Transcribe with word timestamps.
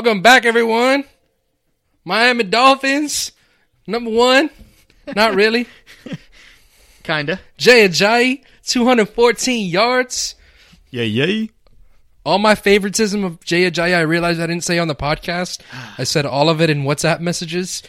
Welcome 0.00 0.22
back, 0.22 0.44
everyone. 0.44 1.02
Miami 2.04 2.44
Dolphins, 2.44 3.32
number 3.84 4.10
one. 4.10 4.48
Not 5.16 5.34
really. 5.34 5.66
Kinda. 7.02 7.40
Jay 7.56 7.88
Ajayi, 7.88 8.44
214 8.64 9.68
yards. 9.68 10.36
Yay, 10.92 11.06
yay. 11.06 11.50
All 12.24 12.38
my 12.38 12.54
favoritism 12.54 13.24
of 13.24 13.40
Jay 13.42 13.68
Ajayi, 13.68 13.92
I 13.92 14.02
realized 14.02 14.40
I 14.40 14.46
didn't 14.46 14.62
say 14.62 14.78
on 14.78 14.86
the 14.86 14.94
podcast. 14.94 15.62
I 15.98 16.04
said 16.04 16.24
all 16.24 16.48
of 16.48 16.60
it 16.60 16.70
in 16.70 16.84
WhatsApp 16.84 17.18
messages. 17.18 17.82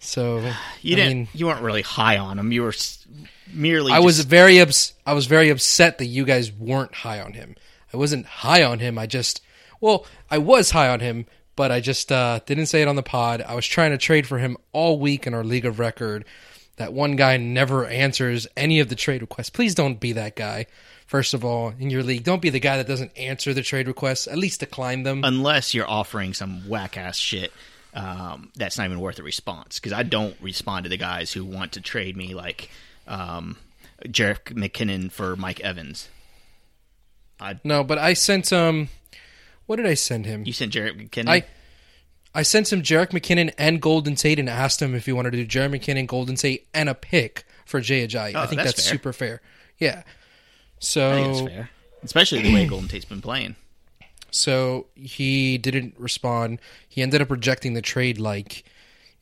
So 0.00 0.38
You 0.82 0.96
I 0.96 0.98
didn't. 0.98 1.16
mean, 1.18 1.28
you 1.34 1.46
weren't 1.46 1.62
really 1.62 1.82
high 1.82 2.18
on 2.18 2.36
him. 2.36 2.50
You 2.50 2.62
were 2.62 2.70
s- 2.70 3.06
merely. 3.52 3.92
I 3.92 4.00
was 4.00 4.18
very 4.24 4.60
ups- 4.60 4.94
I 5.06 5.12
was 5.14 5.26
very 5.26 5.50
upset 5.50 5.98
that 5.98 6.06
you 6.06 6.24
guys 6.24 6.50
weren't 6.50 6.96
high 6.96 7.20
on 7.20 7.34
him. 7.34 7.54
I 7.94 7.96
wasn't 7.96 8.26
high 8.26 8.64
on 8.64 8.80
him. 8.80 8.98
I 8.98 9.06
just 9.06 9.40
well, 9.82 10.06
I 10.30 10.38
was 10.38 10.70
high 10.70 10.88
on 10.88 11.00
him, 11.00 11.26
but 11.56 11.70
I 11.70 11.80
just 11.80 12.10
uh, 12.10 12.40
didn't 12.46 12.66
say 12.66 12.80
it 12.80 12.88
on 12.88 12.96
the 12.96 13.02
pod. 13.02 13.42
I 13.42 13.54
was 13.54 13.66
trying 13.66 13.90
to 13.90 13.98
trade 13.98 14.26
for 14.26 14.38
him 14.38 14.56
all 14.72 14.98
week 14.98 15.26
in 15.26 15.34
our 15.34 15.44
league 15.44 15.66
of 15.66 15.78
record. 15.78 16.24
That 16.76 16.94
one 16.94 17.16
guy 17.16 17.36
never 17.36 17.84
answers 17.84 18.46
any 18.56 18.80
of 18.80 18.88
the 18.88 18.94
trade 18.94 19.20
requests. 19.20 19.50
Please 19.50 19.74
don't 19.74 20.00
be 20.00 20.12
that 20.12 20.36
guy. 20.36 20.66
First 21.06 21.34
of 21.34 21.44
all, 21.44 21.74
in 21.78 21.90
your 21.90 22.02
league, 22.02 22.24
don't 22.24 22.40
be 22.40 22.48
the 22.48 22.60
guy 22.60 22.78
that 22.78 22.86
doesn't 22.86 23.18
answer 23.18 23.52
the 23.52 23.60
trade 23.60 23.88
requests. 23.88 24.26
At 24.26 24.38
least 24.38 24.60
decline 24.60 25.02
them. 25.02 25.22
unless 25.24 25.74
you're 25.74 25.90
offering 25.90 26.32
some 26.32 26.66
whack 26.68 26.96
ass 26.96 27.18
shit. 27.18 27.52
Um, 27.92 28.50
that's 28.56 28.78
not 28.78 28.86
even 28.86 29.00
worth 29.00 29.18
a 29.18 29.22
response 29.22 29.78
because 29.78 29.92
I 29.92 30.04
don't 30.04 30.34
respond 30.40 30.84
to 30.84 30.88
the 30.88 30.96
guys 30.96 31.30
who 31.32 31.44
want 31.44 31.72
to 31.72 31.82
trade 31.82 32.16
me 32.16 32.34
like 32.34 32.70
um, 33.06 33.58
Jerick 34.06 34.54
McKinnon 34.54 35.12
for 35.12 35.36
Mike 35.36 35.60
Evans. 35.60 36.08
no, 37.64 37.84
but 37.84 37.98
I 37.98 38.14
sent 38.14 38.50
um, 38.52 38.88
what 39.66 39.76
did 39.76 39.86
I 39.86 39.94
send 39.94 40.26
him? 40.26 40.44
You 40.46 40.52
sent 40.52 40.72
Jerick 40.72 40.96
McKinnon. 41.00 41.28
I 41.28 41.44
I 42.34 42.42
sent 42.42 42.72
him 42.72 42.82
Jerick 42.82 43.10
McKinnon 43.10 43.52
and 43.58 43.80
Golden 43.80 44.14
Tate 44.14 44.38
and 44.38 44.48
asked 44.48 44.80
him 44.80 44.94
if 44.94 45.04
he 45.06 45.12
wanted 45.12 45.32
to 45.32 45.44
do 45.44 45.46
Jerick 45.46 45.78
McKinnon, 45.80 46.06
Golden 46.06 46.34
Tate, 46.36 46.66
and 46.72 46.88
a 46.88 46.94
pick 46.94 47.44
for 47.66 47.80
Jay 47.80 48.06
Ajayi. 48.06 48.34
I 48.34 48.44
Oh, 48.44 48.46
think 48.46 48.60
that's 48.62 48.72
that's, 48.74 48.84
fair. 48.88 48.92
super 48.92 49.12
fair. 49.12 49.42
Yeah. 49.78 50.02
So 50.78 51.10
that's 51.10 51.40
fair, 51.42 51.70
especially 52.02 52.42
the 52.42 52.54
way 52.54 52.66
Golden 52.66 52.88
Tate's 52.88 53.04
been 53.04 53.20
playing. 53.22 53.56
so 54.30 54.86
he 54.94 55.58
didn't 55.58 55.94
respond. 55.98 56.58
He 56.88 57.02
ended 57.02 57.20
up 57.22 57.30
rejecting 57.30 57.74
the 57.74 57.82
trade 57.82 58.18
like 58.18 58.64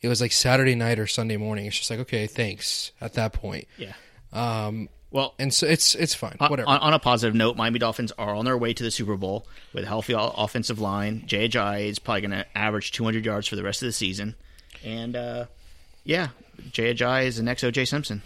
it 0.00 0.08
was 0.08 0.20
like 0.20 0.33
Saturday 0.33 0.74
night 0.74 0.98
or 0.98 1.06
Sunday 1.06 1.36
morning. 1.36 1.66
It's 1.66 1.77
just 1.78 1.91
like 1.91 1.98
okay, 2.00 2.27
thanks 2.27 2.92
at 3.00 3.14
that 3.14 3.33
point. 3.33 3.66
Yeah. 3.77 3.92
Um, 4.33 4.88
Well, 5.12 5.34
and 5.39 5.53
so 5.53 5.66
it's 5.66 5.94
it's 5.94 6.14
fine. 6.14 6.36
on, 6.39 6.50
Whatever. 6.50 6.69
on, 6.69 6.78
on 6.78 6.94
a 6.94 6.98
positive 6.98 7.34
note, 7.34 7.56
Miami 7.56 7.78
Dolphins 7.80 8.12
are 8.16 8.34
on 8.34 8.44
their 8.44 8.56
way 8.56 8.72
to 8.72 8.83
the 8.83 8.91
Super 8.91 9.17
Bowl 9.17 9.47
with 9.72 9.84
a 9.84 9.86
healthy 9.89 10.14
offensive 10.17 10.78
line. 10.78 11.25
Ajayi 11.27 11.89
is 11.89 11.98
probably 11.98 12.20
going 12.20 12.30
to 12.30 12.47
average 12.56 12.92
200 12.92 13.25
yards 13.25 13.48
for 13.48 13.56
the 13.56 13.62
rest 13.64 13.83
of 13.83 13.86
the 13.86 13.92
season, 13.92 14.36
and 14.84 15.17
uh, 15.17 15.47
yeah, 16.05 16.28
Ajayi 16.72 17.25
is 17.27 17.36
the 17.39 17.42
next 17.42 17.62
OJ 17.62 17.89
Simpson. 17.89 18.22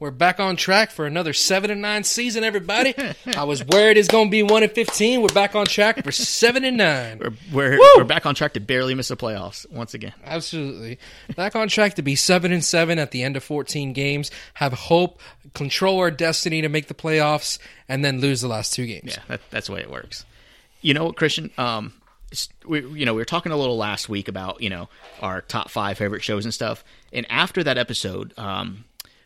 We're 0.00 0.10
back 0.10 0.40
on 0.40 0.56
track 0.56 0.90
for 0.92 1.04
another 1.04 1.34
seven 1.34 1.70
and 1.70 1.82
nine 1.82 2.04
season, 2.04 2.42
everybody. 2.42 2.94
I 3.36 3.44
was 3.44 3.62
worried 3.62 3.98
it's 3.98 4.08
gonna 4.08 4.30
be 4.30 4.42
one 4.42 4.62
and 4.62 4.72
fifteen. 4.72 5.20
We're 5.20 5.28
back 5.28 5.54
on 5.54 5.66
track 5.66 6.02
for 6.02 6.10
seven 6.10 6.64
and 6.64 6.78
nine. 6.78 7.18
We're 7.18 7.32
we're, 7.52 7.78
we're 7.98 8.04
back 8.04 8.24
on 8.24 8.34
track 8.34 8.54
to 8.54 8.60
barely 8.60 8.94
miss 8.94 9.08
the 9.08 9.16
playoffs 9.18 9.70
once 9.70 9.92
again. 9.92 10.14
Absolutely. 10.24 10.98
Back 11.36 11.54
on 11.54 11.68
track 11.68 11.96
to 11.96 12.02
be 12.02 12.16
7 12.16 12.50
and 12.50 12.64
7 12.64 12.98
at 12.98 13.10
the 13.10 13.22
end 13.22 13.36
of 13.36 13.44
14 13.44 13.92
games, 13.92 14.30
have 14.54 14.72
hope, 14.72 15.20
control 15.52 15.98
our 15.98 16.10
destiny 16.10 16.62
to 16.62 16.70
make 16.70 16.86
the 16.86 16.94
playoffs 16.94 17.58
and 17.86 18.02
then 18.02 18.22
lose 18.22 18.40
the 18.40 18.48
last 18.48 18.72
two 18.72 18.86
games. 18.86 19.16
Yeah, 19.16 19.22
that, 19.28 19.42
that's 19.50 19.66
the 19.66 19.74
way 19.74 19.80
it 19.80 19.90
works. 19.90 20.24
You 20.80 20.94
know 20.94 21.04
what, 21.04 21.16
Christian? 21.16 21.50
Um, 21.58 21.92
we 22.66 22.80
you 22.80 23.04
know 23.04 23.12
we 23.12 23.20
were 23.20 23.26
talking 23.26 23.52
a 23.52 23.56
little 23.56 23.76
last 23.76 24.08
week 24.08 24.28
about 24.28 24.62
you 24.62 24.70
know 24.70 24.88
our 25.20 25.42
top 25.42 25.68
five 25.68 25.98
favorite 25.98 26.22
shows 26.22 26.46
and 26.46 26.54
stuff, 26.54 26.84
and 27.12 27.26
after 27.28 27.62
that 27.64 27.76
episode, 27.76 28.32
um, 28.38 28.84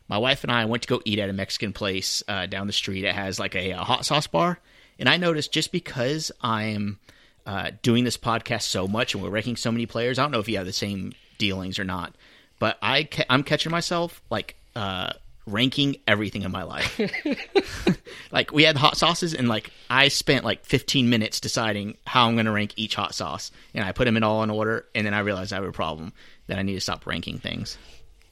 my 0.09 0.19
wife 0.19 0.45
and 0.45 0.53
I 0.53 0.65
went 0.67 0.83
to 0.83 0.89
go 0.89 1.01
eat 1.05 1.19
at 1.19 1.31
a 1.31 1.33
Mexican 1.33 1.73
place 1.73 2.23
uh, 2.29 2.47
down 2.47 2.67
the 2.67 2.73
street. 2.73 3.05
It 3.05 3.15
has 3.15 3.39
like 3.39 3.55
a, 3.55 3.71
a 3.71 3.79
hot 3.79 4.05
sauce 4.05 4.27
bar, 4.27 4.59
and 4.99 5.09
I 5.09 5.17
noticed 5.17 5.53
just 5.53 5.73
because 5.73 6.31
I'm 6.43 6.99
uh, 7.47 7.71
doing 7.83 8.05
this 8.05 8.17
podcast 8.17 8.63
so 8.63 8.87
much 8.87 9.15
and 9.15 9.23
we're 9.23 9.31
ranking 9.31 9.57
so 9.57 9.73
many 9.73 9.87
players, 9.87 10.19
I 10.19 10.23
don't 10.23 10.31
know 10.31 10.41
if 10.41 10.49
you 10.49 10.57
have 10.57 10.67
the 10.67 10.73
same 10.73 11.13
dealings 11.39 11.79
or 11.79 11.85
not, 11.85 12.15
but 12.59 12.79
I 12.81 13.05
ca- 13.05 13.27
I'm 13.29 13.43
catching 13.43 13.73
myself 13.73 14.23
like. 14.31 14.57
Uh, 14.75 15.13
ranking 15.47 15.97
everything 16.09 16.41
in 16.41 16.51
my 16.51 16.63
life 16.63 16.99
like 18.33 18.51
we 18.51 18.63
had 18.63 18.79
hot 18.79 18.97
sauces 18.97 19.35
and 19.35 19.47
like 19.47 19.71
i 19.91 20.09
spent 20.09 20.43
like 20.43 20.65
15 20.65 21.11
minutes 21.11 21.39
deciding 21.39 21.99
how 22.07 22.27
i'm 22.27 22.35
going 22.35 22.47
to 22.47 22.51
rank 22.51 22.73
each 22.77 22.95
hot 22.95 23.15
sauce 23.15 23.51
and 23.75 23.85
i 23.85 23.93
put 23.93 24.07
them 24.07 24.17
in 24.17 24.23
all 24.23 24.43
in 24.43 24.49
order 24.49 24.87
and 24.95 25.07
then 25.07 25.13
i 25.13 25.19
realized 25.19 25.53
i 25.53 25.57
have 25.57 25.65
a 25.65 25.71
problem 25.71 26.15
that 26.47 26.59
i 26.59 26.63
need 26.63 26.73
to 26.73 26.81
stop 26.81 27.07
ranking 27.07 27.39
things 27.39 27.77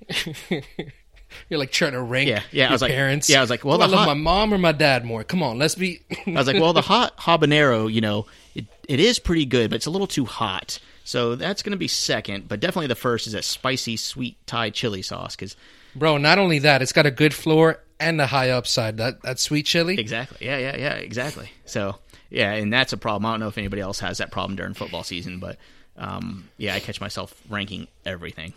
You're 1.48 1.59
like 1.59 1.72
trying 1.72 1.93
to 1.93 2.00
rank 2.03 2.28
Yeah, 2.28 2.43
yeah, 2.50 2.65
I 2.65 2.66
your 2.66 2.72
was 2.72 2.82
like- 2.82 2.91
parents. 2.93 3.28
yeah, 3.31 3.38
I 3.38 3.41
was 3.41 3.50
like, 3.50 3.65
well, 3.65 3.78
Do 3.78 3.84
I 3.84 3.87
love 3.87 3.98
hot- 4.00 4.06
my 4.09 4.15
mom 4.15 4.53
or 4.54 4.59
my 4.59 4.72
dad 4.72 5.04
more. 5.04 5.25
Come 5.25 5.43
on, 5.43 5.59
let's 5.59 5.75
be 5.75 6.00
i 6.26 6.31
was 6.32 6.47
like 6.47 6.60
well 6.60 6.72
the 6.72 6.82
hot 6.82 7.16
habanero 7.19 7.93
you 7.93 8.00
know 8.00 8.26
it, 8.54 8.66
it 8.88 9.00
is 9.00 9.19
pretty 9.19 9.44
good 9.44 9.70
but 9.70 9.76
it's 9.76 9.87
a 9.87 9.91
little 9.91 10.06
too 10.06 10.25
hot 10.25 10.78
so 11.04 11.34
that's 11.34 11.62
going 11.62 11.72
to 11.72 11.76
be 11.78 11.88
second 11.88 12.47
but 12.48 12.60
definitely 12.60 12.87
the 12.87 12.94
first 12.94 13.26
is 13.26 13.32
that 13.32 13.44
spicy 13.44 13.97
sweet 13.97 14.37
thai 14.47 14.70
chili 14.70 15.03
sauce 15.03 15.34
because 15.37 15.56
Bro, 15.94 16.19
not 16.19 16.38
only 16.38 16.60
that, 16.60 16.81
it's 16.81 16.93
got 16.93 17.04
a 17.04 17.10
good 17.10 17.34
floor 17.34 17.78
and 18.00 18.19
a 18.19 18.26
high 18.26 18.49
upside. 18.49 18.97
That 18.97 19.20
that 19.22 19.38
sweet 19.38 19.66
chili. 19.66 19.99
exactly 19.99 20.38
yeah 20.47 20.56
yeah 20.59 20.76
yeah 20.76 20.94
exactly 20.94 21.50
so 21.66 21.97
yeah 22.31 22.53
and 22.53 22.72
that's 22.72 22.93
a 22.93 22.97
problem 22.97 23.26
i 23.26 23.32
don't 23.32 23.41
know 23.41 23.49
if 23.49 23.59
anybody 23.59 23.82
else 23.82 23.99
has 24.00 24.19
that 24.19 24.31
problem 24.31 24.56
during 24.56 24.72
football 24.75 25.03
season 25.03 25.38
but 25.38 25.59
um, 25.99 26.49
yeah 26.56 26.75
i 26.75 26.81
catch 26.81 27.00
myself 27.00 27.34
ranking 27.50 27.88
everything 28.06 28.53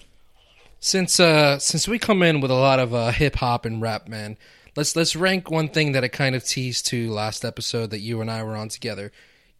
Since 0.79 1.19
uh 1.19 1.57
since 1.59 1.87
we 1.87 1.97
come 1.97 2.21
in 2.21 2.41
with 2.41 2.51
a 2.51 2.55
lot 2.55 2.79
of 2.79 2.93
uh, 2.93 3.11
hip 3.11 3.35
hop 3.35 3.65
and 3.65 3.81
rap, 3.81 4.07
man, 4.07 4.37
let's 4.75 4.95
let's 4.95 5.15
rank 5.15 5.49
one 5.49 5.69
thing 5.69 5.93
that 5.93 6.03
I 6.03 6.07
kind 6.07 6.35
of 6.35 6.43
teased 6.43 6.85
to 6.87 7.11
last 7.11 7.43
episode 7.43 7.89
that 7.89 7.99
you 7.99 8.21
and 8.21 8.29
I 8.29 8.43
were 8.43 8.55
on 8.55 8.69
together. 8.69 9.11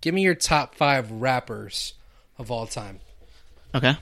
Give 0.02 0.14
me 0.14 0.22
your 0.22 0.36
top 0.36 0.76
five 0.76 1.10
rappers 1.12 1.94
of 2.38 2.52
all 2.52 2.68
time. 2.68 3.00
Okay. 3.74 3.96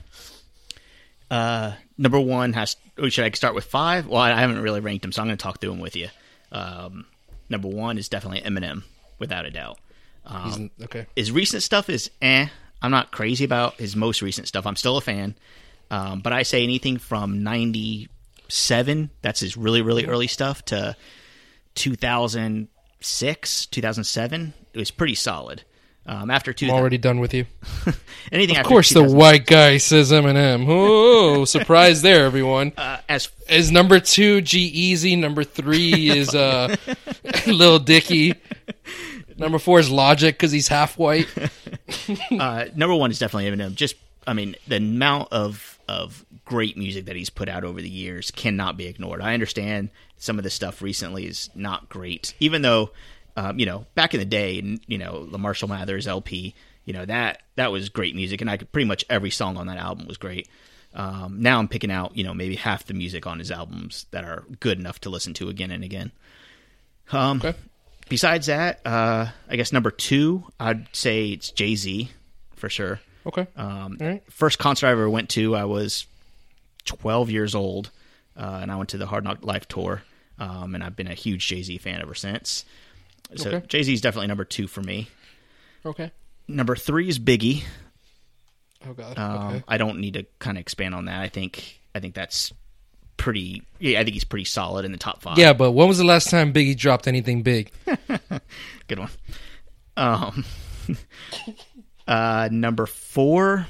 Uh, 1.31 1.73
number 1.97 2.19
one 2.19 2.53
has. 2.53 2.75
Oh, 2.97 3.09
should 3.09 3.25
I 3.25 3.31
start 3.31 3.55
with 3.55 3.65
five? 3.65 4.07
Well, 4.07 4.21
I 4.21 4.39
haven't 4.39 4.59
really 4.59 4.81
ranked 4.81 5.01
them, 5.01 5.11
so 5.11 5.21
I'm 5.21 5.27
going 5.27 5.37
to 5.37 5.41
talk 5.41 5.59
through 5.59 5.71
them 5.71 5.79
with 5.79 5.95
you. 5.95 6.09
Um, 6.51 7.05
number 7.49 7.67
one 7.67 7.97
is 7.97 8.07
definitely 8.09 8.41
Eminem, 8.41 8.83
without 9.17 9.45
a 9.45 9.49
doubt. 9.49 9.79
Um, 10.25 10.69
okay. 10.83 11.07
His 11.15 11.31
recent 11.31 11.63
stuff 11.63 11.89
is 11.89 12.11
eh. 12.21 12.47
I'm 12.81 12.91
not 12.91 13.11
crazy 13.11 13.45
about 13.45 13.75
his 13.75 13.95
most 13.95 14.21
recent 14.21 14.47
stuff. 14.47 14.67
I'm 14.67 14.75
still 14.75 14.97
a 14.97 15.01
fan, 15.01 15.35
um, 15.91 16.21
but 16.21 16.33
I 16.33 16.43
say 16.43 16.63
anything 16.63 16.97
from 16.97 17.43
'97. 17.43 19.09
That's 19.21 19.39
his 19.39 19.57
really 19.57 19.81
really 19.81 20.05
early 20.05 20.27
stuff 20.27 20.63
to 20.65 20.95
2006, 21.75 23.65
2007. 23.67 24.53
It 24.73 24.77
was 24.79 24.91
pretty 24.91 25.15
solid. 25.15 25.63
Um, 26.05 26.29
after 26.29 26.51
two, 26.51 26.65
I'm 26.65 26.73
already 26.73 26.97
done 26.97 27.21
with 27.21 27.33
you. 27.33 27.45
anything 28.31 28.57
Of 28.57 28.65
course, 28.65 28.89
the 28.89 29.03
white 29.03 29.45
guy 29.45 29.77
says 29.77 30.11
Eminem. 30.11 30.65
Oh, 30.67 31.45
surprise 31.45 32.01
there, 32.01 32.25
everyone. 32.25 32.73
uh, 32.75 32.97
as 33.07 33.29
Is 33.47 33.71
number 33.71 34.01
two 34.01 34.41
G-Eazy? 34.41 35.17
Number 35.17 35.45
three 35.45 36.09
is 36.09 36.35
uh, 36.35 36.75
Lil 37.47 37.79
Dicky. 37.79 38.33
Number 39.37 39.59
four 39.59 39.79
is 39.79 39.89
Logic 39.89 40.35
because 40.35 40.51
he's 40.51 40.67
half 40.67 40.97
white. 40.97 41.27
uh, 42.37 42.65
number 42.75 42.95
one 42.95 43.09
is 43.09 43.19
definitely 43.19 43.49
Eminem. 43.49 43.73
Just, 43.73 43.95
I 44.27 44.33
mean, 44.33 44.55
the 44.67 44.77
amount 44.77 45.31
of 45.31 45.72
of 45.87 46.25
great 46.45 46.77
music 46.77 47.05
that 47.05 47.15
he's 47.15 47.29
put 47.29 47.49
out 47.49 47.63
over 47.63 47.81
the 47.81 47.89
years 47.89 48.31
cannot 48.31 48.77
be 48.77 48.87
ignored. 48.87 49.21
I 49.21 49.33
understand 49.33 49.89
some 50.17 50.37
of 50.37 50.43
the 50.43 50.49
stuff 50.49 50.81
recently 50.81 51.25
is 51.27 51.49
not 51.55 51.89
great, 51.89 52.33
even 52.39 52.61
though, 52.61 52.91
um, 53.35 53.59
you 53.59 53.65
know, 53.65 53.85
back 53.95 54.13
in 54.13 54.19
the 54.19 54.25
day, 54.25 54.61
you 54.87 54.97
know, 54.97 55.25
the 55.25 55.37
Marshall 55.37 55.67
Mathers 55.69 56.07
LP, 56.07 56.55
you 56.85 56.93
know 56.93 57.05
that 57.05 57.41
that 57.55 57.71
was 57.71 57.89
great 57.89 58.15
music, 58.15 58.41
and 58.41 58.49
I 58.49 58.57
could 58.57 58.71
pretty 58.71 58.87
much 58.87 59.05
every 59.09 59.29
song 59.29 59.57
on 59.57 59.67
that 59.67 59.77
album 59.77 60.07
was 60.07 60.17
great. 60.17 60.47
Um, 60.93 61.41
now 61.41 61.57
I'm 61.59 61.67
picking 61.67 61.91
out, 61.91 62.15
you 62.15 62.23
know, 62.23 62.33
maybe 62.33 62.55
half 62.55 62.85
the 62.85 62.93
music 62.93 63.25
on 63.25 63.39
his 63.39 63.51
albums 63.51 64.05
that 64.11 64.25
are 64.25 64.43
good 64.59 64.79
enough 64.79 64.99
to 65.01 65.09
listen 65.09 65.33
to 65.35 65.49
again 65.49 65.71
and 65.71 65.83
again. 65.83 66.11
Um, 67.11 67.37
Okay. 67.43 67.57
Besides 68.09 68.47
that, 68.47 68.81
uh, 68.85 69.27
I 69.49 69.55
guess 69.55 69.71
number 69.71 69.89
two, 69.89 70.43
I'd 70.59 70.93
say 70.93 71.29
it's 71.29 71.49
Jay 71.51 71.75
Z 71.75 72.11
for 72.55 72.69
sure. 72.69 72.99
Okay. 73.25 73.47
Um, 73.55 73.97
right. 73.99 74.23
First 74.31 74.59
concert 74.59 74.87
I 74.87 74.91
ever 74.91 75.09
went 75.09 75.29
to, 75.31 75.55
I 75.55 75.65
was 75.65 76.05
12 76.85 77.29
years 77.29 77.55
old, 77.55 77.89
uh, 78.37 78.59
and 78.61 78.71
I 78.71 78.75
went 78.75 78.89
to 78.89 78.97
the 78.97 79.05
Hard 79.05 79.23
Knock 79.23 79.43
Life 79.45 79.67
tour, 79.67 80.01
um, 80.39 80.75
and 80.75 80.83
I've 80.83 80.95
been 80.95 81.07
a 81.07 81.13
huge 81.13 81.47
Jay 81.47 81.61
Z 81.63 81.77
fan 81.77 82.01
ever 82.01 82.15
since. 82.15 82.65
So 83.35 83.49
Okay. 83.49 83.65
Jay 83.67 83.83
Z 83.83 83.93
is 83.93 84.01
definitely 84.01 84.27
number 84.27 84.43
two 84.45 84.67
for 84.67 84.81
me. 84.81 85.07
Okay. 85.85 86.11
Number 86.47 86.75
three 86.75 87.07
is 87.07 87.19
Biggie. 87.19 87.63
Oh 88.87 88.93
God. 88.93 89.17
Um, 89.17 89.47
okay. 89.47 89.63
I 89.67 89.77
don't 89.77 89.99
need 89.99 90.15
to 90.15 90.25
kind 90.39 90.57
of 90.57 90.61
expand 90.61 90.93
on 90.93 91.05
that. 91.05 91.21
I 91.21 91.29
think 91.29 91.79
I 91.95 91.99
think 91.99 92.13
that's 92.15 92.51
pretty. 93.15 93.63
Yeah, 93.79 93.99
I 93.99 94.03
think 94.03 94.13
he's 94.13 94.25
pretty 94.25 94.45
solid 94.45 94.83
in 94.83 94.91
the 94.91 94.97
top 94.97 95.21
five. 95.21 95.37
Yeah, 95.37 95.53
but 95.53 95.71
when 95.71 95.87
was 95.87 95.97
the 95.97 96.03
last 96.03 96.29
time 96.29 96.51
Biggie 96.51 96.77
dropped 96.77 97.07
anything 97.07 97.43
big? 97.43 97.71
good 98.87 98.99
one. 98.99 99.09
Um, 99.95 100.43
Uh, 102.07 102.49
number 102.51 102.85
four. 102.85 103.67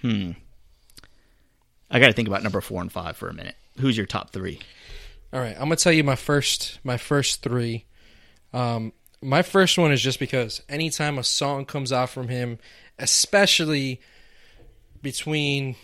Hmm. 0.00 0.32
I 1.90 2.00
got 2.00 2.06
to 2.06 2.12
think 2.12 2.28
about 2.28 2.42
number 2.42 2.60
four 2.60 2.80
and 2.80 2.90
five 2.90 3.16
for 3.16 3.28
a 3.28 3.34
minute. 3.34 3.54
Who's 3.78 3.96
your 3.96 4.06
top 4.06 4.30
three? 4.30 4.60
All 5.32 5.40
right, 5.40 5.54
I'm 5.54 5.62
gonna 5.62 5.76
tell 5.76 5.92
you 5.92 6.04
my 6.04 6.16
first 6.16 6.78
my 6.84 6.98
first 6.98 7.42
three. 7.42 7.86
Um, 8.52 8.92
my 9.22 9.40
first 9.40 9.78
one 9.78 9.90
is 9.90 10.02
just 10.02 10.18
because 10.18 10.62
anytime 10.68 11.16
a 11.16 11.24
song 11.24 11.64
comes 11.64 11.90
out 11.90 12.10
from 12.10 12.28
him, 12.28 12.58
especially 12.98 14.00
between 15.00 15.76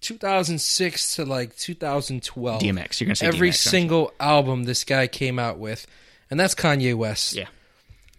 2006 0.00 1.16
to 1.16 1.24
like 1.26 1.54
2012, 1.56 2.62
DMX. 2.62 3.00
You're 3.00 3.06
gonna 3.08 3.16
say 3.16 3.26
every 3.26 3.50
DMX, 3.50 3.56
single 3.56 4.12
album 4.18 4.64
this 4.64 4.84
guy 4.84 5.06
came 5.06 5.38
out 5.38 5.58
with, 5.58 5.86
and 6.30 6.40
that's 6.40 6.54
Kanye 6.54 6.94
West. 6.94 7.34
Yeah. 7.34 7.48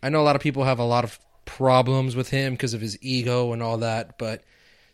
I 0.03 0.09
know 0.09 0.21
a 0.21 0.23
lot 0.23 0.35
of 0.35 0.41
people 0.43 0.65
have 0.65 0.77
a 0.77 0.83
lot 0.85 1.03
of 1.03 1.17
problems 1.57 2.15
with 2.15 2.29
him 2.29 2.53
because 2.53 2.73
of 2.73 2.81
his 2.81 2.97
ego 3.01 3.51
and 3.53 3.61
all 3.63 3.77
that, 3.79 4.17
but 4.17 4.43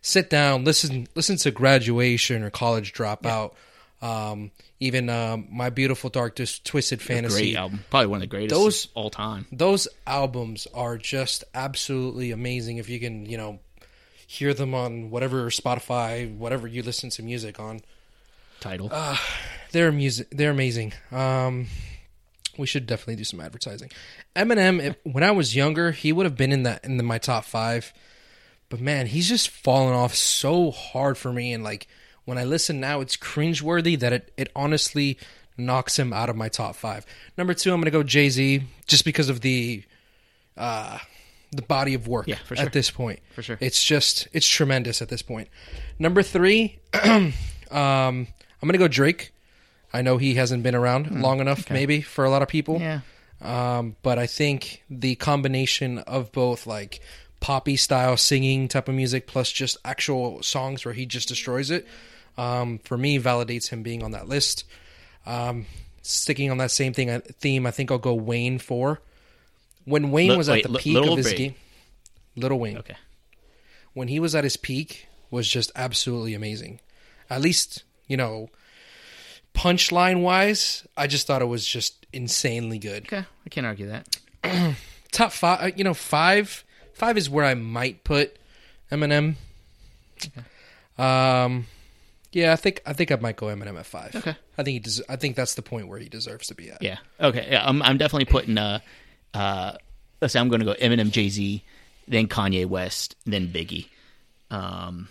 sit 0.02 0.30
down, 0.30 0.64
listen, 0.64 1.08
listen 1.16 1.36
to 1.38 1.52
Graduation 1.52 2.44
or 2.44 2.50
College 2.50 2.94
Dropout, 2.94 3.54
um, 4.02 4.52
even 4.80 5.10
um, 5.10 5.48
My 5.52 5.70
Beautiful 5.70 6.10
Dark 6.10 6.36
Twisted 6.36 7.02
Fantasy. 7.02 7.52
Great 7.54 7.56
album. 7.58 7.84
Probably 7.90 8.08
one 8.08 8.18
of 8.18 8.22
the 8.22 8.28
greatest 8.28 8.56
Those- 8.56 8.86
of 8.86 8.92
all 8.96 9.10
time. 9.10 9.46
Those 9.52 9.88
albums 10.08 10.68
are 10.74 10.98
just 10.98 11.44
absolutely 11.54 12.32
amazing. 12.32 12.78
If 12.78 12.90
you 12.90 13.00
can, 13.00 13.26
you 13.26 13.38
know, 13.38 13.60
hear 14.28 14.54
them 14.54 14.74
on 14.74 15.10
whatever 15.12 15.50
Spotify, 15.50 16.36
whatever 16.36 16.68
you 16.68 16.82
listen 16.84 17.10
to 17.12 17.24
music 17.24 17.60
on, 17.60 17.82
Title. 18.60 18.92
they're 19.72 19.92
music. 19.92 20.28
They're 20.32 20.52
amazing. 20.52 20.94
Um, 21.12 21.68
we 22.60 22.68
should 22.68 22.86
definitely 22.88 23.16
do 23.18 23.24
some 23.24 23.40
advertising. 23.42 23.90
Eminem, 24.36 24.82
if, 24.82 24.96
when 25.04 25.24
I 25.24 25.32
was 25.32 25.56
younger, 25.56 25.92
he 25.92 26.12
would 26.12 26.26
have 26.26 26.36
been 26.38 26.52
in 26.52 26.64
that 26.64 26.84
in 26.86 26.98
the, 26.98 27.04
my 27.04 27.18
top 27.18 27.46
five. 27.46 27.94
But 28.70 28.80
man, 28.82 29.08
he's 29.08 29.30
just 29.30 29.50
fallen 29.50 29.94
off 29.94 30.16
so 30.16 30.72
hard 30.72 31.18
for 31.18 31.32
me. 31.32 31.54
And 31.54 31.64
like 31.64 31.88
when 32.26 32.38
I 32.38 32.44
listen 32.44 32.80
now, 32.80 33.00
it's 33.02 33.16
cringeworthy 33.18 33.98
that 34.00 34.12
it 34.14 34.34
it 34.38 34.52
honestly 34.56 35.18
knocks 35.58 35.98
him 35.98 36.12
out 36.12 36.30
of 36.30 36.36
my 36.36 36.50
top 36.50 36.76
five. 36.76 37.06
Number 37.38 37.54
two, 37.54 37.72
I'm 37.74 37.80
gonna 37.80 37.92
go 37.92 38.04
Jay 38.04 38.30
Z 38.30 38.64
just 38.88 39.06
because 39.06 39.30
of 39.30 39.42
the 39.42 39.84
uh 40.58 40.98
the 41.52 41.62
body 41.62 41.94
of 41.94 42.08
work 42.08 42.28
Yeah, 42.28 42.36
sure. 42.48 42.58
at 42.58 42.74
this 42.74 42.90
point. 42.92 43.20
For 43.34 43.42
sure. 43.42 43.58
It's 43.62 43.82
just 43.84 44.28
it's 44.34 44.48
tremendous 44.48 45.02
at 45.02 45.10
this 45.10 45.22
point. 45.22 45.48
Number 46.00 46.22
three, 46.24 46.80
um, 47.04 47.34
I'm 47.72 48.28
gonna 48.62 48.78
go 48.78 48.88
Drake. 48.88 49.32
I 49.94 50.02
know 50.02 50.18
he 50.18 50.36
hasn't 50.36 50.64
been 50.64 50.76
around 50.76 51.10
long 51.22 51.40
enough, 51.40 51.70
maybe 51.70 52.02
for 52.02 52.26
a 52.26 52.30
lot 52.30 52.42
of 52.42 52.48
people. 52.48 52.80
Yeah. 52.80 53.02
Um, 53.42 53.96
but 54.02 54.18
I 54.18 54.28
think 54.28 54.84
the 54.90 55.16
combination 55.16 56.00
of 56.00 56.32
both 56.32 56.66
like 56.68 57.00
poppy 57.40 57.76
style 57.76 58.18
singing 58.18 58.68
type 58.68 58.88
of 58.90 58.96
music 58.96 59.28
plus 59.28 59.52
just 59.52 59.78
actual 59.86 60.42
songs 60.42 60.84
where 60.86 60.94
he 60.94 61.06
just 61.06 61.28
destroys 61.28 61.70
it, 61.72 61.86
um, 62.38 62.80
for 62.80 62.98
me 62.98 63.20
validates 63.20 63.70
him 63.70 63.84
being 63.84 64.04
on 64.04 64.12
that 64.12 64.28
list. 64.28 64.64
Um, 65.26 65.66
sticking 66.02 66.50
on 66.52 66.58
that 66.58 66.72
same 66.72 66.94
thing 66.94 67.10
uh, 67.10 67.20
theme, 67.40 67.66
I 67.66 67.72
think 67.72 67.92
I'll 67.92 67.98
go 67.98 68.14
Wayne 68.14 68.58
four. 68.60 69.02
When 69.86 70.12
Wayne 70.12 70.32
Li- 70.32 70.38
was 70.38 70.50
wait, 70.50 70.66
at 70.66 70.72
the 70.72 70.78
li- 70.78 70.82
peak 70.82 70.94
Little 70.96 71.12
of 71.14 71.18
his 71.18 71.28
Big? 71.30 71.38
game, 71.38 71.56
Little 72.36 72.60
Wayne 72.60 72.78
Okay. 72.80 72.96
when 73.94 74.08
he 74.08 74.20
was 74.20 74.34
at 74.34 74.44
his 74.44 74.58
peak 74.58 75.08
was 75.30 75.48
just 75.48 75.72
absolutely 75.76 76.34
amazing. 76.34 76.80
At 77.30 77.42
least, 77.42 77.84
you 78.08 78.18
know, 78.18 78.50
punchline 79.56 80.22
wise, 80.22 80.86
I 80.96 81.08
just 81.08 81.26
thought 81.26 81.42
it 81.42 81.46
was 81.46 81.66
just 81.66 82.06
insanely 82.14 82.78
good. 82.78 83.06
Okay. 83.06 83.24
I 83.46 83.50
can't 83.50 83.66
argue 83.66 83.88
that. 83.88 84.18
Top 85.12 85.32
five, 85.32 85.62
uh, 85.62 85.72
you 85.76 85.84
know, 85.84 85.94
five, 85.94 86.64
five 86.94 87.18
is 87.18 87.30
where 87.30 87.46
I 87.46 87.54
might 87.56 88.04
put 88.04 88.38
Eminem. 88.92 89.36
Um, 90.98 91.66
yeah, 92.32 92.54
I 92.54 92.56
think 92.58 92.82
I 92.86 92.94
think 92.94 93.12
I 93.12 93.16
might 93.16 93.38
go 93.38 93.48
Eminem 93.48 93.80
at 93.80 93.86
five. 93.86 94.16
Okay. 94.16 94.36
I 94.58 94.64
think 94.64 94.74
he 94.74 94.80
des- 94.80 95.04
I 95.10 95.16
think 95.16 95.36
that's 95.36 95.56
the 95.56 95.62
point 95.62 95.88
where 95.88 96.00
he 96.00 96.10
deserves 96.10 96.48
to 96.48 96.56
be 96.56 96.70
at. 96.70 96.82
Yeah. 96.82 96.98
Okay. 97.20 97.48
Yeah. 97.50 97.68
I'm, 97.68 97.82
I'm 97.82 97.98
definitely 97.98 98.26
putting. 98.26 98.58
Uh, 98.58 98.80
uh, 99.34 99.74
let's 100.22 100.34
say 100.34 100.40
I'm 100.40 100.50
going 100.50 100.60
to 100.60 100.66
go 100.66 100.74
Eminem, 100.74 101.12
Jay 101.12 101.30
Z, 101.30 101.64
then 102.08 102.28
Kanye 102.28 102.66
West, 102.66 103.16
then 103.26 103.48
Biggie. 103.48 103.88
Um, 104.52 105.10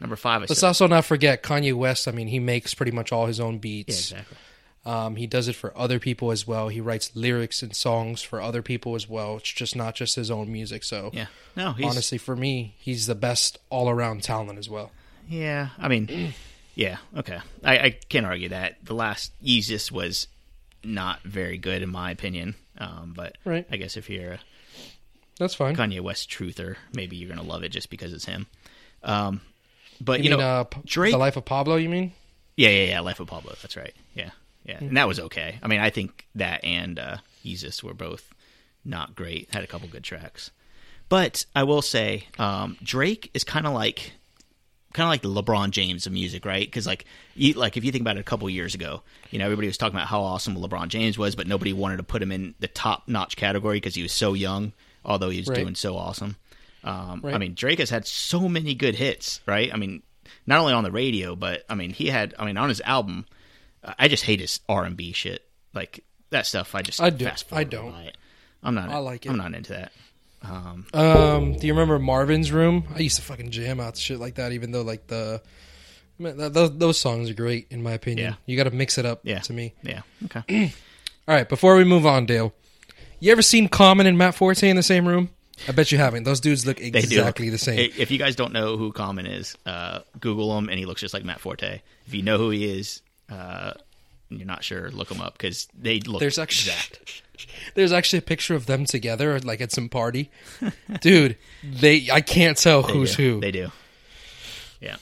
number 0.00 0.16
five. 0.16 0.42
I 0.42 0.46
Let's 0.46 0.60
said, 0.60 0.66
also 0.68 0.86
not 0.86 1.04
forget 1.04 1.42
Kanye 1.42 1.74
West. 1.74 2.08
I 2.08 2.12
mean, 2.12 2.28
he 2.28 2.38
makes 2.38 2.74
pretty 2.74 2.92
much 2.92 3.12
all 3.12 3.26
his 3.26 3.40
own 3.40 3.54
yeah, 3.54 3.60
beats. 3.60 4.12
exactly. 4.12 4.36
Um, 4.86 5.16
he 5.16 5.26
does 5.26 5.48
it 5.48 5.54
for 5.54 5.76
other 5.76 5.98
people 5.98 6.30
as 6.30 6.46
well. 6.46 6.68
He 6.68 6.80
writes 6.80 7.14
lyrics 7.14 7.62
and 7.62 7.76
songs 7.76 8.22
for 8.22 8.40
other 8.40 8.62
people 8.62 8.94
as 8.94 9.06
well. 9.08 9.36
It's 9.36 9.52
just 9.52 9.76
not 9.76 9.94
just 9.94 10.14
his 10.16 10.30
own 10.30 10.50
music. 10.50 10.82
So 10.82 11.10
Yeah. 11.12 11.26
No. 11.56 11.74
Honestly, 11.84 12.16
for 12.16 12.34
me, 12.34 12.74
he's 12.78 13.06
the 13.06 13.14
best 13.14 13.58
all 13.68 13.90
around 13.90 14.22
talent 14.22 14.58
as 14.58 14.70
well. 14.70 14.90
Yeah. 15.28 15.68
I 15.78 15.88
mean. 15.88 16.32
Yeah. 16.74 16.98
Okay. 17.16 17.40
I, 17.64 17.78
I 17.80 17.90
can't 17.90 18.24
argue 18.24 18.50
that. 18.50 18.76
The 18.84 18.94
last 18.94 19.32
Yeezus 19.44 19.90
was 19.90 20.28
not 20.84 21.20
very 21.22 21.58
good 21.58 21.82
in 21.82 21.88
my 21.90 22.12
opinion. 22.12 22.54
Um, 22.78 23.14
but 23.16 23.36
Right. 23.44 23.66
I 23.68 23.78
guess 23.78 23.96
if 23.96 24.08
you're 24.08 24.34
a 24.34 24.38
That's 25.40 25.56
fine. 25.56 25.74
Kanye 25.74 26.00
West 26.00 26.30
truther, 26.30 26.76
maybe 26.94 27.16
you're 27.16 27.28
gonna 27.28 27.42
love 27.42 27.64
it 27.64 27.70
just 27.70 27.90
because 27.90 28.12
it's 28.12 28.26
him. 28.26 28.46
Um, 29.02 29.40
but 30.00 30.18
You, 30.20 30.24
you, 30.24 30.30
mean 30.30 30.40
know, 30.40 30.46
uh, 30.46 30.64
Drake. 30.84 31.12
The 31.12 31.18
Life 31.18 31.36
of 31.36 31.44
Pablo? 31.44 31.76
You 31.76 31.88
mean? 31.88 32.12
Yeah, 32.56 32.70
yeah, 32.70 32.84
yeah. 32.84 33.00
Life 33.00 33.20
of 33.20 33.28
Pablo. 33.28 33.54
That's 33.62 33.76
right. 33.76 33.94
Yeah, 34.14 34.30
yeah. 34.64 34.78
And 34.80 34.96
that 34.96 35.06
was 35.08 35.20
okay. 35.20 35.58
I 35.62 35.68
mean, 35.68 35.80
I 35.80 35.90
think 35.90 36.26
that 36.34 36.64
and 36.64 36.98
uh, 36.98 37.16
Yeezus 37.44 37.82
were 37.82 37.94
both 37.94 38.32
not 38.84 39.14
great. 39.14 39.48
Had 39.52 39.62
a 39.64 39.66
couple 39.66 39.88
good 39.88 40.04
tracks, 40.04 40.50
but 41.08 41.44
I 41.54 41.62
will 41.64 41.82
say 41.82 42.26
um, 42.38 42.76
Drake 42.82 43.30
is 43.34 43.44
kind 43.44 43.66
of 43.66 43.72
like 43.74 44.12
kind 44.94 45.04
of 45.06 45.10
like 45.10 45.22
the 45.22 45.28
LeBron 45.42 45.70
James 45.70 46.06
of 46.06 46.12
music, 46.12 46.44
right? 46.46 46.66
Because 46.66 46.86
like 46.86 47.04
you, 47.34 47.52
like 47.52 47.76
if 47.76 47.84
you 47.84 47.92
think 47.92 48.02
about 48.02 48.16
it, 48.16 48.20
a 48.20 48.24
couple 48.24 48.48
years 48.50 48.74
ago, 48.74 49.02
you 49.30 49.38
know, 49.38 49.44
everybody 49.44 49.68
was 49.68 49.76
talking 49.76 49.94
about 49.94 50.08
how 50.08 50.22
awesome 50.22 50.56
LeBron 50.56 50.88
James 50.88 51.18
was, 51.18 51.36
but 51.36 51.46
nobody 51.46 51.72
wanted 51.72 51.98
to 51.98 52.02
put 52.02 52.22
him 52.22 52.32
in 52.32 52.54
the 52.58 52.68
top 52.68 53.06
notch 53.06 53.36
category 53.36 53.76
because 53.76 53.94
he 53.94 54.02
was 54.02 54.12
so 54.12 54.32
young, 54.34 54.72
although 55.04 55.28
he 55.28 55.38
was 55.38 55.48
Right. 55.48 55.58
doing 55.62 55.74
so 55.74 55.96
awesome. 55.96 56.36
Um, 56.84 57.22
I 57.24 57.38
mean, 57.38 57.54
Drake 57.54 57.78
has 57.80 57.90
had 57.90 58.06
so 58.06 58.48
many 58.48 58.74
good 58.74 58.94
hits, 58.94 59.40
right? 59.46 59.72
I 59.72 59.76
mean, 59.76 60.02
not 60.46 60.60
only 60.60 60.72
on 60.72 60.84
the 60.84 60.90
radio, 60.92 61.34
but 61.36 61.64
I 61.68 61.74
mean, 61.74 61.90
he 61.90 62.06
had, 62.06 62.34
I 62.38 62.46
mean, 62.46 62.56
on 62.56 62.68
his 62.68 62.80
album, 62.82 63.26
I 63.98 64.08
just 64.08 64.24
hate 64.24 64.40
his 64.40 64.60
R 64.68 64.84
and 64.84 64.96
B 64.96 65.12
shit, 65.12 65.42
like 65.74 66.04
that 66.30 66.46
stuff. 66.46 66.74
I 66.74 66.82
just 66.82 67.00
I 67.00 67.10
do. 67.10 67.24
Fast 67.24 67.46
I 67.52 67.64
don't. 67.64 67.94
I'm 68.62 68.74
not. 68.74 68.88
I 68.90 68.98
like 68.98 69.26
it. 69.26 69.30
I'm 69.30 69.36
not 69.38 69.54
into 69.54 69.72
that. 69.72 69.92
Um, 70.42 70.86
Um, 70.94 71.56
do 71.58 71.66
you 71.66 71.72
remember 71.72 71.98
Marvin's 71.98 72.52
Room? 72.52 72.84
I 72.94 73.00
used 73.00 73.16
to 73.16 73.22
fucking 73.22 73.50
jam 73.50 73.80
out 73.80 73.96
shit 73.96 74.20
like 74.20 74.36
that, 74.36 74.52
even 74.52 74.70
though 74.70 74.82
like 74.82 75.06
the 75.08 75.40
I 76.18 76.22
mean, 76.22 76.36
th- 76.36 76.52
those, 76.52 76.76
those 76.78 76.98
songs 76.98 77.30
are 77.30 77.34
great 77.34 77.66
in 77.70 77.82
my 77.82 77.92
opinion. 77.92 78.30
Yeah. 78.32 78.36
You 78.46 78.56
got 78.56 78.64
to 78.70 78.74
mix 78.76 78.98
it 78.98 79.06
up 79.06 79.20
Yeah. 79.24 79.38
to 79.40 79.52
me. 79.52 79.74
yeah. 79.82 80.02
Okay. 80.26 80.72
All 81.28 81.34
right, 81.34 81.48
before 81.48 81.76
we 81.76 81.84
move 81.84 82.06
on, 82.06 82.24
Dale, 82.26 82.52
you 83.20 83.30
ever 83.32 83.42
seen 83.42 83.68
Common 83.68 84.06
and 84.06 84.16
Matt 84.18 84.34
Forte 84.34 84.68
in 84.68 84.76
the 84.76 84.82
same 84.82 85.06
room? 85.06 85.30
I 85.66 85.72
bet 85.72 85.90
you 85.90 85.98
haven't. 85.98 86.24
Those 86.24 86.40
dudes 86.40 86.66
look 86.66 86.80
exactly 86.80 87.48
the 87.50 87.58
same. 87.58 87.90
If 87.96 88.10
you 88.10 88.18
guys 88.18 88.36
don't 88.36 88.52
know 88.52 88.76
who 88.76 88.92
Common 88.92 89.26
is, 89.26 89.56
uh, 89.66 90.00
Google 90.20 90.56
him, 90.58 90.68
and 90.68 90.78
he 90.78 90.86
looks 90.86 91.00
just 91.00 91.14
like 91.14 91.24
Matt 91.24 91.40
Forte. 91.40 91.80
If 92.06 92.14
you 92.14 92.22
know 92.22 92.38
who 92.38 92.50
he 92.50 92.64
is, 92.78 93.02
uh, 93.30 93.72
and 94.30 94.38
you're 94.38 94.46
not 94.46 94.62
sure, 94.62 94.90
look 94.90 95.10
him 95.10 95.20
up 95.20 95.32
because 95.34 95.68
they 95.78 96.00
look 96.00 96.20
There's 96.20 96.38
actually 96.38 96.72
exact. 96.72 97.22
there's 97.74 97.92
actually 97.92 98.20
a 98.20 98.22
picture 98.22 98.54
of 98.54 98.66
them 98.66 98.84
together, 98.84 99.40
like 99.40 99.60
at 99.60 99.72
some 99.72 99.88
party. 99.88 100.30
Dude, 101.00 101.36
they 101.62 102.08
I 102.10 102.20
can't 102.20 102.56
tell 102.58 102.82
They 102.82 102.92
who's 102.92 103.16
do. 103.16 103.34
who. 103.34 103.40
They 103.40 103.50
do. 103.50 103.70
Yeah. 104.80 104.96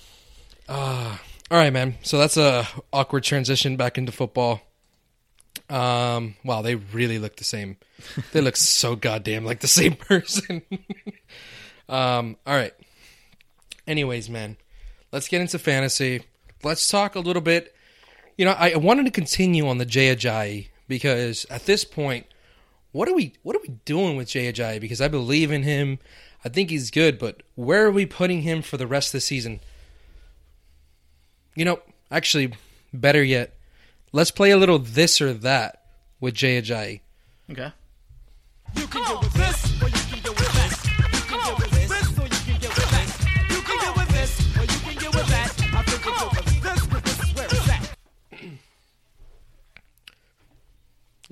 All 0.68 1.18
right, 1.58 1.72
man. 1.72 1.94
So 2.02 2.18
that's 2.18 2.36
a 2.36 2.66
awkward 2.92 3.22
transition 3.24 3.76
back 3.76 3.98
into 3.98 4.10
football. 4.12 4.60
Um, 5.68 6.36
wow, 6.44 6.62
they 6.62 6.76
really 6.76 7.18
look 7.18 7.36
the 7.36 7.44
same. 7.44 7.76
They 8.32 8.40
look 8.40 8.56
so 8.56 8.96
goddamn 8.96 9.44
like 9.44 9.60
the 9.60 9.68
same 9.68 9.94
person. 9.96 10.62
um, 11.88 12.36
all 12.46 12.54
right. 12.54 12.74
Anyways, 13.86 14.28
man, 14.28 14.56
let's 15.12 15.28
get 15.28 15.40
into 15.40 15.58
fantasy. 15.58 16.22
Let's 16.62 16.88
talk 16.88 17.14
a 17.14 17.20
little 17.20 17.42
bit. 17.42 17.74
You 18.36 18.44
know, 18.44 18.52
I 18.52 18.76
wanted 18.76 19.06
to 19.06 19.10
continue 19.10 19.66
on 19.66 19.78
the 19.78 19.86
Jay 19.86 20.14
Ajayi 20.14 20.68
because 20.88 21.46
at 21.48 21.64
this 21.66 21.84
point, 21.84 22.26
what 22.92 23.08
are 23.08 23.14
we 23.14 23.34
what 23.42 23.56
are 23.56 23.60
we 23.62 23.74
doing 23.84 24.16
with 24.16 24.28
Jay 24.28 24.52
Ajayi? 24.52 24.80
Because 24.80 25.00
I 25.00 25.08
believe 25.08 25.50
in 25.50 25.62
him. 25.62 25.98
I 26.44 26.48
think 26.48 26.70
he's 26.70 26.90
good, 26.90 27.18
but 27.18 27.42
where 27.56 27.86
are 27.86 27.90
we 27.90 28.06
putting 28.06 28.42
him 28.42 28.62
for 28.62 28.76
the 28.76 28.86
rest 28.86 29.08
of 29.08 29.12
the 29.12 29.20
season? 29.20 29.60
You 31.56 31.64
know, 31.64 31.80
actually, 32.10 32.52
better 32.92 33.22
yet, 33.22 33.55
let's 34.16 34.30
play 34.30 34.50
a 34.50 34.56
little 34.56 34.78
this 34.78 35.20
or 35.20 35.34
that 35.34 35.82
with 36.20 36.32
Jay 36.32 36.60
Ajayi. 36.60 37.00
Okay. 37.50 37.70
You 38.74 38.86
can 38.86 39.04
get 39.04 39.20
with 39.20 39.34
this, 39.34 39.82
or 39.82 39.88
you 39.88 39.92
can 39.92 40.22
get 40.22 40.30
with 40.30 40.52
that. 40.54 40.72
You 41.12 41.20
can 41.20 41.38
get 41.38 41.58
with 41.58 41.88
this, 41.88 42.18
or 42.18 42.24
you 42.24 42.30
can 42.30 42.58
get 42.58 42.74
with 42.74 42.90
that. 42.90 43.08
You 43.50 43.60
can 43.60 43.78
get 43.78 43.96
with 43.96 44.08
this, 44.08 44.56
or 44.56 44.62
you 44.62 44.78
can 44.80 44.94
get 44.94 45.14
with 45.14 45.28
that. 45.28 45.50
I 45.74 45.82
think 45.82 46.06
you 46.54 46.62
get 46.62 46.74
this, 46.74 46.86
but 46.86 47.04
this 47.04 47.20
is 47.20 47.34
where 47.34 47.44
it's 47.44 47.68
at. 47.68 47.96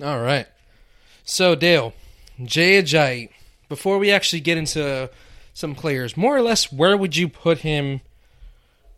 All 0.05 0.21
right. 0.21 0.45
So, 1.23 1.55
Dale, 1.55 1.93
Jay 2.43 2.79
Ajayi, 2.83 3.29
before 3.67 3.97
we 3.97 4.11
actually 4.11 4.41
get 4.41 4.59
into 4.59 5.09
some 5.55 5.73
players. 5.73 6.15
More 6.15 6.37
or 6.37 6.41
less, 6.43 6.71
where 6.71 6.95
would 6.95 7.17
you 7.17 7.29
put 7.29 7.59
him? 7.59 8.01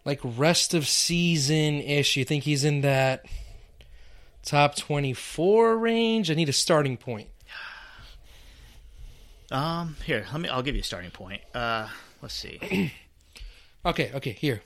Like 0.03 0.19
rest 0.23 0.73
of 0.73 0.87
season 0.87 1.75
ish. 1.81 2.17
You 2.17 2.25
think 2.25 2.43
he's 2.43 2.65
in 2.65 2.81
that 2.81 3.25
top 4.47 4.75
twenty 4.75 5.13
four 5.13 5.77
range? 5.77 6.31
I 6.31 6.33
need 6.33 6.49
a 6.49 6.53
starting 6.53 6.97
point. 6.97 7.27
Um, 9.51 9.95
here, 10.05 10.25
let 10.31 10.41
me. 10.41 10.49
I'll 10.49 10.63
give 10.63 10.75
you 10.75 10.81
a 10.81 10.83
starting 10.83 11.11
point. 11.11 11.41
Uh, 11.53 11.87
let's 12.21 12.33
see. 12.33 12.91
Okay, 13.85 14.11
okay, 14.15 14.31
here. 14.33 14.63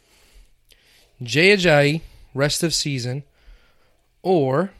Jay 1.22 1.56
Ajayi, 1.56 2.02
rest 2.34 2.64
of 2.64 2.74
season, 2.74 3.22
or 4.24 4.72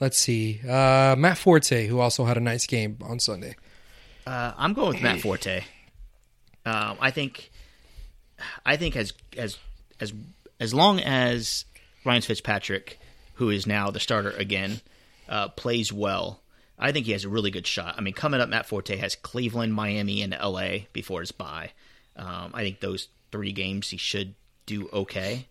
let's 0.00 0.16
see, 0.16 0.60
uh, 0.66 1.14
Matt 1.18 1.36
Forte, 1.36 1.86
who 1.86 2.00
also 2.00 2.24
had 2.24 2.38
a 2.38 2.40
nice 2.40 2.66
game 2.66 2.96
on 3.02 3.20
Sunday. 3.20 3.56
Uh, 4.26 4.52
I'm 4.56 4.72
going 4.72 4.94
with 4.94 5.02
Matt 5.02 5.20
Forte. 5.20 5.64
Um, 6.64 6.96
I 6.98 7.10
think, 7.10 7.50
I 8.64 8.78
think 8.78 8.96
as 8.96 9.12
as 9.36 9.58
as 10.00 10.14
as 10.58 10.72
long 10.72 11.00
as 11.00 11.66
Ryan 12.06 12.22
Fitzpatrick, 12.22 12.97
who 13.38 13.50
is 13.50 13.66
now 13.66 13.90
the 13.90 14.00
starter 14.00 14.30
again, 14.30 14.80
uh, 15.28 15.48
plays 15.48 15.92
well, 15.92 16.40
I 16.78 16.92
think 16.92 17.06
he 17.06 17.12
has 17.12 17.24
a 17.24 17.28
really 17.28 17.50
good 17.50 17.66
shot. 17.66 17.94
I 17.96 18.00
mean, 18.00 18.14
coming 18.14 18.40
up, 18.40 18.48
Matt 18.48 18.66
Forte 18.66 18.96
has 18.96 19.14
Cleveland, 19.14 19.74
Miami, 19.74 20.22
and 20.22 20.32
LA 20.32 20.86
before 20.92 21.20
his 21.20 21.32
bye. 21.32 21.70
Um, 22.16 22.50
I 22.52 22.62
think 22.62 22.80
those 22.80 23.08
three 23.30 23.52
games 23.52 23.90
he 23.90 23.96
should 23.96 24.34
do 24.66 24.88
okay. 24.92 25.46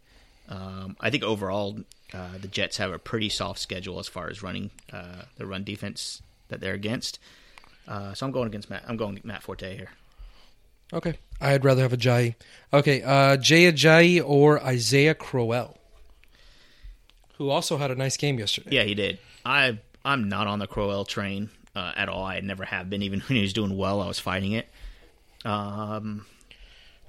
Um, 0.49 0.95
I 0.99 1.09
think 1.09 1.23
overall, 1.23 1.79
uh, 2.13 2.37
the 2.39 2.47
Jets 2.47 2.77
have 2.77 2.91
a 2.91 2.99
pretty 2.99 3.29
soft 3.29 3.59
schedule 3.59 3.99
as 3.99 4.07
far 4.07 4.29
as 4.29 4.43
running 4.43 4.69
uh, 4.91 5.23
the 5.37 5.45
run 5.45 5.63
defense 5.63 6.21
that 6.49 6.59
they're 6.59 6.73
against. 6.73 7.19
Uh, 7.87 8.13
so 8.13 8.25
I'm 8.25 8.31
going 8.31 8.47
against 8.47 8.69
Matt. 8.69 8.83
I'm 8.87 8.97
going 8.97 9.19
Matt 9.23 9.43
Forte 9.43 9.75
here. 9.75 9.89
Okay, 10.93 11.15
I'd 11.41 11.65
rather 11.65 11.81
have 11.81 11.93
a 11.93 11.97
Ajayi. 11.97 12.35
Okay, 12.71 13.01
uh, 13.01 13.35
Jay 13.37 13.71
Ajayi 13.71 14.21
or 14.25 14.61
Isaiah 14.63 15.15
Crowell, 15.15 15.76
who 17.37 17.49
also 17.49 17.77
had 17.77 17.91
a 17.91 17.95
nice 17.95 18.17
game 18.17 18.39
yesterday. 18.39 18.75
Yeah, 18.75 18.83
he 18.83 18.95
did. 18.95 19.19
I 19.45 19.79
I'm 20.03 20.29
not 20.29 20.47
on 20.47 20.59
the 20.59 20.67
Crowell 20.67 21.05
train 21.05 21.49
uh, 21.75 21.93
at 21.95 22.09
all. 22.09 22.23
I 22.25 22.39
never 22.39 22.65
have 22.65 22.89
been. 22.89 23.01
Even 23.01 23.19
when 23.27 23.35
he 23.35 23.41
was 23.41 23.53
doing 23.53 23.77
well, 23.77 24.01
I 24.01 24.07
was 24.07 24.19
fighting 24.19 24.53
it. 24.53 24.67
Um, 25.45 26.25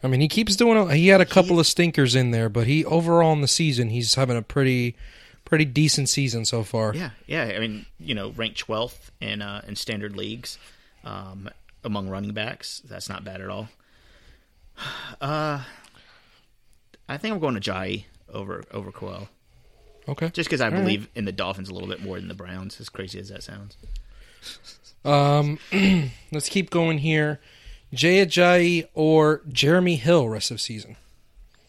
I 0.02 0.06
mean, 0.06 0.20
he 0.20 0.28
keeps 0.28 0.54
doing. 0.56 0.88
He 0.90 1.08
had 1.08 1.20
a 1.20 1.26
couple 1.26 1.58
of 1.58 1.66
stinkers 1.66 2.14
in 2.14 2.30
there, 2.30 2.48
but 2.48 2.66
he 2.66 2.84
overall 2.84 3.32
in 3.32 3.40
the 3.40 3.48
season, 3.48 3.90
he's 3.90 4.14
having 4.14 4.36
a 4.36 4.42
pretty, 4.42 4.94
pretty 5.44 5.64
decent 5.64 6.08
season 6.08 6.44
so 6.44 6.62
far. 6.62 6.94
yeah, 6.94 7.10
yeah. 7.26 7.44
I 7.56 7.58
mean, 7.58 7.86
you 7.98 8.14
know, 8.14 8.30
ranked 8.30 8.64
12th 8.66 9.10
in 9.20 9.42
uh, 9.42 9.62
in 9.66 9.74
standard 9.76 10.16
leagues 10.16 10.58
um, 11.04 11.48
among 11.82 12.08
running 12.08 12.32
backs. 12.32 12.80
That's 12.84 13.08
not 13.08 13.24
bad 13.24 13.40
at 13.40 13.48
all. 13.48 13.68
Uh, 15.20 15.62
I 17.08 17.16
think 17.16 17.32
I'm 17.34 17.40
going 17.40 17.54
to 17.54 17.60
Jai 17.60 18.04
over 18.32 18.62
over 18.70 18.92
Crowell, 18.92 19.28
Okay. 20.08 20.30
just 20.30 20.48
because 20.48 20.60
I 20.60 20.66
All 20.66 20.72
right. 20.72 20.78
believe 20.80 21.08
in 21.14 21.24
the 21.26 21.32
Dolphins 21.32 21.68
a 21.68 21.74
little 21.74 21.88
bit 21.88 22.02
more 22.02 22.18
than 22.18 22.28
the 22.28 22.34
Browns. 22.34 22.80
As 22.80 22.88
crazy 22.88 23.18
as 23.20 23.28
that 23.28 23.42
sounds. 23.42 23.76
Um, 25.04 25.58
let's 26.32 26.48
keep 26.48 26.70
going 26.70 26.98
here. 26.98 27.40
Jay 27.92 28.24
Ajayi 28.24 28.86
or 28.94 29.42
Jeremy 29.48 29.96
Hill 29.96 30.28
rest 30.28 30.50
of 30.50 30.60
season. 30.60 30.96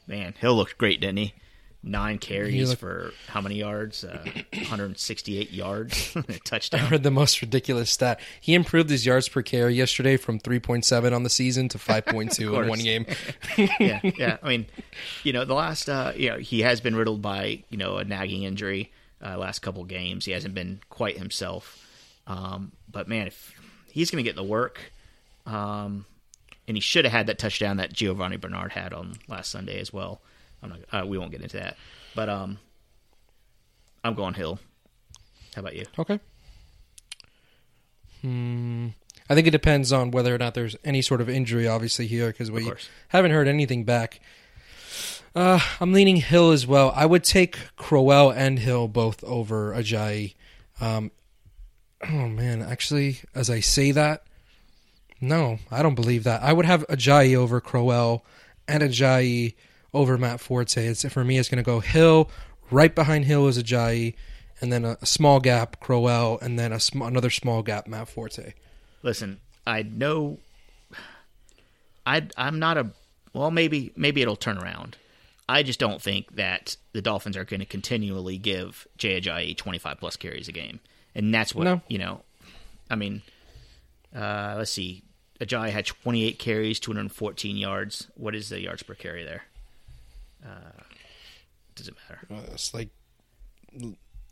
Man, 0.07 0.33
Hill 0.39 0.55
looked 0.55 0.77
great, 0.77 0.99
didn't 1.01 1.17
he? 1.17 1.33
Nine 1.81 2.17
carries 2.17 2.69
looked- 2.69 2.81
for 2.81 3.13
how 3.27 3.39
many 3.39 3.55
yards? 3.55 4.03
Uh, 4.03 4.21
168 4.53 5.51
yards, 5.51 6.13
a 6.15 6.19
I 6.19 6.37
touchdown. 6.43 6.81
heard 6.87 7.03
the 7.03 7.11
most 7.11 7.41
ridiculous 7.41 7.89
stat. 7.89 8.19
He 8.41 8.53
improved 8.53 8.89
his 8.89 9.05
yards 9.05 9.29
per 9.29 9.41
carry 9.41 9.75
yesterday 9.75 10.17
from 10.17 10.39
3.7 10.39 11.15
on 11.15 11.23
the 11.23 11.29
season 11.29 11.69
to 11.69 11.77
5.2 11.79 12.61
in 12.63 12.67
one 12.67 12.79
game. 12.79 13.05
yeah, 13.79 14.01
yeah. 14.03 14.37
I 14.43 14.49
mean, 14.49 14.65
you 15.23 15.31
know, 15.31 15.45
the 15.45 15.53
last, 15.53 15.87
uh, 15.87 16.11
you 16.15 16.29
know, 16.31 16.37
he 16.37 16.61
has 16.61 16.81
been 16.81 16.95
riddled 16.97 17.21
by, 17.21 17.63
you 17.69 17.77
know, 17.77 17.97
a 17.97 18.03
nagging 18.03 18.43
injury. 18.43 18.91
Uh, 19.25 19.37
last 19.37 19.59
couple 19.59 19.83
games, 19.85 20.25
he 20.25 20.31
hasn't 20.33 20.53
been 20.53 20.79
quite 20.89 21.17
himself. 21.17 21.85
Um, 22.27 22.71
but 22.91 23.07
man, 23.07 23.27
if 23.27 23.53
he's 23.91 24.11
going 24.11 24.23
to 24.23 24.27
get 24.29 24.35
the 24.35 24.43
work, 24.43 24.91
um, 25.45 26.05
and 26.67 26.75
he 26.77 26.81
should 26.81 27.05
have 27.05 27.11
had 27.13 27.27
that 27.27 27.39
touchdown 27.39 27.77
that 27.77 27.91
Giovani 27.93 28.37
Bernard 28.37 28.71
had 28.73 28.93
on 28.93 29.15
last 29.27 29.49
Sunday 29.51 29.79
as 29.79 29.91
well. 29.93 30.21
I'm 30.61 30.69
not. 30.69 30.79
Uh, 30.91 31.05
we 31.05 31.17
won't 31.17 31.31
get 31.31 31.41
into 31.41 31.57
that, 31.57 31.77
but 32.15 32.29
um, 32.29 32.57
I'm 34.03 34.13
going 34.13 34.33
Hill. 34.33 34.59
How 35.55 35.61
about 35.61 35.75
you? 35.75 35.85
Okay. 35.97 36.19
Hmm. 38.21 38.87
I 39.29 39.35
think 39.35 39.47
it 39.47 39.51
depends 39.51 39.93
on 39.93 40.11
whether 40.11 40.33
or 40.33 40.37
not 40.37 40.55
there's 40.55 40.75
any 40.83 41.01
sort 41.01 41.21
of 41.21 41.29
injury, 41.29 41.67
obviously, 41.67 42.07
here, 42.07 42.27
because 42.27 42.49
we 42.49 42.71
haven't 43.09 43.31
heard 43.31 43.47
anything 43.47 43.83
back. 43.83 44.19
Uh, 45.35 45.59
I'm 45.79 45.93
leaning 45.93 46.15
Hill 46.17 46.51
as 46.51 46.65
well. 46.65 46.91
I 46.95 47.05
would 47.05 47.23
take 47.23 47.57
Crowell 47.75 48.31
and 48.31 48.57
Hill 48.57 48.87
both 48.87 49.23
over 49.23 49.71
Ajayi. 49.73 50.33
Um, 50.81 51.11
oh, 52.09 52.27
man. 52.27 52.63
Actually, 52.63 53.19
as 53.35 53.49
I 53.51 53.59
say 53.59 53.91
that, 53.91 54.23
no, 55.21 55.59
I 55.69 55.83
don't 55.83 55.95
believe 55.95 56.23
that. 56.23 56.41
I 56.41 56.51
would 56.51 56.65
have 56.65 56.85
Ajayi 56.87 57.35
over 57.35 57.61
Crowell 57.61 58.25
and 58.67 58.81
Ajayi 58.81 59.53
over 59.93 60.17
Matt 60.17 60.39
Forte. 60.39 60.85
It's, 60.85 61.03
for 61.11 61.23
me, 61.23 61.37
it's 61.37 61.49
going 61.49 61.57
to 61.57 61.63
go 61.63 61.79
Hill. 61.79 62.29
Right 62.71 62.93
behind 62.93 63.25
Hill 63.25 63.47
is 63.47 63.61
Ajayi, 63.61 64.13
and 64.61 64.71
then 64.71 64.85
a, 64.85 64.97
a 65.01 65.05
small 65.05 65.39
gap 65.39 65.79
Crowell, 65.79 66.37
and 66.41 66.59
then 66.59 66.71
a 66.71 66.79
sm- 66.79 67.01
another 67.01 67.29
small 67.31 67.63
gap 67.63 67.87
Matt 67.87 68.07
Forte. 68.09 68.53
Listen, 69.01 69.39
I 69.65 69.81
know. 69.83 70.37
I 72.05 72.27
I'm 72.37 72.59
not 72.59 72.77
a. 72.77 72.91
Well, 73.33 73.51
maybe 73.51 73.91
maybe 73.95 74.21
it'll 74.21 74.35
turn 74.35 74.57
around. 74.57 74.97
I 75.47 75.63
just 75.63 75.79
don't 75.79 75.99
think 76.01 76.35
that 76.35 76.77
the 76.93 77.01
Dolphins 77.01 77.35
are 77.35 77.43
going 77.43 77.59
to 77.59 77.65
continually 77.65 78.37
give 78.37 78.87
Jay 78.97 79.19
Ajayi 79.19 79.57
25 79.57 79.99
plus 79.99 80.15
carries 80.15 80.47
a 80.47 80.51
game, 80.51 80.79
and 81.15 81.33
that's 81.33 81.55
what 81.55 81.63
No. 81.63 81.81
you 81.87 81.97
know. 81.97 82.21
I 82.89 82.95
mean, 82.95 83.23
uh, 84.15 84.55
let's 84.57 84.71
see. 84.71 85.03
Ajayi 85.41 85.69
had 85.71 85.85
28 85.87 86.37
carries, 86.37 86.79
214 86.79 87.55
yards. 87.57 88.07
What 88.15 88.35
is 88.35 88.49
the 88.49 88.59
yards 88.61 88.83
per 88.83 88.93
carry 88.93 89.23
there? 89.23 89.43
Uh, 90.45 90.83
does 91.75 91.87
it 91.87 91.95
matter? 92.09 92.27
Uh, 92.31 92.51
it's 92.53 92.73
like 92.73 92.89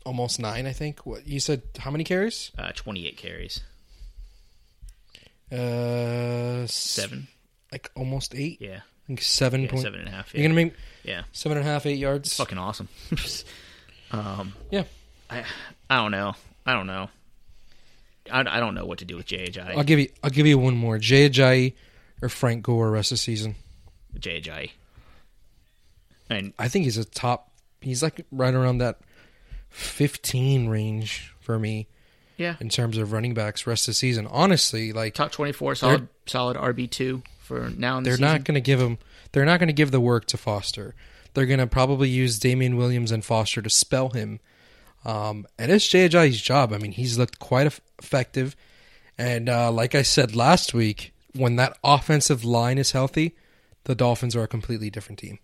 almost 0.04 0.38
nine, 0.40 0.66
I 0.66 0.72
think. 0.72 1.04
What 1.06 1.26
you 1.26 1.40
said? 1.40 1.62
How 1.78 1.90
many 1.90 2.04
carries? 2.04 2.50
Uh, 2.58 2.72
28 2.74 3.16
carries, 3.16 3.60
Uh, 5.50 6.66
seven. 6.66 7.28
like 7.72 7.90
almost 7.94 8.34
eight. 8.34 8.58
Yeah, 8.60 8.80
think 9.06 9.22
seven 9.22 9.62
yeah 9.62 9.70
point. 9.70 9.82
seven 9.82 10.00
and 10.00 10.08
a 10.08 10.12
half. 10.12 10.32
You're 10.34 10.42
Yeah. 10.42 10.48
gonna 10.48 10.54
make 10.54 10.74
yeah. 11.04 11.22
seven 11.32 11.58
and 11.58 11.66
a 11.66 11.70
half, 11.70 11.86
eight 11.86 11.98
yards. 11.98 12.36
fucking 12.36 12.58
awesome. 12.58 12.88
um, 14.10 14.52
Yeah, 14.70 14.84
I 15.30 15.44
I 15.88 15.96
don't 15.96 16.10
know. 16.10 16.34
I 16.66 16.72
don't 16.74 16.86
know. 16.86 17.08
I, 18.30 18.40
I 18.40 18.60
don't 18.60 18.74
know 18.74 18.84
what 18.84 18.98
to 18.98 19.06
do 19.06 19.16
with 19.16 19.26
Ajayi. 19.26 19.74
I'll 19.76 19.84
give 19.84 19.98
you. 19.98 20.10
I'll 20.22 20.28
give 20.30 20.46
you 20.46 20.58
one 20.58 20.76
more. 20.76 20.98
Jay 20.98 21.30
Ajayi 21.30 21.72
or 22.20 22.28
Frank 22.28 22.62
Gore 22.64 22.90
rest 22.90 23.10
of 23.10 23.16
the 23.16 23.20
season. 23.20 23.54
Ajayi. 24.14 24.70
And 26.30 26.52
I 26.58 26.68
think 26.68 26.84
he's 26.84 26.98
a 26.98 27.04
top. 27.04 27.50
He's 27.80 28.02
like 28.02 28.26
right 28.30 28.54
around 28.54 28.78
that 28.78 28.98
fifteen 29.70 30.68
range 30.68 31.32
for 31.40 31.58
me 31.58 31.88
yeah, 32.36 32.56
in 32.60 32.68
terms 32.68 32.96
of 32.98 33.12
running 33.12 33.34
backs 33.34 33.66
rest 33.66 33.88
of 33.88 33.92
the 33.92 33.96
season. 33.96 34.26
Honestly, 34.26 34.92
like 34.92 35.14
top 35.14 35.32
twenty 35.32 35.52
four, 35.52 35.74
solid 35.74 36.08
solid 36.26 36.56
RB 36.56 36.90
two 36.90 37.22
for 37.40 37.70
now. 37.70 37.98
In 37.98 38.04
they're 38.04 38.14
season. 38.14 38.26
not 38.26 38.44
going 38.44 38.54
to 38.54 38.60
give 38.60 38.80
him. 38.80 38.98
They're 39.32 39.44
not 39.44 39.58
going 39.58 39.68
to 39.68 39.74
give 39.74 39.90
the 39.90 40.00
work 40.00 40.26
to 40.26 40.36
Foster. 40.36 40.94
They're 41.34 41.46
going 41.46 41.58
to 41.58 41.66
probably 41.66 42.08
use 42.08 42.38
Damien 42.38 42.76
Williams 42.76 43.12
and 43.12 43.24
Foster 43.24 43.60
to 43.60 43.70
spell 43.70 44.10
him. 44.10 44.40
Um, 45.04 45.46
and 45.58 45.70
it's 45.70 45.86
Ajayi's 45.86 46.40
job. 46.40 46.72
I 46.72 46.78
mean, 46.78 46.92
he's 46.92 47.18
looked 47.18 47.38
quite 47.38 47.66
effective. 48.00 48.56
And 49.16 49.48
uh, 49.48 49.70
like 49.70 49.94
I 49.94 50.02
said 50.02 50.34
last 50.34 50.74
week, 50.74 51.12
when 51.34 51.56
that 51.56 51.76
offensive 51.84 52.44
line 52.44 52.78
is 52.78 52.92
healthy, 52.92 53.36
the 53.84 53.94
Dolphins 53.94 54.34
are 54.34 54.42
a 54.42 54.48
completely 54.48 54.90
different 54.90 55.18
team. 55.18 55.38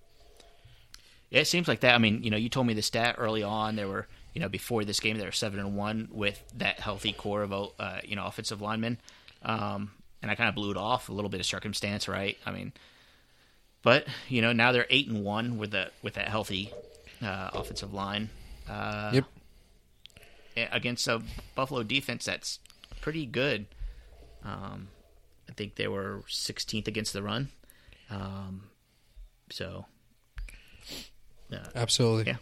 Yeah, 1.34 1.40
it 1.40 1.48
seems 1.48 1.66
like 1.66 1.80
that. 1.80 1.96
I 1.96 1.98
mean, 1.98 2.22
you 2.22 2.30
know, 2.30 2.36
you 2.36 2.48
told 2.48 2.68
me 2.68 2.74
the 2.74 2.82
stat 2.82 3.16
early 3.18 3.42
on. 3.42 3.74
There 3.74 3.88
were, 3.88 4.06
you 4.34 4.40
know, 4.40 4.48
before 4.48 4.84
this 4.84 5.00
game, 5.00 5.18
they 5.18 5.24
were 5.24 5.32
seven 5.32 5.58
and 5.58 5.76
one 5.76 6.08
with 6.12 6.40
that 6.58 6.78
healthy 6.78 7.12
core 7.12 7.42
of, 7.42 7.52
uh, 7.52 7.98
you 8.04 8.14
know, 8.14 8.24
offensive 8.24 8.62
linemen. 8.62 8.98
Um, 9.42 9.90
and 10.22 10.30
I 10.30 10.36
kind 10.36 10.48
of 10.48 10.54
blew 10.54 10.70
it 10.70 10.76
off. 10.76 11.08
A 11.08 11.12
little 11.12 11.28
bit 11.28 11.40
of 11.40 11.46
circumstance, 11.46 12.06
right? 12.06 12.38
I 12.46 12.52
mean, 12.52 12.72
but 13.82 14.06
you 14.28 14.42
know, 14.42 14.52
now 14.52 14.70
they're 14.70 14.86
eight 14.90 15.08
and 15.08 15.24
one 15.24 15.58
with 15.58 15.72
the 15.72 15.90
with 16.04 16.14
that 16.14 16.28
healthy 16.28 16.72
uh, 17.20 17.50
offensive 17.52 17.92
line. 17.92 18.30
Uh, 18.70 19.10
Yep. 19.14 19.24
Against 20.70 21.08
a 21.08 21.20
Buffalo 21.56 21.82
defense 21.82 22.26
that's 22.26 22.60
pretty 23.00 23.26
good. 23.26 23.66
Um, 24.44 24.86
I 25.48 25.52
think 25.52 25.74
they 25.74 25.88
were 25.88 26.22
16th 26.28 26.86
against 26.86 27.12
the 27.12 27.24
run. 27.24 27.48
Um, 28.08 28.68
so 29.50 29.86
Absolutely. 31.74 32.32
Yeah. 32.32 32.36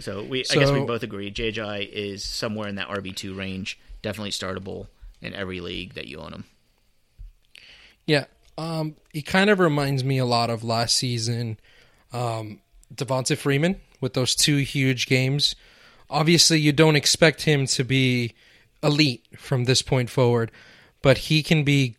So 0.00 0.22
we, 0.22 0.44
I 0.50 0.54
guess 0.54 0.70
we 0.70 0.80
both 0.80 1.02
agree. 1.02 1.30
JJ 1.30 1.90
is 1.90 2.24
somewhere 2.24 2.68
in 2.68 2.76
that 2.76 2.88
RB 2.88 3.14
two 3.14 3.34
range. 3.34 3.78
Definitely 4.00 4.30
startable 4.30 4.86
in 5.20 5.34
every 5.34 5.60
league 5.60 5.94
that 5.94 6.06
you 6.06 6.18
own 6.18 6.32
him. 6.32 6.44
Yeah. 8.06 8.24
Um, 8.58 8.96
he 9.12 9.22
kind 9.22 9.50
of 9.50 9.58
reminds 9.58 10.04
me 10.04 10.18
a 10.18 10.24
lot 10.24 10.50
of 10.50 10.64
last 10.64 10.96
season, 10.96 11.58
um, 12.12 12.60
Devonta 12.94 13.36
Freeman 13.36 13.80
with 14.00 14.14
those 14.14 14.34
two 14.34 14.58
huge 14.58 15.06
games. 15.06 15.54
Obviously, 16.10 16.60
you 16.60 16.72
don't 16.72 16.96
expect 16.96 17.42
him 17.42 17.66
to 17.66 17.84
be 17.84 18.34
elite 18.82 19.24
from 19.38 19.64
this 19.64 19.80
point 19.80 20.10
forward, 20.10 20.50
but 21.00 21.16
he 21.16 21.42
can 21.42 21.64
be 21.64 21.96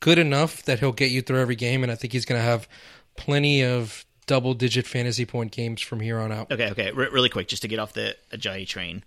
good 0.00 0.18
enough 0.18 0.62
that 0.64 0.80
he'll 0.80 0.92
get 0.92 1.10
you 1.10 1.22
through 1.22 1.40
every 1.40 1.56
game, 1.56 1.82
and 1.82 1.90
I 1.90 1.94
think 1.94 2.12
he's 2.12 2.26
going 2.26 2.38
to 2.38 2.44
have 2.44 2.68
plenty 3.16 3.64
of 3.64 4.04
double 4.26 4.54
digit 4.54 4.86
fantasy 4.86 5.24
point 5.24 5.52
games 5.52 5.80
from 5.80 6.00
here 6.00 6.18
on 6.18 6.32
out. 6.32 6.50
Okay, 6.50 6.70
okay, 6.70 6.92
re- 6.92 7.08
really 7.10 7.28
quick, 7.28 7.48
just 7.48 7.62
to 7.62 7.68
get 7.68 7.78
off 7.78 7.92
the 7.92 8.16
Ajayi 8.32 8.66
train, 8.66 9.04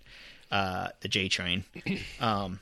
uh, 0.50 0.88
the 1.00 1.08
J 1.08 1.28
train. 1.28 1.64
Um, 2.20 2.60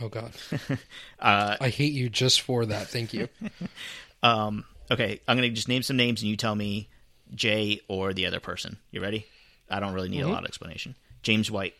Oh, 0.00 0.08
God. 0.08 0.32
Uh, 1.20 1.56
I 1.58 1.68
hate 1.70 1.92
you 1.94 2.10
just 2.10 2.42
for 2.42 2.66
that. 2.66 2.88
Thank 2.88 3.14
you. 3.14 3.28
um, 4.22 4.64
okay, 4.90 5.20
I'm 5.26 5.36
gonna 5.38 5.48
just 5.48 5.68
name 5.68 5.82
some 5.82 5.96
names, 5.96 6.20
and 6.20 6.28
you 6.30 6.36
tell 6.36 6.54
me 6.54 6.88
Jay 7.34 7.80
or 7.88 8.12
the 8.12 8.26
other 8.26 8.40
person. 8.40 8.76
You 8.90 9.00
ready? 9.00 9.26
I 9.70 9.80
don't 9.80 9.94
really 9.94 10.10
need 10.10 10.20
a 10.20 10.28
lot 10.28 10.40
of 10.42 10.48
explanation. 10.48 10.96
James 11.22 11.50
White, 11.50 11.74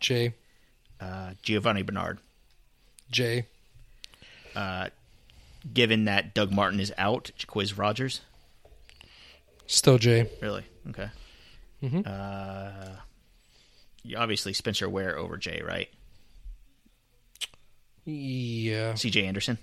Jay, 0.00 0.34
uh, 1.00 1.34
Giovani 1.44 1.82
Bernard. 1.86 2.18
Jay, 3.08 3.46
Given 5.72 6.06
that 6.06 6.34
Doug 6.34 6.50
Martin 6.50 6.80
is 6.80 6.92
out, 6.98 7.30
Jacquizz 7.38 7.78
Rodgers. 7.78 8.20
Still 9.76 9.98
Jay. 9.98 10.28
Really? 10.40 10.64
Okay. 10.90 11.10
Uh, 12.06 12.96
you 14.04 14.16
obviously 14.16 14.52
Spencer 14.52 14.88
Ware 14.88 15.18
over 15.18 15.36
Jay, 15.36 15.62
right? 15.64 15.88
Yeah. 18.04 18.94
C.J. 18.94 19.26
Anderson. 19.26 19.58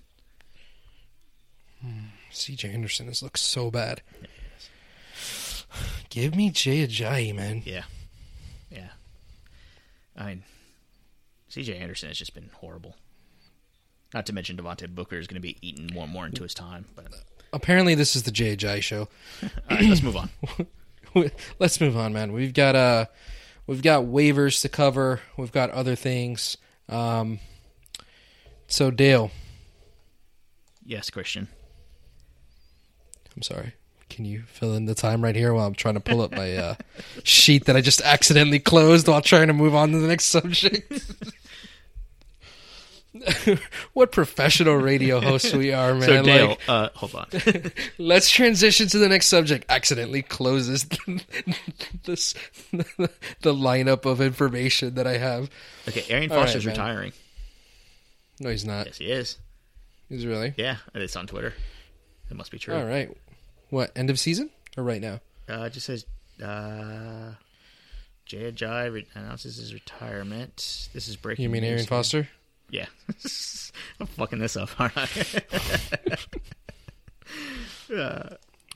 CJ 2.31 2.73
Anderson 2.73 3.07
has 3.07 3.23
looked 3.23 3.39
so 3.39 3.71
bad. 3.71 4.01
Give 6.09 6.35
me 6.35 6.49
Jay 6.49 6.85
Ajayi, 6.85 7.33
man. 7.35 7.61
Yeah. 7.65 7.83
Yeah. 8.69 8.89
I 10.15 10.25
mean, 10.25 10.43
C.J. 11.49 11.77
Anderson 11.77 12.09
has 12.09 12.17
just 12.17 12.33
been 12.33 12.49
horrible. 12.55 12.95
Not 14.13 14.25
to 14.25 14.33
mention 14.33 14.57
Devontae 14.57 14.93
Booker 14.93 15.17
is 15.17 15.27
going 15.27 15.41
to 15.41 15.47
be 15.47 15.57
eating 15.61 15.89
more 15.93 16.03
and 16.03 16.13
more 16.13 16.25
into 16.25 16.43
his 16.43 16.53
time. 16.53 16.85
But 16.95 17.07
Apparently, 17.53 17.95
this 17.95 18.15
is 18.15 18.23
the 18.23 18.31
Ajayi 18.31 18.81
show. 18.81 19.07
all 19.43 19.49
right, 19.77 19.85
let's 19.89 20.03
move 20.03 20.17
on. 20.17 20.29
Let's 21.59 21.81
move 21.81 21.97
on, 21.97 22.13
man. 22.13 22.33
We've 22.33 22.53
got 22.53 22.75
uh, 22.75 23.05
we've 23.65 23.81
got 23.81 24.03
waivers 24.05 24.61
to 24.61 24.69
cover. 24.69 25.21
We've 25.37 25.51
got 25.51 25.71
other 25.71 25.95
things. 25.95 26.55
Um, 26.87 27.39
so 28.67 28.91
Dale, 28.91 29.31
Yes, 30.85 31.09
Christian. 31.09 31.47
I'm 33.35 33.41
sorry. 33.41 33.73
Can 34.09 34.25
you 34.25 34.41
fill 34.47 34.73
in 34.73 34.85
the 34.85 34.95
time 34.95 35.23
right 35.23 35.35
here 35.35 35.53
while 35.53 35.67
I'm 35.67 35.75
trying 35.75 35.93
to 35.93 35.99
pull 35.99 36.21
up 36.21 36.31
my 36.31 36.55
uh, 36.55 36.75
sheet 37.23 37.65
that 37.65 37.75
I 37.75 37.81
just 37.81 38.01
accidentally 38.01 38.59
closed 38.59 39.07
while 39.07 39.21
trying 39.21 39.47
to 39.47 39.53
move 39.53 39.75
on 39.75 39.91
to 39.91 39.99
the 39.99 40.07
next 40.07 40.25
subject? 40.25 40.91
what 43.93 44.11
professional 44.11 44.75
radio 44.75 45.19
hosts 45.19 45.53
we 45.53 45.73
are, 45.73 45.93
man! 45.93 46.01
So 46.03 46.23
Dale, 46.23 46.47
Like, 46.49 46.59
uh, 46.67 46.89
hold 46.93 47.15
on. 47.15 47.27
let's 47.97 48.29
transition 48.29 48.87
to 48.89 48.97
the 48.99 49.09
next 49.09 49.27
subject. 49.27 49.65
Accidentally 49.69 50.21
closes 50.21 50.85
this 52.05 52.33
the 52.71 53.53
lineup 53.53 54.05
of 54.05 54.21
information 54.21 54.93
that 54.95 55.07
I 55.07 55.17
have. 55.17 55.49
Okay, 55.87 56.05
Arian 56.09 56.29
right, 56.29 56.39
Foster's 56.39 56.65
man. 56.65 56.73
retiring. 56.73 57.13
No, 58.39 58.49
he's 58.49 58.65
not. 58.65 58.85
Yes, 58.85 58.97
he 58.97 59.11
is. 59.11 59.37
He's 60.07 60.25
really 60.25 60.53
Yeah, 60.57 60.77
it's 60.93 61.15
on 61.15 61.27
Twitter. 61.27 61.53
It 62.29 62.37
must 62.37 62.51
be 62.51 62.59
true. 62.59 62.75
all 62.75 62.85
right. 62.85 63.09
What 63.69 63.91
end 63.95 64.09
of 64.09 64.19
season 64.19 64.49
or 64.77 64.83
right 64.83 65.01
now? 65.01 65.19
Uh, 65.49 65.63
it 65.63 65.73
just 65.73 65.87
says 65.87 66.05
uh, 66.43 67.33
Jay 68.25 68.51
re- 68.89 69.07
announces 69.15 69.57
his 69.57 69.73
retirement. 69.73 70.89
This 70.93 71.07
is 71.07 71.15
breaking. 71.15 71.43
You 71.43 71.49
mean 71.49 71.63
here. 71.63 71.79
Foster? 71.79 72.27
Yeah. 72.71 72.85
I'm 73.99 74.07
fucking 74.07 74.39
this 74.39 74.55
up, 74.57 74.69
aren't 74.79 74.97
I? 74.97 75.07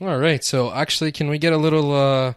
All 0.00 0.18
right. 0.18 0.42
So 0.42 0.72
actually, 0.72 1.12
can 1.12 1.28
we 1.28 1.38
get 1.38 1.52
a 1.52 1.56
little 1.56 1.92
uh 1.94 2.34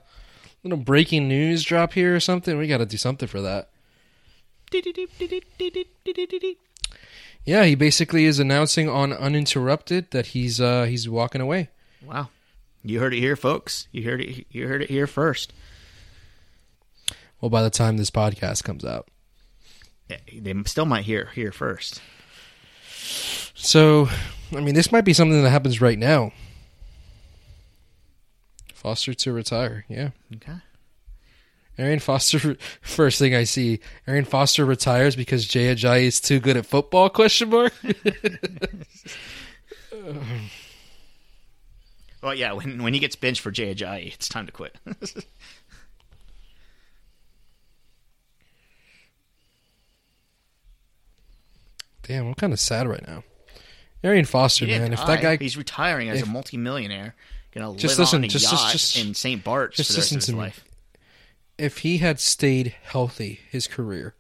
little 0.64 0.78
breaking 0.78 1.28
news 1.28 1.64
drop 1.64 1.94
here 1.94 2.16
or 2.16 2.20
something? 2.20 2.58
We 2.58 2.68
got 2.68 2.78
to 2.78 2.86
do 2.86 2.98
something 2.98 3.28
for 3.28 3.42
that. 3.42 3.70
Yeah, 7.46 7.64
he 7.64 7.76
basically 7.76 8.26
is 8.26 8.40
announcing 8.40 8.90
on 8.90 9.14
uninterrupted 9.14 10.12
that 10.12 10.28
he's 10.28 10.60
uh 10.62 10.84
he's 10.84 11.08
walking 11.10 11.42
away. 11.42 11.70
wow. 12.06 12.30
You 12.84 13.00
heard 13.00 13.14
it 13.14 13.20
here, 13.20 13.36
folks. 13.36 13.88
You 13.92 14.04
heard 14.04 14.22
it. 14.22 14.46
You 14.52 14.68
heard 14.68 14.82
it 14.82 14.90
here 14.90 15.08
first. 15.08 15.52
Well, 17.42 17.50
by 17.50 17.62
the 17.62 17.70
time 17.70 17.98
this 17.98 18.12
podcast 18.12 18.64
comes 18.64 18.86
out. 18.86 19.10
Yeah, 20.10 20.18
they 20.42 20.54
still 20.66 20.86
might 20.86 21.06
hear 21.06 21.30
here 21.36 21.52
first. 21.52 22.02
So, 23.54 24.10
I 24.56 24.62
mean, 24.62 24.76
this 24.76 24.92
might 24.92 25.02
be 25.06 25.14
something 25.14 25.42
that 25.42 25.50
happens 25.50 25.82
right 25.82 25.98
now. 25.98 26.32
Foster 28.74 29.14
to 29.14 29.34
retire. 29.34 29.86
Yeah. 29.90 30.12
Okay. 30.36 30.54
Arian 31.78 32.00
Foster. 32.00 32.56
First 32.82 33.20
thing 33.20 33.36
I 33.36 33.44
see, 33.44 33.80
Arian 34.08 34.26
Foster 34.26 34.66
retires 34.66 35.16
because 35.16 35.46
Jay 35.46 35.74
Ajayi 35.74 36.04
is 36.04 36.20
too 36.20 36.40
good 36.40 36.58
at 36.58 36.66
football? 36.66 37.10
Question 37.10 37.50
mark. 37.50 37.74
Well, 42.22 42.34
yeah. 42.34 42.54
When 42.54 42.82
when 42.82 42.94
he 42.94 43.00
gets 43.00 43.16
benched 43.16 43.42
for 43.42 43.52
Jay 43.52 43.74
Ajayi, 43.74 44.14
it's 44.14 44.28
time 44.28 44.48
to 44.48 44.52
quit. 44.52 44.76
Damn, 52.08 52.28
I'm 52.28 52.34
kind 52.36 52.54
of 52.54 52.60
sad 52.60 52.88
right 52.88 53.06
now. 53.08 53.24
Arian 54.04 54.26
Foster, 54.26 54.66
He 54.66 54.72
didn't 54.72 54.84
man. 54.84 54.94
If 54.94 55.00
die. 55.00 55.16
that 55.16 55.22
guy, 55.22 55.38
he's 55.38 55.58
retiring 55.58 56.10
as 56.10 56.22
a 56.22 56.26
multimillionaire, 56.26 57.16
gonna 57.52 57.76
Just 57.78 57.94
live 57.98 58.00
listen, 58.06 58.20
on 58.20 58.24
a 58.26 58.28
just- 58.28 58.46
yacht 58.52 58.72
just- 58.72 58.94
just- 58.96 59.06
in 59.06 59.14
St. 59.14 59.44
Bart's 59.44 59.78
just 59.78 59.90
for 59.90 59.94
the 59.94 60.00
rest 60.00 60.12
listen 60.14 60.18
of 60.18 60.22
his 60.22 60.26
to 60.28 60.32
me. 60.34 60.38
life. 60.40 60.64
if 61.58 61.78
he 61.80 61.98
had 61.98 62.20
stayed 62.20 62.76
healthy 62.84 63.40
his 63.50 63.68
career, 63.68 64.14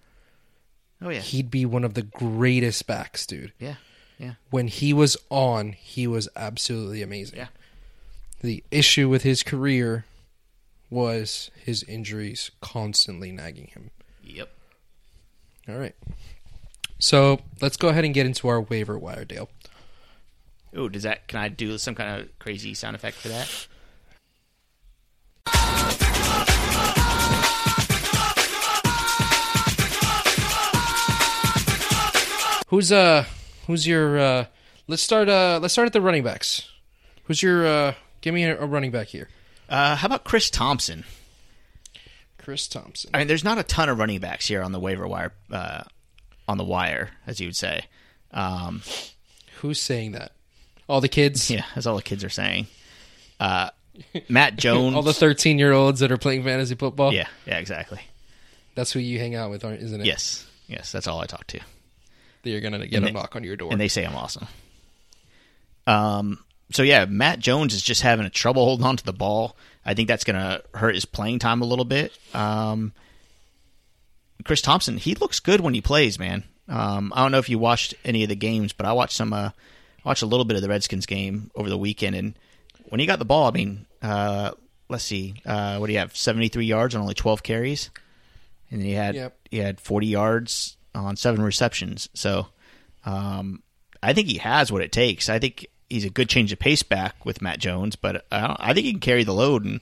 Oh 1.01 1.09
yeah, 1.09 1.19
he'd 1.21 1.51
be 1.51 1.65
one 1.65 1.83
of 1.83 1.93
the 1.93 2.01
greatest 2.01 2.87
backs, 2.87 3.25
dude. 3.27 3.53
yeah, 3.59 3.75
yeah, 4.17 4.33
When 4.49 4.67
he 4.67 4.91
was 4.93 5.15
on, 5.29 5.73
he 5.73 6.07
was 6.07 6.27
absolutely 6.35 7.03
amazing. 7.03 7.37
yeah. 7.37 7.47
The 8.41 8.63
issue 8.71 9.07
with 9.07 9.21
his 9.23 9.43
career 9.43 10.05
was 10.89 11.51
his 11.63 11.83
injuries 11.83 12.49
constantly 12.61 13.31
nagging 13.31 13.67
him. 13.67 13.91
Yep. 14.23 14.49
All 15.69 15.75
right. 15.77 15.95
So 16.99 17.39
let's 17.61 17.77
go 17.77 17.89
ahead 17.89 18.05
and 18.05 18.13
get 18.13 18.25
into 18.25 18.47
our 18.47 18.61
waiver 18.61 18.97
wire, 18.97 19.25
Dale. 19.25 19.49
Oh, 20.75 20.89
does 20.89 21.03
that? 21.03 21.27
Can 21.27 21.39
I 21.39 21.47
do 21.49 21.77
some 21.77 21.95
kind 21.95 22.21
of 22.21 22.39
crazy 22.39 22.73
sound 22.73 22.95
effect 22.95 23.17
for 23.17 23.29
that? 23.29 23.67
Who's 32.67 32.91
uh 32.91 33.23
who's 33.65 33.87
your 33.87 34.19
uh 34.19 34.45
let's 34.87 35.01
start 35.01 35.29
uh 35.29 35.59
let's 35.61 35.73
start 35.73 35.85
at 35.85 35.93
the 35.93 36.01
running 36.01 36.23
backs. 36.23 36.69
Who's 37.23 37.41
your 37.41 37.65
uh 37.65 37.93
give 38.21 38.33
me 38.33 38.43
a, 38.43 38.59
a 38.59 38.65
running 38.65 38.91
back 38.91 39.07
here. 39.07 39.29
Uh, 39.69 39.95
how 39.95 40.07
about 40.07 40.23
Chris 40.23 40.49
Thompson? 40.49 41.03
Chris 42.37 42.67
Thompson. 42.67 43.09
I 43.13 43.19
mean, 43.19 43.27
there's 43.27 43.43
not 43.43 43.57
a 43.57 43.63
ton 43.63 43.89
of 43.89 43.99
running 43.99 44.19
backs 44.19 44.47
here 44.47 44.61
on 44.61 44.71
the 44.71 44.79
waiver 44.79 45.07
wire, 45.07 45.33
uh, 45.51 45.83
on 46.47 46.57
the 46.57 46.63
wire, 46.63 47.09
as 47.25 47.39
you 47.39 47.47
would 47.47 47.55
say. 47.55 47.85
Um, 48.31 48.81
Who's 49.61 49.79
saying 49.81 50.11
that? 50.13 50.31
All 50.87 51.01
the 51.01 51.09
kids? 51.09 51.49
yeah, 51.51 51.65
that's 51.75 51.85
all 51.87 51.95
the 51.95 52.01
kids 52.03 52.23
are 52.23 52.29
saying. 52.29 52.67
Uh, 53.39 53.69
Matt 54.29 54.55
Jones. 54.57 54.95
All 54.95 55.01
the 55.01 55.13
13 55.13 55.57
year 55.59 55.71
olds 55.73 55.99
that 56.01 56.11
are 56.11 56.17
playing 56.17 56.43
fantasy 56.43 56.75
football? 56.75 57.13
yeah, 57.13 57.27
yeah, 57.45 57.57
exactly. 57.57 57.99
That's 58.75 58.91
who 58.91 58.99
you 58.99 59.17
hang 59.19 59.33
out 59.35 59.49
with, 59.49 59.63
isn't 59.65 60.01
it? 60.01 60.05
Yes, 60.05 60.45
yes, 60.67 60.91
that's 60.91 61.07
all 61.07 61.19
I 61.19 61.25
talk 61.25 61.47
to, 61.47 61.59
That 62.43 62.49
you're 62.49 62.61
going 62.61 62.73
to 62.79 62.85
get 62.87 62.97
And 62.97 63.05
a 63.05 63.07
they- 63.07 63.13
knock 63.13 63.35
on 63.35 63.43
your 63.43 63.55
door. 63.55 63.71
and 63.71 63.81
they 63.81 63.87
say 63.87 64.05
I'm 64.05 64.15
awesome. 64.15 64.47
Um, 65.87 66.39
so 66.71 66.83
yeah, 66.83 67.05
Matt 67.05 67.39
Jones 67.39 67.73
is 67.73 67.81
just 67.81 68.01
having 68.01 68.25
a 68.25 68.29
trouble 68.29 68.65
holding 68.65 68.85
on 68.85 68.97
to 68.97 69.03
the 69.05 69.13
ball. 69.13 69.55
I 69.85 69.93
think 69.93 70.07
that's 70.07 70.23
going 70.25 70.35
to 70.35 70.61
hurt 70.77 70.95
his 70.95 71.05
playing 71.05 71.39
time 71.39 71.61
a 71.61 71.65
little 71.65 71.85
bit. 71.85 72.11
Um, 72.33 72.93
Chris 74.47 74.61
Thompson, 74.61 74.97
he 74.97 75.13
looks 75.15 75.39
good 75.39 75.59
when 75.61 75.73
he 75.73 75.81
plays, 75.81 76.17
man. 76.17 76.43
Um, 76.69 77.13
I 77.15 77.21
don't 77.21 77.31
know 77.31 77.37
if 77.37 77.49
you 77.49 77.59
watched 77.59 77.93
any 78.03 78.23
of 78.23 78.29
the 78.29 78.35
games, 78.35 78.73
but 78.73 78.85
I 78.85 78.93
watched 78.93 79.15
some. 79.15 79.31
Uh, 79.33 79.51
watched 80.03 80.23
a 80.23 80.25
little 80.25 80.45
bit 80.45 80.55
of 80.55 80.61
the 80.61 80.69
Redskins 80.69 81.05
game 81.05 81.51
over 81.55 81.69
the 81.69 81.77
weekend, 81.77 82.15
and 82.15 82.33
when 82.89 82.99
he 82.99 83.05
got 83.05 83.19
the 83.19 83.25
ball, 83.25 83.47
I 83.47 83.51
mean, 83.51 83.85
uh, 84.01 84.51
let's 84.89 85.03
see, 85.03 85.35
uh, 85.45 85.77
what 85.77 85.87
do 85.87 85.93
you 85.93 85.99
have? 85.99 86.15
Seventy 86.15 86.47
three 86.47 86.65
yards 86.65 86.95
on 86.95 87.01
only 87.01 87.13
twelve 87.13 87.43
carries, 87.43 87.89
and 88.71 88.81
he 88.81 88.93
had 88.93 89.15
Yep. 89.15 89.37
he 89.51 89.57
had 89.57 89.79
forty 89.81 90.07
yards 90.07 90.77
on 90.95 91.15
seven 91.17 91.41
receptions. 91.41 92.09
So, 92.13 92.47
um, 93.05 93.61
I 94.01 94.13
think 94.13 94.27
he 94.27 94.37
has 94.37 94.71
what 94.71 94.81
it 94.81 94.91
takes. 94.91 95.29
I 95.29 95.39
think 95.39 95.67
he's 95.89 96.05
a 96.05 96.09
good 96.09 96.29
change 96.29 96.51
of 96.51 96.59
pace 96.59 96.83
back 96.83 97.25
with 97.25 97.41
Matt 97.41 97.59
Jones, 97.59 97.95
but 97.95 98.25
I, 98.31 98.47
don't, 98.47 98.57
I 98.59 98.73
think 98.73 98.85
he 98.85 98.91
can 98.91 98.99
carry 98.99 99.23
the 99.23 99.33
load 99.33 99.63
and 99.65 99.81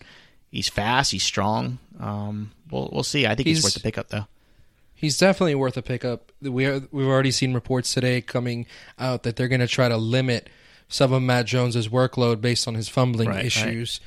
he's 0.51 0.69
fast, 0.69 1.11
he's 1.11 1.23
strong. 1.23 1.77
Um, 1.99 2.51
we'll 2.71 2.89
we'll 2.91 3.03
see. 3.03 3.25
I 3.25 3.35
think 3.35 3.47
he's, 3.47 3.57
He's- 3.57 3.63
worth 3.63 3.73
the 3.75 3.79
pickup 3.79 4.09
though. 4.09 4.25
He's 5.05 5.17
definitely 5.19 5.53
worth 5.53 5.77
a 5.77 5.83
pickup. 5.83 6.31
We 6.41 6.65
are, 6.65 6.81
we've 6.91 7.05
already 7.05 7.29
seen 7.29 7.53
reports 7.53 7.93
today 7.93 8.21
coming 8.21 8.65
out 8.97 9.21
that 9.23 9.35
they're 9.35 9.47
going 9.47 9.61
to 9.61 9.67
try 9.67 9.87
to 9.87 9.97
limit 9.97 10.49
some 10.87 11.13
of 11.13 11.21
Matt 11.21 11.45
Jones's 11.45 11.87
workload 11.89 12.41
based 12.41 12.67
on 12.67 12.73
his 12.73 12.89
fumbling 12.89 13.27
Right, 13.29 13.35
right. 13.35 13.45
issues. 13.45 13.99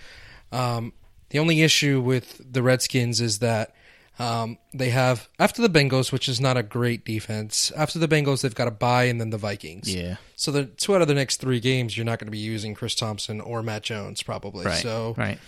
Um, 0.50 0.92
the 1.30 1.38
only 1.38 1.62
issue 1.62 2.00
with 2.00 2.40
the 2.52 2.62
Redskins 2.64 3.20
is 3.20 3.38
that 3.38 3.74
um, 4.18 4.58
they 4.74 4.90
have 4.90 5.28
after 5.38 5.62
the 5.62 5.68
Bengals, 5.68 6.10
which 6.10 6.28
is 6.28 6.40
not 6.40 6.56
a 6.56 6.62
great 6.62 7.04
defense. 7.04 7.70
After 7.76 7.98
the 7.98 8.08
Bengals, 8.08 8.42
they've 8.42 8.54
got 8.54 8.66
a 8.66 8.72
bye 8.72 9.04
and 9.04 9.20
then 9.20 9.30
the 9.30 9.38
Vikings. 9.38 9.94
Yeah. 9.94 10.16
So 10.34 10.50
the 10.50 10.64
two 10.64 10.94
out 10.94 11.02
of 11.02 11.08
the 11.08 11.14
next 11.14 11.36
three 11.36 11.60
games, 11.60 11.96
you're 11.96 12.06
not 12.06 12.18
going 12.18 12.26
to 12.26 12.32
be 12.32 12.38
using 12.38 12.74
Chris 12.74 12.94
Thompson 12.94 13.40
or 13.40 13.62
Matt 13.62 13.82
Jones 13.82 14.22
probably. 14.22 14.66
Right. 14.66 14.82
So 14.82 15.14
right. 15.16 15.38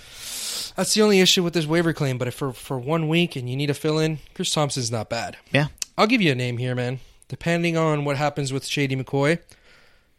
that's 0.77 0.95
the 0.95 1.03
only 1.03 1.21
issue 1.21 1.43
with 1.43 1.55
this 1.55 1.67
waiver 1.67 1.93
claim. 1.93 2.17
But 2.17 2.29
if 2.29 2.35
for 2.35 2.53
for 2.53 2.79
one 2.79 3.09
week 3.09 3.35
and 3.35 3.51
you 3.51 3.57
need 3.57 3.67
to 3.67 3.75
fill 3.75 3.99
in, 3.99 4.19
Chris 4.35 4.53
Thompson's 4.53 4.91
not 4.91 5.09
bad. 5.09 5.37
Yeah. 5.53 5.67
I'll 5.99 6.07
give 6.07 6.23
you 6.23 6.33
a 6.33 6.37
name 6.37 6.59
here, 6.59 6.75
man. 6.75 7.01
Depending 7.29 7.77
on 7.77 8.05
what 8.05 8.17
happens 8.17 8.53
with 8.53 8.67
Shady 8.67 8.97
McCoy, 8.97 9.39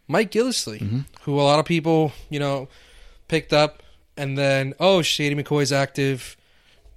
Mike 0.08 0.30
Gillislee, 0.30 1.04
who 1.22 1.38
a 1.38 1.42
lot 1.42 1.58
of 1.58 1.64
people, 1.64 2.12
you 2.30 2.38
know, 2.38 2.68
picked 3.28 3.52
up, 3.52 3.82
and 4.16 4.36
then 4.36 4.74
oh, 4.78 5.02
Shady 5.02 5.34
McCoy's 5.34 5.72
active, 5.72 6.36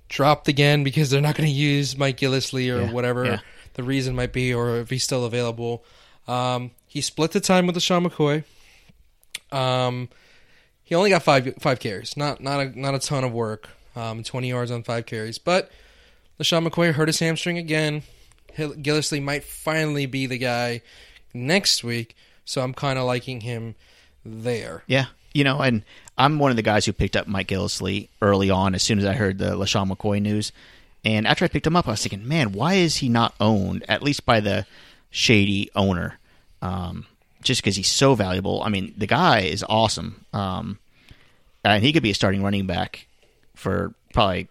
dropped 0.10 0.48
again 0.48 0.84
because 0.84 1.10
they're 1.10 1.22
not 1.22 1.36
going 1.36 1.48
to 1.50 1.56
use 1.56 1.98
Mike 1.98 2.18
Gillislee 2.18 2.74
or 2.76 2.82
Yeah, 2.86 2.92
whatever 2.92 3.26
yeah. 3.26 3.40
the 3.74 3.84
reason 3.84 4.16
might 4.16 4.34
be, 4.34 4.54
or 4.54 4.78
if 4.78 4.90
he's 4.90 5.04
still 5.04 5.26
available. 5.26 5.84
Um, 6.28 6.72
he 6.88 7.02
split 7.02 7.32
the 7.32 7.40
time 7.40 7.68
with 7.68 7.76
LeSean 7.76 8.08
McCoy. 8.08 8.44
Um, 9.56 10.10
he 10.84 10.96
only 10.96 11.10
got 11.10 11.24
five 11.24 11.54
five 11.60 11.80
carries, 11.80 12.16
not 12.18 12.42
not 12.42 12.60
a 12.60 12.80
not 12.80 12.96
a 12.96 13.00
ton 13.00 13.24
of 13.24 13.32
work. 13.32 13.70
Um, 13.96 14.24
twenty 14.24 14.50
yards 14.50 14.72
on 14.72 14.84
five 14.84 15.06
carries, 15.06 15.38
but 15.38 15.72
LeSean 16.40 16.68
McCoy 16.68 16.94
hurt 16.94 17.08
his 17.08 17.20
hamstring 17.20 17.58
again. 17.58 18.04
Gillislee 18.58 19.22
might 19.22 19.44
finally 19.44 20.06
be 20.06 20.26
the 20.28 20.38
guy 20.38 20.82
next 21.34 21.84
week, 21.84 22.16
so 22.46 22.62
I'm 22.62 22.74
kind 22.74 22.98
of 22.98 23.06
liking 23.06 23.42
him 23.42 23.76
there. 24.26 24.84
Yeah. 24.88 25.06
You 25.34 25.44
know, 25.44 25.60
and 25.60 25.84
I'm 26.18 26.40
one 26.40 26.52
of 26.52 26.56
the 26.56 26.64
guys 26.64 26.86
who 26.86 26.94
picked 26.94 27.16
up 27.16 27.28
Mike 27.28 27.48
Gillislee 27.48 28.08
early 28.22 28.50
on 28.50 28.74
as 28.74 28.84
soon 28.84 29.00
as 29.00 29.06
I 29.06 29.14
heard 29.14 29.38
the 29.38 29.52
LeSean 29.52 29.92
McCoy 29.92 30.22
news. 30.22 30.52
And 31.04 31.28
after 31.28 31.46
I 31.46 31.50
picked 31.50 31.68
him 31.68 31.76
up, 31.76 31.88
I 31.88 31.92
was 31.92 32.02
thinking, 32.02 32.28
man, 32.28 32.52
why 32.52 32.76
is 32.76 32.98
he 32.98 33.10
not 33.10 33.36
owned, 33.40 33.86
at 33.88 34.02
least 34.02 34.26
by 34.26 34.40
the 34.40 34.66
shady 35.12 35.70
owner? 35.76 36.18
Um, 36.62 37.06
just 37.44 37.62
because 37.62 37.76
he's 37.76 37.92
so 37.92 38.16
valuable. 38.16 38.64
I 38.64 38.70
mean, 38.70 38.94
the 38.98 39.08
guy 39.08 39.42
is 39.42 39.64
awesome. 39.68 40.26
Um, 40.34 40.80
and 41.64 41.84
he 41.84 41.94
could 41.94 42.02
be 42.02 42.12
a 42.12 42.16
starting 42.16 42.42
running 42.42 42.66
back 42.66 43.08
for 43.56 43.94
probably 44.14 44.48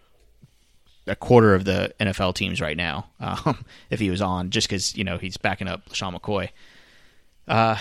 a 1.07 1.15
quarter 1.15 1.53
of 1.53 1.65
the 1.65 1.93
NFL 1.99 2.35
teams 2.35 2.61
right 2.61 2.77
now 2.77 3.07
um, 3.19 3.65
if 3.89 3.99
he 3.99 4.09
was 4.09 4.21
on, 4.21 4.49
just 4.49 4.67
because, 4.67 4.95
you 4.95 5.03
know, 5.03 5.17
he's 5.17 5.37
backing 5.37 5.67
up 5.67 5.89
LeSean 5.89 6.17
McCoy. 6.17 6.49
Uh, 7.47 7.77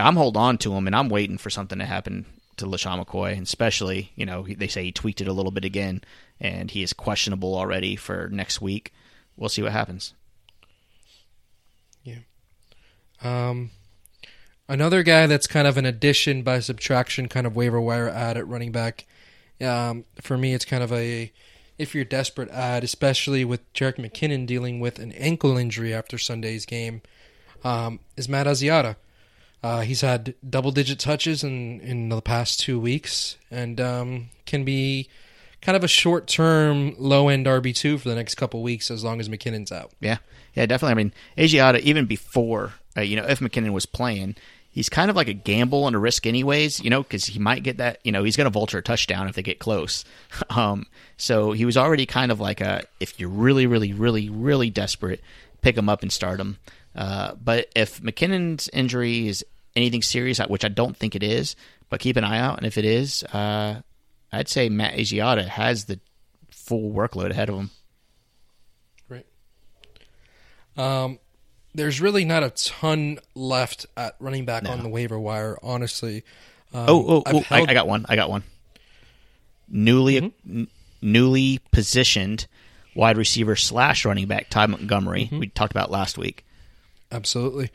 I'm 0.00 0.16
holding 0.16 0.40
on 0.40 0.58
to 0.58 0.74
him, 0.74 0.86
and 0.86 0.96
I'm 0.96 1.08
waiting 1.08 1.38
for 1.38 1.50
something 1.50 1.78
to 1.78 1.86
happen 1.86 2.26
to 2.56 2.66
LeSean 2.66 3.04
McCoy, 3.04 3.32
and 3.32 3.42
especially, 3.42 4.12
you 4.14 4.26
know, 4.26 4.46
they 4.46 4.68
say 4.68 4.84
he 4.84 4.92
tweaked 4.92 5.20
it 5.20 5.28
a 5.28 5.32
little 5.32 5.52
bit 5.52 5.64
again, 5.64 6.02
and 6.38 6.70
he 6.70 6.82
is 6.82 6.92
questionable 6.92 7.54
already 7.56 7.96
for 7.96 8.28
next 8.30 8.60
week. 8.60 8.92
We'll 9.36 9.48
see 9.48 9.62
what 9.62 9.72
happens. 9.72 10.14
Yeah. 12.04 12.18
Um, 13.22 13.70
another 14.68 15.02
guy 15.02 15.26
that's 15.26 15.46
kind 15.46 15.66
of 15.66 15.76
an 15.76 15.86
addition 15.86 16.42
by 16.42 16.60
subtraction, 16.60 17.28
kind 17.28 17.46
of 17.46 17.56
waiver 17.56 17.80
wire 17.80 18.08
ad 18.08 18.36
at 18.36 18.46
running 18.46 18.72
back. 18.72 19.06
Um, 19.60 20.04
for 20.20 20.38
me, 20.38 20.54
it's 20.54 20.64
kind 20.64 20.82
of 20.82 20.92
a 20.92 21.32
if 21.78 21.94
you're 21.94 22.04
desperate 22.04 22.50
ad, 22.50 22.84
especially 22.84 23.42
with 23.42 23.72
Jerick 23.72 23.96
McKinnon 23.96 24.46
dealing 24.46 24.80
with 24.80 24.98
an 24.98 25.12
ankle 25.12 25.56
injury 25.56 25.94
after 25.94 26.18
Sunday's 26.18 26.66
game, 26.66 27.00
um, 27.64 28.00
is 28.18 28.28
Matt 28.28 28.46
Asiata. 28.46 28.96
Uh, 29.62 29.80
he's 29.80 30.00
had 30.00 30.34
double 30.48 30.70
digit 30.70 30.98
touches 30.98 31.44
in, 31.44 31.80
in 31.80 32.08
the 32.08 32.22
past 32.22 32.60
two 32.60 32.80
weeks 32.80 33.36
and 33.50 33.80
um, 33.80 34.30
can 34.46 34.64
be 34.64 35.08
kind 35.60 35.76
of 35.76 35.84
a 35.84 35.88
short 35.88 36.26
term 36.26 36.94
low 36.98 37.28
end 37.28 37.46
RB2 37.46 38.00
for 38.00 38.08
the 38.08 38.14
next 38.14 38.36
couple 38.36 38.62
weeks 38.62 38.90
as 38.90 39.04
long 39.04 39.20
as 39.20 39.28
McKinnon's 39.28 39.72
out. 39.72 39.92
Yeah, 40.00 40.18
yeah, 40.54 40.66
definitely. 40.66 40.92
I 40.92 40.94
mean, 40.94 41.12
Asiata, 41.36 41.80
even 41.80 42.06
before, 42.06 42.74
uh, 42.96 43.02
you 43.02 43.16
know, 43.16 43.24
if 43.24 43.40
McKinnon 43.40 43.72
was 43.72 43.86
playing, 43.86 44.36
he's 44.70 44.88
kind 44.88 45.10
of 45.10 45.16
like 45.16 45.28
a 45.28 45.34
gamble 45.34 45.86
and 45.86 45.94
a 45.94 45.98
risk, 45.98 46.26
anyways. 46.26 46.80
You 46.80 46.90
know, 46.90 47.02
because 47.02 47.26
he 47.26 47.38
might 47.38 47.62
get 47.62 47.76
that. 47.76 47.98
You 48.04 48.12
know, 48.12 48.24
he's 48.24 48.36
going 48.36 48.46
to 48.46 48.50
vulture 48.50 48.78
a 48.78 48.82
touchdown 48.82 49.28
if 49.28 49.34
they 49.34 49.42
get 49.42 49.58
close. 49.58 50.04
um, 50.50 50.86
so 51.16 51.52
he 51.52 51.64
was 51.64 51.76
already 51.76 52.06
kind 52.06 52.32
of 52.32 52.40
like 52.40 52.60
a 52.60 52.84
if 52.98 53.20
you're 53.20 53.28
really, 53.28 53.66
really, 53.66 53.92
really, 53.92 54.30
really 54.30 54.70
desperate, 54.70 55.20
pick 55.60 55.76
him 55.76 55.88
up 55.88 56.02
and 56.02 56.12
start 56.12 56.40
him. 56.40 56.58
Uh, 56.94 57.34
but 57.34 57.68
if 57.76 58.00
McKinnon's 58.00 58.68
injury 58.72 59.28
is 59.28 59.44
anything 59.76 60.02
serious, 60.02 60.38
which 60.40 60.64
I 60.64 60.68
don't 60.68 60.96
think 60.96 61.14
it 61.14 61.22
is, 61.22 61.54
but 61.88 62.00
keep 62.00 62.16
an 62.16 62.24
eye 62.24 62.38
out, 62.38 62.58
and 62.58 62.66
if 62.66 62.76
it 62.78 62.84
is, 62.84 63.22
uh, 63.24 63.80
I'd 64.32 64.48
say 64.48 64.68
Matt 64.68 64.94
Asiata 64.94 65.46
has 65.46 65.84
the 65.84 66.00
full 66.50 66.90
workload 66.92 67.30
ahead 67.30 67.48
of 67.48 67.56
him. 67.56 67.70
Right. 69.08 69.26
Um, 70.76 71.18
there's 71.74 72.00
really 72.00 72.24
not 72.24 72.42
a 72.42 72.50
ton 72.50 73.18
left 73.34 73.86
at 73.96 74.16
running 74.20 74.44
back 74.44 74.68
on 74.68 74.82
the 74.82 74.88
waiver 74.88 75.18
wire, 75.18 75.56
honestly. 75.62 76.24
Um, 76.74 76.86
Oh, 76.88 77.04
oh, 77.08 77.22
oh 77.26 77.44
I, 77.50 77.56
held- 77.58 77.70
I 77.70 77.74
got 77.74 77.88
one. 77.88 78.06
I 78.08 78.16
got 78.16 78.30
one. 78.30 78.42
Newly, 79.68 80.32
n- 80.46 80.68
newly 81.00 81.60
positioned 81.72 82.46
wide 82.94 83.16
receiver 83.16 83.54
slash 83.56 84.04
running 84.04 84.26
back 84.26 84.48
Ty 84.50 84.66
Montgomery. 84.66 85.28
We 85.32 85.46
talked 85.48 85.72
about 85.72 85.90
last 85.90 86.18
week. 86.18 86.44
Absolutely. 87.12 87.70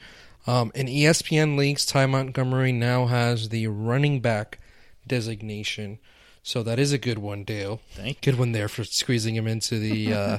Um, 0.47 0.71
in 0.75 0.87
ESPN 0.87 1.57
leagues, 1.57 1.85
Ty 1.85 2.05
Montgomery 2.05 2.71
now 2.71 3.07
has 3.07 3.49
the 3.49 3.67
running 3.67 4.19
back 4.19 4.59
designation. 5.07 5.99
So 6.43 6.61
that 6.63 6.77
is 6.77 6.93
a 6.93 6.99
good 6.99 7.17
one, 7.17 7.43
Dale. 7.43 7.81
Thank 7.91 8.21
Good 8.21 8.37
one 8.37 8.51
there 8.51 8.67
for 8.67 8.83
squeezing 8.83 9.35
him 9.35 9.47
into 9.47 9.79
the 9.79 10.13
uh, 10.13 10.37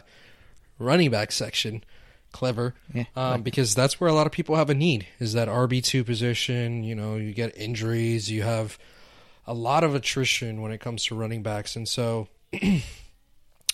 running 0.79 1.11
back 1.11 1.33
section. 1.33 1.83
Clever. 2.33 2.75
Yeah. 2.93 3.05
Um, 3.17 3.43
because 3.43 3.75
that's 3.75 3.99
where 3.99 4.11
a 4.11 4.13
lot 4.13 4.27
of 4.27 4.33
people 4.33 4.57
have 4.57 4.69
a 4.69 4.75
need 4.75 5.07
is 5.19 5.33
that 5.33 5.49
RB2 5.49 6.05
position. 6.05 6.85
You 6.85 6.95
know, 6.95 7.17
you 7.17 7.33
get 7.33 7.57
injuries, 7.57 8.31
you 8.31 8.43
have 8.43 8.79
a 9.47 9.55
lot 9.55 9.85
of 9.85 9.95
attrition 9.95 10.61
when 10.61 10.71
it 10.71 10.79
comes 10.79 11.05
to 11.07 11.15
running 11.15 11.43
backs. 11.43 11.77
And 11.77 11.89
so 11.89 12.29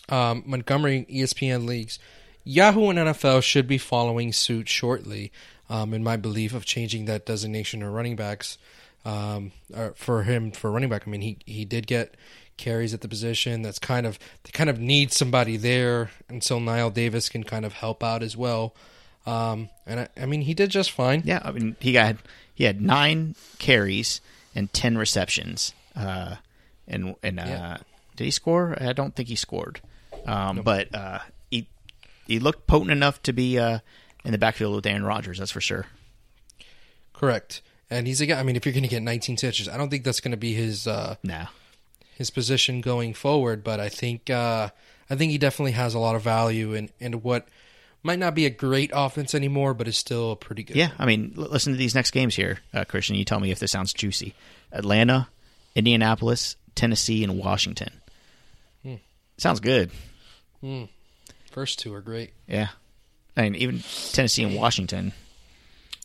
um, 0.08 0.44
Montgomery 0.46 1.06
ESPN 1.10 1.66
leagues, 1.66 1.98
Yahoo 2.44 2.88
and 2.90 2.98
NFL 2.98 3.42
should 3.42 3.66
be 3.66 3.78
following 3.78 4.32
suit 4.32 4.68
shortly. 4.68 5.32
Um, 5.70 5.94
in 5.94 6.02
my 6.04 6.16
belief 6.18 6.52
of 6.52 6.66
changing 6.66 7.06
that 7.06 7.24
designation 7.24 7.80
to 7.80 7.88
running 7.88 8.14
backs 8.14 8.58
um, 9.06 9.52
for 9.94 10.22
him 10.24 10.50
for 10.50 10.70
running 10.70 10.90
back. 10.90 11.04
I 11.06 11.10
mean, 11.10 11.22
he 11.22 11.38
he 11.46 11.64
did 11.64 11.86
get 11.86 12.14
carries 12.58 12.92
at 12.92 13.00
the 13.00 13.08
position. 13.08 13.62
That's 13.62 13.78
kind 13.78 14.04
of 14.06 14.18
they 14.44 14.50
kind 14.50 14.68
of 14.68 14.78
need 14.78 15.12
somebody 15.14 15.56
there 15.56 16.10
until 16.28 16.60
Knile 16.60 16.92
Davis 16.92 17.30
can 17.30 17.42
kind 17.42 17.64
of 17.64 17.72
help 17.72 18.04
out 18.04 18.22
as 18.22 18.36
well. 18.36 18.74
Um, 19.24 19.70
and 19.86 20.00
I, 20.00 20.08
I 20.20 20.26
mean, 20.26 20.42
he 20.42 20.52
did 20.52 20.68
just 20.68 20.90
fine. 20.90 21.22
Yeah, 21.24 21.40
I 21.42 21.52
mean 21.52 21.76
he 21.80 21.92
got 21.92 22.16
he 22.54 22.64
had 22.64 22.82
nine 22.82 23.34
carries 23.58 24.20
and 24.54 24.70
ten 24.74 24.98
receptions. 24.98 25.72
Uh, 25.96 26.36
and 26.86 27.14
and 27.22 27.40
uh, 27.40 27.44
Yeah. 27.46 27.76
did 28.16 28.24
he 28.24 28.30
score? 28.30 28.76
I 28.78 28.92
don't 28.92 29.14
think 29.14 29.28
he 29.30 29.36
scored. 29.36 29.80
Um, 30.26 30.60
But 30.62 30.94
uh, 30.94 31.20
he 32.26 32.38
looked 32.38 32.66
potent 32.66 32.90
enough 32.90 33.22
to 33.24 33.32
be 33.32 33.58
uh, 33.58 33.78
in 34.24 34.32
the 34.32 34.38
backfield 34.38 34.74
with 34.74 34.86
Aaron 34.86 35.04
Rodgers. 35.04 35.38
That's 35.38 35.50
for 35.50 35.60
sure. 35.60 35.86
Correct. 37.12 37.62
And 37.90 38.06
he's 38.06 38.20
a 38.20 38.26
guy. 38.26 38.38
I 38.40 38.42
mean, 38.42 38.56
if 38.56 38.64
you're 38.64 38.72
going 38.72 38.82
to 38.84 38.88
get 38.88 39.02
19 39.02 39.36
touches, 39.36 39.68
I 39.68 39.76
don't 39.76 39.90
think 39.90 40.04
that's 40.04 40.20
going 40.20 40.30
to 40.32 40.36
be 40.36 40.54
his 40.54 40.86
uh, 40.86 41.16
Nah. 41.22 41.46
his 42.16 42.30
position 42.30 42.80
going 42.80 43.12
forward. 43.14 43.62
But 43.62 43.80
I 43.80 43.88
think 43.88 44.30
uh, 44.30 44.70
I 45.10 45.16
think 45.16 45.30
he 45.32 45.38
definitely 45.38 45.72
has 45.72 45.94
a 45.94 45.98
lot 45.98 46.16
of 46.16 46.22
value 46.22 46.72
in 46.72 46.88
in 46.98 47.14
what 47.22 47.48
might 48.02 48.18
not 48.18 48.34
be 48.34 48.46
a 48.46 48.50
great 48.50 48.90
offense 48.94 49.34
anymore, 49.34 49.74
but 49.74 49.86
is 49.86 49.96
still 49.96 50.34
pretty 50.36 50.62
good. 50.64 50.74
Yeah, 50.76 50.90
I 50.98 51.06
mean, 51.06 51.34
listen 51.36 51.72
to 51.72 51.76
these 51.76 51.94
next 51.94 52.10
games 52.12 52.34
here, 52.34 52.58
uh, 52.74 52.84
Christian. 52.84 53.14
You 53.16 53.24
tell 53.24 53.38
me 53.40 53.50
if 53.52 53.58
this 53.60 53.70
sounds 53.70 53.92
juicy. 53.92 54.34
Atlanta, 54.72 55.28
Indianapolis, 55.76 56.56
Tennessee, 56.74 57.22
and 57.22 57.38
Washington. 57.38 57.90
Sounds 59.38 59.60
good. 59.60 59.90
First 61.52 61.78
two 61.78 61.94
are 61.94 62.00
great. 62.00 62.32
Yeah. 62.48 62.68
I 63.36 63.42
mean, 63.42 63.54
even 63.56 63.82
Tennessee 64.12 64.42
and 64.42 64.54
Washington, 64.56 65.12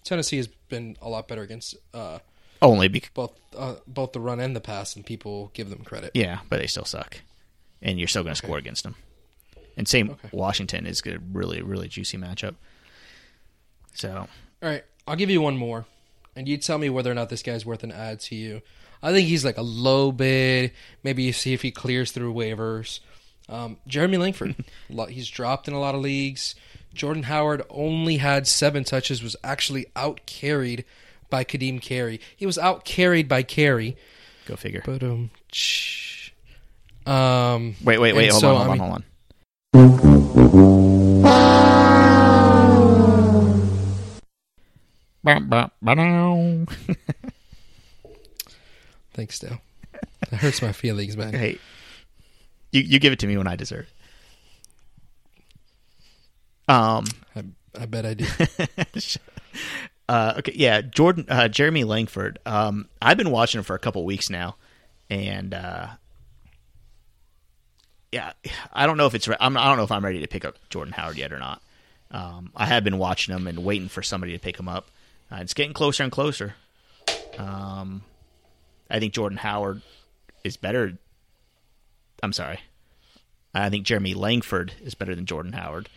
Tennessee 0.03 0.37
has 0.37 0.47
been 0.47 0.95
a 1.01 1.09
lot 1.09 1.27
better 1.27 1.41
against 1.41 1.75
uh, 1.93 2.19
only 2.61 2.87
because, 2.87 3.09
both 3.13 3.33
uh, 3.57 3.75
both 3.87 4.13
the 4.13 4.19
run 4.19 4.39
and 4.39 4.55
the 4.55 4.61
pass, 4.61 4.95
and 4.95 5.05
people 5.05 5.51
give 5.53 5.69
them 5.69 5.83
credit. 5.83 6.11
yeah, 6.13 6.39
but 6.49 6.59
they 6.59 6.67
still 6.67 6.85
suck. 6.85 7.17
And 7.81 7.99
you're 7.99 8.07
still 8.07 8.23
going 8.23 8.33
to 8.33 8.37
score 8.37 8.57
against 8.57 8.83
them. 8.83 8.95
And 9.75 9.87
same, 9.87 10.09
Okay. 10.11 10.29
Washington 10.31 10.85
is 10.87 11.01
a 11.05 11.19
really, 11.31 11.61
really 11.61 11.87
juicy 11.87 12.17
matchup. 12.17 12.55
So, 13.93 14.27
All 14.63 14.69
right, 14.69 14.83
I'll 15.07 15.15
give 15.15 15.29
you 15.29 15.41
one 15.41 15.57
more, 15.57 15.85
and 16.35 16.47
you 16.47 16.57
tell 16.57 16.77
me 16.77 16.89
whether 16.89 17.11
or 17.11 17.15
not 17.15 17.29
this 17.29 17.43
guy's 17.43 17.65
worth 17.65 17.83
an 17.83 17.91
ad 17.91 18.19
to 18.21 18.35
you. 18.35 18.61
I 19.03 19.11
think 19.11 19.27
he's 19.27 19.45
like 19.45 19.57
a 19.57 19.61
low 19.63 20.11
bid. 20.11 20.71
Maybe 21.03 21.23
you 21.23 21.33
see 21.33 21.53
if 21.53 21.61
he 21.61 21.71
clears 21.71 22.11
through 22.11 22.33
waivers. 22.33 22.99
Um, 23.49 23.77
Jeremy 23.87 24.17
Langford, 24.17 24.55
he's 25.09 25.29
dropped 25.29 25.67
in 25.67 25.73
a 25.73 25.79
lot 25.79 25.95
of 25.95 26.01
leagues. 26.01 26.55
Jordan 26.93 27.23
Howard 27.23 27.61
only 27.69 28.17
had 28.17 28.47
seven 28.47 28.83
touches, 28.83 29.21
was 29.23 29.35
actually 29.43 29.85
out 29.95 30.25
carried 30.25 30.83
by 31.29 31.43
Ka'Deem 31.43 31.79
Carey. 31.81 32.19
He 32.35 32.45
was 32.45 32.57
out 32.57 32.85
carried 32.85 33.27
by 33.27 33.43
Carey. 33.43 33.95
Go 34.45 34.55
figure. 34.55 34.81
But 34.85 35.03
um, 35.03 35.29
shh. 35.51 36.31
um, 37.05 37.75
Wait, 37.83 37.99
wait, 37.99 38.15
wait. 38.15 38.29
Hold 38.31 38.41
so, 38.41 38.55
on, 38.55 38.55
hold 38.55 38.67
I 38.67 38.71
on, 38.71 38.77
mean- 38.79 38.79
hold 38.79 38.93
on. 38.93 39.03
Thanks, 49.13 49.39
Dale. 49.39 49.59
That 50.29 50.37
hurts 50.37 50.61
my 50.61 50.71
feelings, 50.71 51.17
man. 51.17 51.33
Hey, 51.33 51.59
you 52.71 52.81
you 52.81 52.99
give 52.99 53.13
it 53.13 53.19
to 53.19 53.27
me 53.27 53.37
when 53.37 53.47
I 53.47 53.55
deserve. 53.55 53.87
it. 56.67 56.71
Um. 56.71 57.05
I, 57.35 57.43
I 57.79 57.85
bet 57.85 58.05
I 58.05 58.13
do. 58.13 58.25
Uh, 60.09 60.35
okay, 60.37 60.53
yeah, 60.55 60.79
Jordan, 60.79 61.25
uh, 61.27 61.49
Jeremy 61.49 61.83
Langford. 61.83 62.39
Um, 62.45 62.87
I've 63.01 63.17
been 63.17 63.29
watching 63.29 63.59
him 63.59 63.65
for 63.65 63.75
a 63.75 63.79
couple 63.79 64.05
weeks 64.05 64.29
now, 64.29 64.55
and 65.09 65.53
uh, 65.53 65.87
yeah, 68.13 68.31
I 68.71 68.85
don't 68.85 68.95
know 68.95 69.05
if 69.05 69.13
it's. 69.15 69.27
Re- 69.27 69.35
I'm, 69.39 69.57
I 69.57 69.65
don't 69.65 69.75
know 69.75 69.83
if 69.83 69.91
I'm 69.91 70.05
ready 70.05 70.21
to 70.21 70.27
pick 70.27 70.45
up 70.45 70.55
Jordan 70.69 70.93
Howard 70.93 71.17
yet 71.17 71.33
or 71.33 71.39
not. 71.39 71.61
Um, 72.11 72.51
I 72.55 72.65
have 72.67 72.85
been 72.85 72.97
watching 72.97 73.35
him 73.35 73.47
and 73.47 73.65
waiting 73.65 73.89
for 73.89 74.01
somebody 74.01 74.31
to 74.31 74.39
pick 74.39 74.57
him 74.57 74.69
up. 74.69 74.87
Uh, 75.29 75.39
it's 75.41 75.53
getting 75.53 75.73
closer 75.73 76.03
and 76.03 76.11
closer. 76.11 76.55
Um, 77.37 78.01
I 78.89 78.99
think 78.99 79.13
Jordan 79.13 79.37
Howard 79.37 79.81
is 80.45 80.55
better. 80.55 80.97
I'm 82.23 82.33
sorry. 82.33 82.59
I 83.53 83.69
think 83.69 83.85
Jeremy 83.85 84.13
Langford 84.13 84.73
is 84.81 84.95
better 84.95 85.15
than 85.15 85.25
Jordan 85.25 85.53
Howard. 85.53 85.89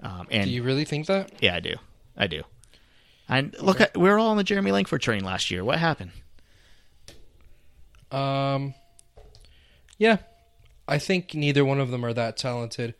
Um, 0.00 0.26
and 0.30 0.46
do 0.46 0.50
you 0.50 0.62
really 0.62 0.84
think 0.84 1.06
that? 1.06 1.32
yeah, 1.40 1.54
I 1.54 1.60
do. 1.60 1.74
I 2.16 2.26
do. 2.26 2.42
And 3.28 3.56
look, 3.60 3.80
at, 3.80 3.96
we 3.96 4.08
were 4.08 4.18
all 4.18 4.30
on 4.30 4.36
the 4.36 4.44
Jeremy 4.44 4.72
Langford 4.72 5.00
train 5.00 5.24
last 5.24 5.50
year. 5.50 5.64
What 5.64 5.78
happened? 5.78 6.10
Um, 8.10 8.74
yeah, 9.96 10.18
I 10.86 10.98
think 10.98 11.34
neither 11.34 11.64
one 11.64 11.80
of 11.80 11.90
them 11.90 12.04
are 12.04 12.12
that 12.12 12.36
talented. 12.36 12.94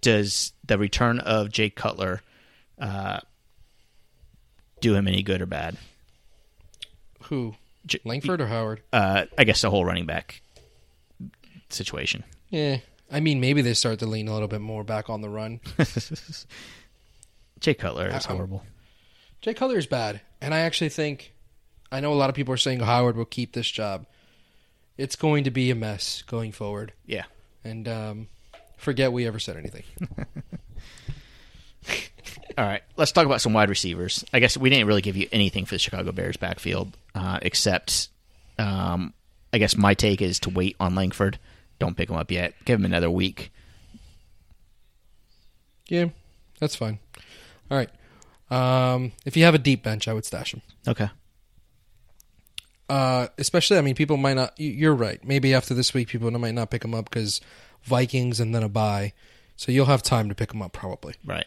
Does 0.00 0.52
the 0.64 0.78
return 0.78 1.20
of 1.20 1.52
Jake 1.52 1.76
Cutler 1.76 2.20
uh, 2.80 3.20
do 4.80 4.94
him 4.94 5.06
any 5.06 5.22
good 5.22 5.40
or 5.40 5.46
bad? 5.46 5.76
Who? 7.24 7.54
Langford 8.04 8.40
or 8.40 8.46
Howard? 8.48 8.82
Uh, 8.92 9.26
I 9.38 9.44
guess 9.44 9.60
the 9.60 9.70
whole 9.70 9.84
running 9.84 10.06
back 10.06 10.42
situation. 11.70 12.24
Yeah, 12.50 12.78
I 13.10 13.20
mean 13.20 13.40
maybe 13.40 13.62
they 13.62 13.74
start 13.74 13.98
to 14.00 14.06
lean 14.06 14.28
a 14.28 14.32
little 14.32 14.48
bit 14.48 14.60
more 14.60 14.84
back 14.84 15.08
on 15.10 15.20
the 15.20 15.28
run. 15.28 15.60
Jay 17.60 17.74
Cutler 17.74 18.08
is 18.08 18.26
I'm- 18.26 18.36
horrible. 18.36 18.64
Jay 19.42 19.54
Cutler 19.54 19.78
is 19.78 19.86
bad, 19.86 20.20
and 20.40 20.52
I 20.54 20.60
actually 20.60 20.88
think 20.88 21.32
I 21.92 22.00
know 22.00 22.12
a 22.12 22.14
lot 22.16 22.30
of 22.30 22.36
people 22.36 22.52
are 22.54 22.56
saying 22.58 22.80
Howard 22.80 23.16
will 23.16 23.24
keep 23.24 23.52
this 23.52 23.70
job. 23.70 24.06
It's 24.98 25.14
going 25.16 25.44
to 25.44 25.50
be 25.50 25.70
a 25.70 25.74
mess 25.74 26.22
going 26.22 26.52
forward, 26.52 26.92
Yeah. 27.06 27.24
and 27.62 27.86
um, 27.86 28.28
forget 28.78 29.12
we 29.12 29.26
ever 29.26 29.38
said 29.38 29.56
anything. 29.58 29.84
All 32.58 32.64
right, 32.64 32.82
let's 32.96 33.12
talk 33.12 33.26
about 33.26 33.42
some 33.42 33.52
wide 33.52 33.68
receivers. 33.68 34.24
I 34.32 34.40
guess 34.40 34.56
we 34.56 34.70
didn't 34.70 34.86
really 34.86 35.02
give 35.02 35.16
you 35.16 35.28
anything 35.30 35.66
for 35.66 35.74
the 35.74 35.78
Chicago 35.78 36.10
Bears 36.12 36.38
backfield, 36.38 36.96
uh, 37.14 37.38
except 37.42 38.08
um, 38.58 39.12
I 39.52 39.58
guess 39.58 39.76
my 39.76 39.92
take 39.94 40.22
is 40.22 40.40
to 40.40 40.50
wait 40.50 40.74
on 40.80 40.94
Langford. 40.94 41.38
Don't 41.78 41.96
pick 41.96 42.08
him 42.10 42.16
up 42.16 42.30
yet. 42.30 42.54
Give 42.64 42.78
him 42.78 42.84
another 42.84 43.10
week. 43.10 43.52
Yeah, 45.88 46.06
that's 46.58 46.74
fine. 46.76 46.98
All 47.70 47.76
right. 47.78 47.90
Um, 48.50 49.12
if 49.24 49.36
you 49.36 49.44
have 49.44 49.54
a 49.54 49.58
deep 49.58 49.82
bench, 49.82 50.08
I 50.08 50.12
would 50.12 50.24
stash 50.24 50.54
him. 50.54 50.62
Okay. 50.86 51.08
Uh, 52.88 53.26
especially, 53.38 53.78
I 53.78 53.80
mean, 53.82 53.94
people 53.94 54.16
might 54.16 54.34
not. 54.34 54.58
you- 54.58 54.70
You're 54.70 54.94
right. 54.94 55.22
Maybe 55.24 55.52
after 55.54 55.74
this 55.74 55.92
week, 55.92 56.08
people 56.08 56.30
might 56.30 56.54
not 56.54 56.70
pick 56.70 56.84
him 56.84 56.94
up 56.94 57.10
because 57.10 57.40
Vikings 57.82 58.40
and 58.40 58.54
then 58.54 58.62
a 58.62 58.68
bye. 58.68 59.12
So 59.56 59.72
you'll 59.72 59.86
have 59.86 60.02
time 60.02 60.28
to 60.28 60.34
pick 60.34 60.52
him 60.52 60.62
up 60.62 60.72
probably. 60.72 61.14
Right. 61.24 61.46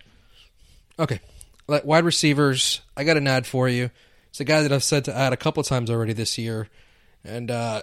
Okay. 0.97 1.19
Let- 1.67 1.85
Wide 1.85 2.03
receivers, 2.03 2.81
I 2.97 3.03
got 3.03 3.17
an 3.17 3.27
ad 3.27 3.45
for 3.47 3.69
you. 3.69 3.89
It's 4.29 4.39
a 4.39 4.43
guy 4.45 4.61
that 4.61 4.71
I've 4.71 4.83
said 4.83 5.05
to 5.05 5.15
add 5.15 5.33
a 5.33 5.37
couple 5.37 5.63
times 5.63 5.89
already 5.89 6.13
this 6.13 6.37
year, 6.37 6.67
and 7.23 7.49
uh, 7.49 7.81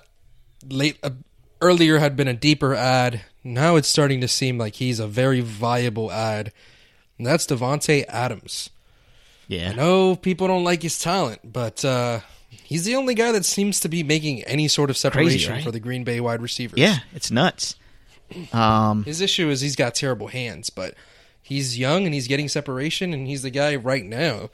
late 0.69 0.99
uh, 1.03 1.11
earlier 1.61 1.99
had 1.99 2.17
been 2.17 2.29
a 2.29 2.35
deeper 2.35 2.75
ad. 2.75 3.23
Now 3.45 3.77
it's 3.77 3.89
starting 3.89 4.21
to 4.21 4.29
seem 4.29 4.59
like 4.59 4.77
he's 4.77 4.99
a 5.01 5.07
very 5.07 5.41
viable 5.41 6.11
ad, 6.11 6.53
and 7.19 7.27
that's 7.27 7.47
Davante 7.47 8.05
Adams. 8.09 8.71
Yeah. 9.49 9.71
I 9.71 9.75
know 9.75 10.17
people 10.17 10.49
don't 10.49 10.65
like 10.65 10.83
his 10.83 10.99
talent, 10.99 11.53
but 11.53 11.85
uh, 11.85 12.21
he's 12.51 12.85
the 12.85 12.97
only 12.97 13.15
guy 13.15 13.33
that 13.33 13.45
seems 13.45 13.79
to 13.81 13.89
be 13.89 14.03
making 14.03 14.43
any 14.45 14.67
sort 14.69 14.91
of 14.91 14.97
separation 14.97 15.53
right? 15.53 15.65
for 15.65 15.71
the 15.71 15.81
Green 15.81 16.03
Bay 16.05 16.21
wide 16.21 16.43
receivers. 16.43 16.79
Yeah, 16.79 16.99
it's 17.15 17.31
nuts. 17.31 17.77
Um, 18.53 19.05
His 19.05 19.21
issue 19.21 19.49
is 19.51 19.61
he's 19.61 19.77
got 19.77 19.95
terrible 19.95 20.27
hands, 20.27 20.69
but 20.69 20.95
he's 21.41 21.79
young 21.79 22.07
and 22.07 22.13
he's 22.15 22.27
getting 22.27 22.49
separation, 22.49 23.15
and 23.15 23.29
he's 23.29 23.43
the 23.43 23.51
guy 23.51 23.77
right 23.77 24.05
now 24.05 24.51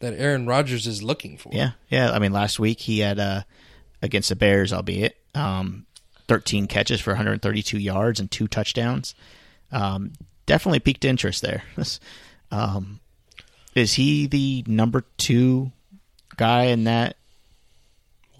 that 0.00 0.12
Aaron 0.12 0.46
Rodgers 0.46 0.86
is 0.86 1.02
looking 1.02 1.38
for. 1.38 1.50
yeah, 1.54 1.70
yeah. 1.88 2.10
I 2.10 2.18
mean, 2.18 2.32
last 2.32 2.58
week 2.58 2.80
he 2.80 2.98
had 2.98 3.18
uh, 3.18 3.42
against 4.02 4.28
the 4.28 4.36
Bears, 4.36 4.70
albeit 4.70 5.16
um, 5.34 5.86
13 6.28 6.66
catches 6.66 7.00
for 7.00 7.10
132 7.10 7.78
yards 7.78 8.20
and 8.20 8.30
two 8.30 8.48
touchdowns. 8.48 9.14
Um, 9.72 10.12
definitely 10.46 10.80
piqued 10.80 11.04
interest 11.04 11.42
there. 11.42 11.62
um, 12.50 13.00
is 13.74 13.94
he 13.94 14.26
the 14.26 14.64
number 14.66 15.04
two 15.18 15.72
guy 16.36 16.64
in 16.64 16.84
that? 16.84 17.16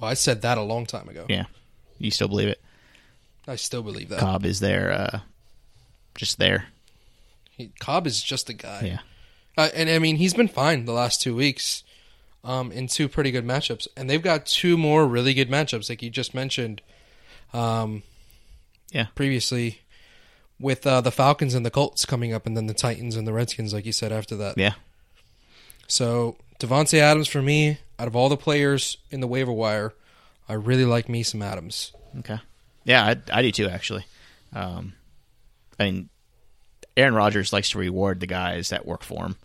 Well, 0.00 0.10
I 0.10 0.14
said 0.14 0.42
that 0.42 0.58
a 0.58 0.62
long 0.62 0.86
time 0.86 1.08
ago. 1.08 1.26
Yeah, 1.28 1.44
you 1.98 2.10
still 2.10 2.28
believe 2.28 2.48
it? 2.48 2.60
I 3.48 3.56
still 3.56 3.82
believe 3.82 4.08
that. 4.08 4.18
Cobb 4.18 4.44
is 4.44 4.60
there, 4.60 4.92
uh, 4.92 5.20
just 6.14 6.38
there. 6.38 6.66
He, 7.50 7.70
Cobb 7.78 8.06
is 8.06 8.22
just 8.22 8.50
a 8.50 8.52
guy. 8.52 8.82
Yeah, 8.84 8.98
Uh, 9.56 9.70
and 9.74 9.88
I 9.88 9.98
mean, 9.98 10.16
he's 10.16 10.34
been 10.34 10.48
fine 10.48 10.84
the 10.84 10.92
last 10.92 11.22
two 11.22 11.34
weeks 11.34 11.84
um, 12.44 12.72
in 12.72 12.86
two 12.86 13.08
pretty 13.08 13.30
good 13.30 13.46
matchups. 13.46 13.88
And 13.96 14.10
they've 14.10 14.22
got 14.22 14.46
two 14.46 14.76
more 14.76 15.06
really 15.06 15.32
good 15.32 15.48
matchups, 15.48 15.88
like 15.88 16.02
you 16.02 16.10
just 16.10 16.34
mentioned 16.34 16.82
um, 17.52 18.02
yeah, 18.90 19.06
previously, 19.14 19.80
with 20.58 20.86
uh, 20.86 21.00
the 21.00 21.10
Falcons 21.10 21.54
and 21.54 21.64
the 21.64 21.70
Colts 21.70 22.04
coming 22.04 22.32
up, 22.32 22.46
and 22.46 22.56
then 22.56 22.66
the 22.66 22.74
Titans 22.74 23.16
and 23.16 23.26
the 23.26 23.32
Redskins, 23.32 23.72
like 23.74 23.86
you 23.86 23.92
said, 23.92 24.12
after 24.12 24.36
that. 24.36 24.58
yeah. 24.58 24.74
So, 25.88 26.36
Davante 26.58 26.98
Adams, 26.98 27.28
for 27.28 27.40
me, 27.40 27.78
out 27.98 28.08
of 28.08 28.16
all 28.16 28.28
the 28.28 28.36
players 28.36 28.98
in 29.10 29.20
the 29.20 29.28
waiver 29.28 29.52
wire, 29.52 29.94
I 30.48 30.54
really 30.54 30.84
like 30.84 31.08
me 31.08 31.22
some 31.22 31.42
Adams. 31.42 31.92
Okay. 32.18 32.38
Yeah, 32.84 33.04
I, 33.04 33.38
I 33.38 33.42
do 33.42 33.50
too. 33.50 33.68
Actually, 33.68 34.04
um, 34.52 34.94
I 35.78 35.84
mean, 35.84 36.08
Aaron 36.96 37.14
Rodgers 37.14 37.52
likes 37.52 37.70
to 37.70 37.78
reward 37.78 38.20
the 38.20 38.26
guys 38.26 38.70
that 38.70 38.86
work 38.86 39.02
for 39.02 39.26
him. 39.26 39.36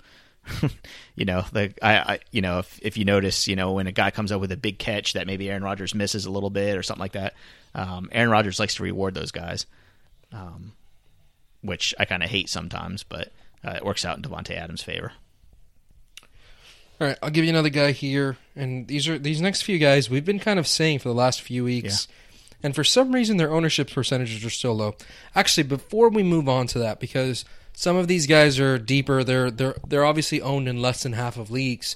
you 1.15 1.25
know, 1.25 1.43
the 1.51 1.73
I, 1.81 1.97
I 1.97 2.19
you 2.31 2.41
know 2.41 2.59
if 2.59 2.79
if 2.81 2.97
you 2.97 3.05
notice, 3.05 3.47
you 3.47 3.55
know, 3.55 3.73
when 3.73 3.87
a 3.87 3.91
guy 3.91 4.11
comes 4.11 4.31
up 4.31 4.41
with 4.41 4.51
a 4.51 4.57
big 4.57 4.79
catch 4.79 5.13
that 5.13 5.27
maybe 5.27 5.49
Aaron 5.49 5.63
Rodgers 5.63 5.95
misses 5.95 6.25
a 6.25 6.31
little 6.31 6.49
bit 6.49 6.77
or 6.77 6.83
something 6.83 7.01
like 7.01 7.13
that, 7.13 7.33
um, 7.73 8.09
Aaron 8.11 8.29
Rodgers 8.29 8.59
likes 8.59 8.75
to 8.75 8.83
reward 8.83 9.13
those 9.13 9.31
guys, 9.31 9.65
um, 10.31 10.73
which 11.61 11.93
I 11.99 12.05
kind 12.05 12.23
of 12.23 12.29
hate 12.29 12.49
sometimes, 12.49 13.03
but 13.03 13.31
uh, 13.65 13.71
it 13.71 13.85
works 13.85 14.05
out 14.05 14.17
in 14.17 14.23
Davante 14.23 14.51
Adams' 14.55 14.83
favor. 14.83 15.13
All 16.99 17.07
right, 17.07 17.17
I'll 17.23 17.31
give 17.31 17.45
you 17.45 17.49
another 17.49 17.69
guy 17.69 17.91
here, 17.93 18.37
and 18.55 18.87
these 18.87 19.07
are 19.07 19.17
these 19.17 19.41
next 19.41 19.63
few 19.63 19.79
guys 19.79 20.09
we've 20.09 20.25
been 20.25 20.39
kind 20.39 20.59
of 20.59 20.67
saying 20.67 20.99
for 20.99 21.09
the 21.09 21.15
last 21.15 21.41
few 21.41 21.63
weeks, 21.63 22.07
and 22.61 22.75
for 22.75 22.83
some 22.83 23.11
reason 23.11 23.37
their 23.37 23.51
ownership 23.51 23.89
percentages 23.89 24.45
are 24.45 24.51
still 24.51 24.75
low. 24.75 24.95
Actually, 25.33 25.63
before 25.63 26.09
we 26.09 26.21
move 26.21 26.47
on 26.47 26.67
to 26.67 26.79
that, 26.79 26.99
because 26.99 27.43
some 27.73 27.95
of 27.95 28.07
these 28.07 28.27
guys 28.27 28.59
are 28.59 28.77
deeper, 28.77 29.23
they're 29.23 29.49
they're 29.49 29.75
they're 29.87 30.05
obviously 30.05 30.41
owned 30.43 30.67
in 30.67 30.79
less 30.79 31.01
than 31.01 31.13
half 31.13 31.37
of 31.37 31.49
leagues. 31.49 31.95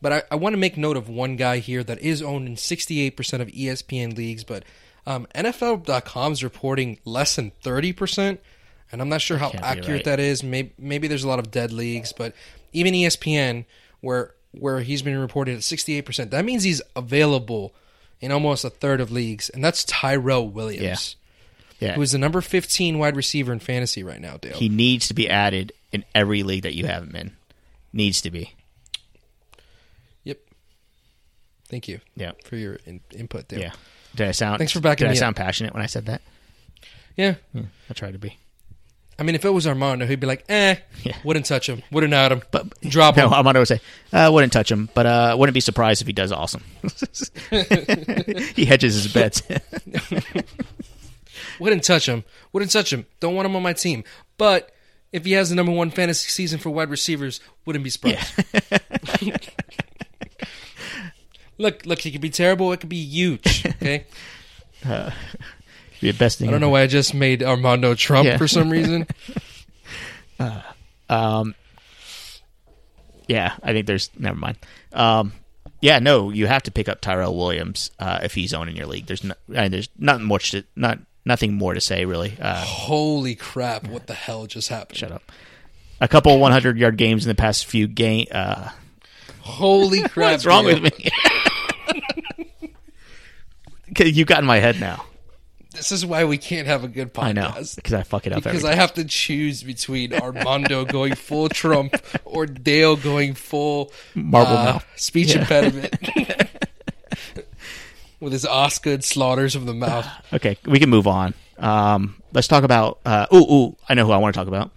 But 0.00 0.12
I, 0.12 0.22
I 0.30 0.34
want 0.36 0.54
to 0.54 0.58
make 0.58 0.78
note 0.78 0.96
of 0.96 1.10
one 1.10 1.36
guy 1.36 1.58
here 1.58 1.84
that 1.84 2.00
is 2.00 2.22
owned 2.22 2.48
in 2.48 2.54
68% 2.54 3.40
of 3.40 3.48
ESPN 3.48 4.16
leagues, 4.16 4.44
but 4.44 4.64
um, 5.10 5.26
NFL.com 5.34 6.32
is 6.32 6.44
reporting 6.44 6.98
less 7.04 7.36
than 7.36 7.52
30%, 7.64 8.38
and 8.92 9.00
I'm 9.02 9.08
not 9.08 9.20
sure 9.20 9.38
how 9.38 9.50
accurate 9.50 9.88
right. 9.88 10.04
that 10.04 10.20
is. 10.20 10.42
Maybe, 10.42 10.72
maybe 10.78 11.08
there's 11.08 11.24
a 11.24 11.28
lot 11.28 11.38
of 11.38 11.50
dead 11.50 11.72
leagues, 11.72 12.12
but 12.12 12.34
even 12.72 12.94
ESPN, 12.94 13.64
where 14.00 14.34
where 14.52 14.80
he's 14.80 15.02
been 15.02 15.16
reported 15.16 15.54
at 15.54 15.60
68%, 15.60 16.30
that 16.30 16.44
means 16.44 16.64
he's 16.64 16.82
available 16.96 17.72
in 18.20 18.32
almost 18.32 18.64
a 18.64 18.70
third 18.70 19.00
of 19.00 19.12
leagues, 19.12 19.48
and 19.48 19.64
that's 19.64 19.84
Tyrell 19.84 20.48
Williams, 20.48 21.14
Yeah, 21.78 21.94
who 21.94 22.02
is 22.02 22.10
the 22.12 22.18
number 22.18 22.40
15 22.40 22.98
wide 22.98 23.14
receiver 23.16 23.52
in 23.52 23.60
fantasy 23.60 24.02
right 24.02 24.20
now, 24.20 24.38
Dale. 24.38 24.56
he 24.56 24.68
needs 24.68 25.06
to 25.08 25.14
be 25.14 25.30
added 25.30 25.72
in 25.92 26.04
every 26.16 26.42
league 26.42 26.64
that 26.64 26.74
you 26.74 26.86
have 26.86 27.04
him 27.04 27.14
in. 27.16 27.36
Needs 27.92 28.20
to 28.22 28.30
be. 28.30 28.54
Yep. 30.24 30.38
Thank 31.68 31.86
you 31.88 32.00
Yeah, 32.16 32.32
for 32.44 32.56
your 32.56 32.74
in- 32.86 33.00
input 33.14 33.48
there. 33.48 33.60
yeah. 33.60 33.72
Did 34.16 34.28
I 34.28 34.32
sound? 34.32 34.58
Thanks 34.58 34.72
for 34.72 34.80
backing 34.80 35.04
Did 35.04 35.10
I 35.10 35.12
me 35.12 35.18
up. 35.18 35.20
sound 35.20 35.36
passionate 35.36 35.72
when 35.74 35.82
I 35.82 35.86
said 35.86 36.06
that? 36.06 36.20
Yeah. 37.16 37.34
Yeah, 37.54 37.62
I 37.88 37.92
tried 37.94 38.12
to 38.12 38.18
be. 38.18 38.36
I 39.18 39.22
mean, 39.22 39.34
if 39.34 39.44
it 39.44 39.50
was 39.50 39.66
Armando, 39.66 40.06
he'd 40.06 40.18
be 40.20 40.26
like, 40.26 40.44
eh, 40.48 40.76
Yeah. 41.02 41.14
wouldn't 41.24 41.44
touch 41.44 41.68
him, 41.68 41.82
wouldn't 41.92 42.14
add 42.14 42.32
him, 42.32 42.42
But 42.50 42.80
drop 42.80 43.16
no, 43.18 43.26
him. 43.26 43.34
Armando 43.34 43.60
would 43.60 43.68
say, 43.68 43.80
uh, 44.14 44.30
wouldn't 44.32 44.52
touch 44.52 44.70
him, 44.72 44.88
but 44.94 45.04
uh, 45.04 45.36
wouldn't 45.38 45.52
be 45.52 45.60
surprised 45.60 46.00
if 46.00 46.06
he 46.06 46.14
does 46.14 46.32
awesome. 46.32 46.62
he 48.56 48.64
hedges 48.64 48.94
his 48.94 49.12
bets. 49.12 49.42
Wouldn't 51.58 51.84
touch 51.84 52.08
him. 52.08 52.24
Wouldn't 52.52 52.72
touch 52.72 52.90
him. 52.92 53.04
Don't 53.20 53.34
want 53.34 53.44
him 53.46 53.54
on 53.56 53.62
my 53.62 53.74
team. 53.74 54.02
But 54.38 54.70
if 55.12 55.26
he 55.26 55.32
has 55.32 55.50
the 55.50 55.54
number 55.56 55.72
one 55.72 55.90
fantasy 55.90 56.30
season 56.30 56.58
for 56.58 56.70
wide 56.70 56.88
receivers, 56.88 57.40
wouldn't 57.66 57.84
be 57.84 57.90
surprised. 57.90 58.32
look, 61.60 61.86
look, 61.86 61.98
he 62.00 62.10
could 62.10 62.20
be 62.20 62.30
terrible. 62.30 62.72
It 62.72 62.80
could 62.80 62.88
be 62.88 62.96
huge. 63.04 63.64
Okay. 63.82 64.04
be 66.00 66.10
the 66.10 66.18
best 66.18 66.38
thing. 66.38 66.48
I 66.48 66.52
don't 66.52 66.60
know 66.62 66.70
why 66.70 66.80
I 66.82 66.86
just 66.86 67.12
made 67.12 67.42
Armando 67.42 67.94
Trump 67.94 68.26
Yeah. 68.26 68.38
for 68.38 68.48
some 68.48 68.70
reason. 68.70 69.06
Um, 71.10 71.54
yeah, 73.26 73.54
I 73.62 73.72
think 73.72 73.86
there's. 73.86 74.10
Never 74.18 74.36
mind. 74.38 74.58
Um, 74.92 75.32
yeah, 75.80 75.98
no, 75.98 76.30
you 76.30 76.46
have 76.46 76.62
to 76.64 76.70
pick 76.70 76.88
up 76.88 77.00
Tyrell 77.00 77.36
Williams 77.36 77.90
uh, 77.98 78.20
if 78.22 78.34
he's 78.34 78.54
owning 78.54 78.76
your 78.76 78.86
league. 78.86 79.06
There's 79.06 79.24
no, 79.24 79.34
I 79.54 79.62
mean, 79.62 79.70
there's 79.72 79.88
nothing 79.98 80.26
much 80.26 80.52
to 80.52 80.64
not 80.76 80.98
nothing 81.24 81.54
more 81.54 81.74
to 81.74 81.80
say 81.80 82.04
really. 82.04 82.36
Uh, 82.40 82.62
Holy 82.64 83.34
crap! 83.34 83.88
What 83.88 84.06
the 84.06 84.14
hell 84.14 84.46
just 84.46 84.68
happened? 84.68 84.98
shut 84.98 85.10
up. 85.12 85.30
A 86.00 86.06
couple 86.08 86.38
100 86.38 86.78
yard 86.78 86.96
games 86.96 87.24
in 87.26 87.28
the 87.28 87.34
past 87.34 87.66
few 87.66 87.86
game. 87.88 88.26
Uh, 88.30 88.70
Holy 89.40 90.02
crap! 90.08 90.30
what's 90.32 90.46
wrong 90.46 90.64
with 90.64 90.80
me? 90.82 91.10
You 93.98 94.24
got 94.24 94.38
in 94.38 94.46
my 94.46 94.58
head 94.58 94.80
now. 94.80 95.04
This 95.72 95.92
is 95.92 96.04
why 96.04 96.24
we 96.24 96.36
can't 96.38 96.66
have 96.66 96.82
a 96.84 96.88
good 96.88 97.14
podcast. 97.14 97.24
I 97.24 97.32
know 97.32 97.52
because 97.76 97.92
I 97.94 98.02
fuck 98.02 98.26
it 98.26 98.32
up 98.32 98.42
Because 98.42 98.64
I 98.64 98.74
have 98.74 98.92
to 98.94 99.04
choose 99.04 99.62
between 99.62 100.12
Armando 100.14 100.84
going 100.84 101.14
full 101.14 101.48
Trump 101.48 101.94
or 102.24 102.46
Dale 102.46 102.96
going 102.96 103.34
full 103.34 103.92
Marble 104.14 104.56
uh, 104.56 104.64
mouth. 104.64 104.86
speech 104.96 105.34
Yeah. 105.34 105.42
impediment 105.42 105.94
with 108.20 108.32
his 108.32 108.44
Osgood 108.46 109.04
slaughters 109.04 109.54
of 109.54 109.66
the 109.66 109.74
mouth. 109.74 110.06
Okay, 110.32 110.56
we 110.66 110.78
can 110.78 110.90
move 110.90 111.06
on. 111.06 111.34
Um, 111.58 112.20
let's 112.32 112.46
talk 112.48 112.64
about. 112.64 112.98
Uh, 113.04 113.26
ooh, 113.32 113.36
ooh, 113.38 113.76
I 113.88 113.94
know 113.94 114.06
who 114.06 114.12
I 114.12 114.16
want 114.18 114.34
to 114.34 114.38
talk 114.38 114.48
about. 114.48 114.70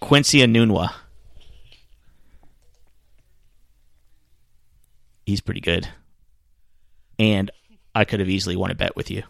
Quincy 0.00 0.38
Enunwa. 0.40 0.92
He's 5.26 5.40
pretty 5.40 5.60
good, 5.60 5.88
and 7.18 7.50
I 7.94 8.04
could 8.04 8.20
have 8.20 8.28
easily 8.28 8.56
won 8.56 8.70
a 8.70 8.74
bet 8.74 8.96
with 8.96 9.10
you. 9.10 9.22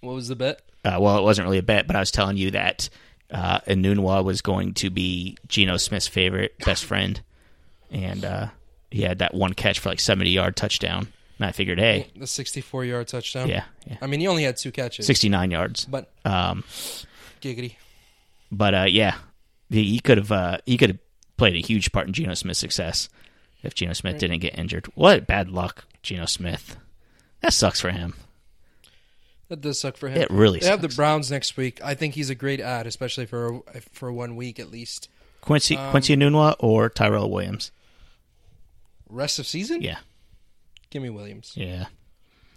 What 0.00 0.14
was 0.14 0.28
the 0.28 0.36
bet? 0.36 0.60
Uh, 0.84 0.98
well, 1.00 1.18
it 1.18 1.22
wasn't 1.22 1.46
really 1.46 1.58
a 1.58 1.62
bet, 1.62 1.86
but 1.86 1.96
I 1.96 2.00
was 2.00 2.10
telling 2.10 2.36
you 2.36 2.52
that 2.52 2.88
uh, 3.30 3.60
was 3.66 4.40
going 4.42 4.74
to 4.74 4.90
be 4.90 5.36
Geno 5.48 5.76
Smith's 5.78 6.06
favorite 6.08 6.54
best 6.64 6.84
friend, 6.84 7.20
and 7.90 8.24
uh, 8.24 8.46
he 8.90 9.02
had 9.02 9.18
that 9.18 9.34
one 9.34 9.52
catch 9.54 9.78
for 9.80 9.88
like 9.88 10.00
seventy 10.00 10.30
yard 10.30 10.56
touchdown. 10.56 11.08
And 11.38 11.44
I 11.46 11.52
figured, 11.52 11.78
hey, 11.78 12.08
The 12.16 12.26
64 12.26 12.86
yard 12.86 13.08
touchdown. 13.08 13.48
yeah, 13.48 13.64
yeah, 13.86 13.96
I 14.00 14.06
mean, 14.06 14.20
he 14.20 14.26
only 14.26 14.44
had 14.44 14.56
two 14.56 14.72
catches. 14.72 15.06
sixty 15.06 15.28
nine 15.28 15.50
yards. 15.50 15.84
But 15.84 16.10
Um, 16.24 16.64
giggity. 17.42 17.76
But 18.50 18.74
uh, 18.74 18.86
yeah, 18.88 19.16
he, 19.68 19.84
he 19.84 20.00
could 20.00 20.18
have 20.18 20.32
uh, 20.32 20.58
he 20.66 20.76
could 20.78 20.90
have 20.90 20.98
played 21.36 21.56
a 21.56 21.66
huge 21.66 21.92
part 21.92 22.06
in 22.06 22.12
Geno 22.12 22.34
Smith's 22.34 22.60
success 22.60 23.08
if 23.62 23.74
Geno 23.74 23.92
Smith 23.92 24.18
didn't 24.18 24.40
get 24.40 24.58
injured. 24.58 24.86
What 24.94 25.26
bad 25.26 25.50
luck, 25.50 25.84
Geno 26.02 26.26
Smith. 26.26 26.76
That 27.40 27.52
sucks 27.52 27.80
for 27.80 27.90
him. 27.90 28.14
That 29.48 29.60
does 29.60 29.78
suck 29.80 29.96
for 29.96 30.08
him. 30.08 30.20
It 30.20 30.30
really 30.30 30.58
They 30.60 30.66
have 30.66 30.82
the. 30.82 30.88
Browns 30.88 31.30
next 31.30 31.56
week. 31.56 31.80
I 31.84 31.94
think 31.94 32.14
he's 32.14 32.30
a 32.30 32.34
great 32.34 32.60
ad, 32.60 32.86
especially 32.86 33.26
for 33.26 33.60
for 33.92 34.12
one 34.12 34.34
week 34.36 34.58
at 34.58 34.70
least. 34.70 35.08
Quincy 35.40 35.76
Um, 35.76 35.90
Quincy 35.92 36.16
Enunwa 36.16 36.56
or 36.58 36.88
Tyrell 36.88 37.30
Williams. 37.30 37.70
Rest 39.08 39.38
of 39.38 39.46
season? 39.46 39.82
Yeah, 39.82 39.98
Give 40.90 41.00
me 41.02 41.10
Williams. 41.10 41.52
yeah. 41.54 41.86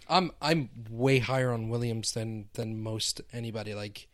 I'm 0.08 0.32
I'm 0.42 0.68
way 0.90 1.20
higher 1.20 1.52
on 1.52 1.68
Williams 1.68 2.12
than 2.14 2.46
than 2.54 2.82
most 2.82 3.20
anybody. 3.32 3.74
Like 3.74 4.08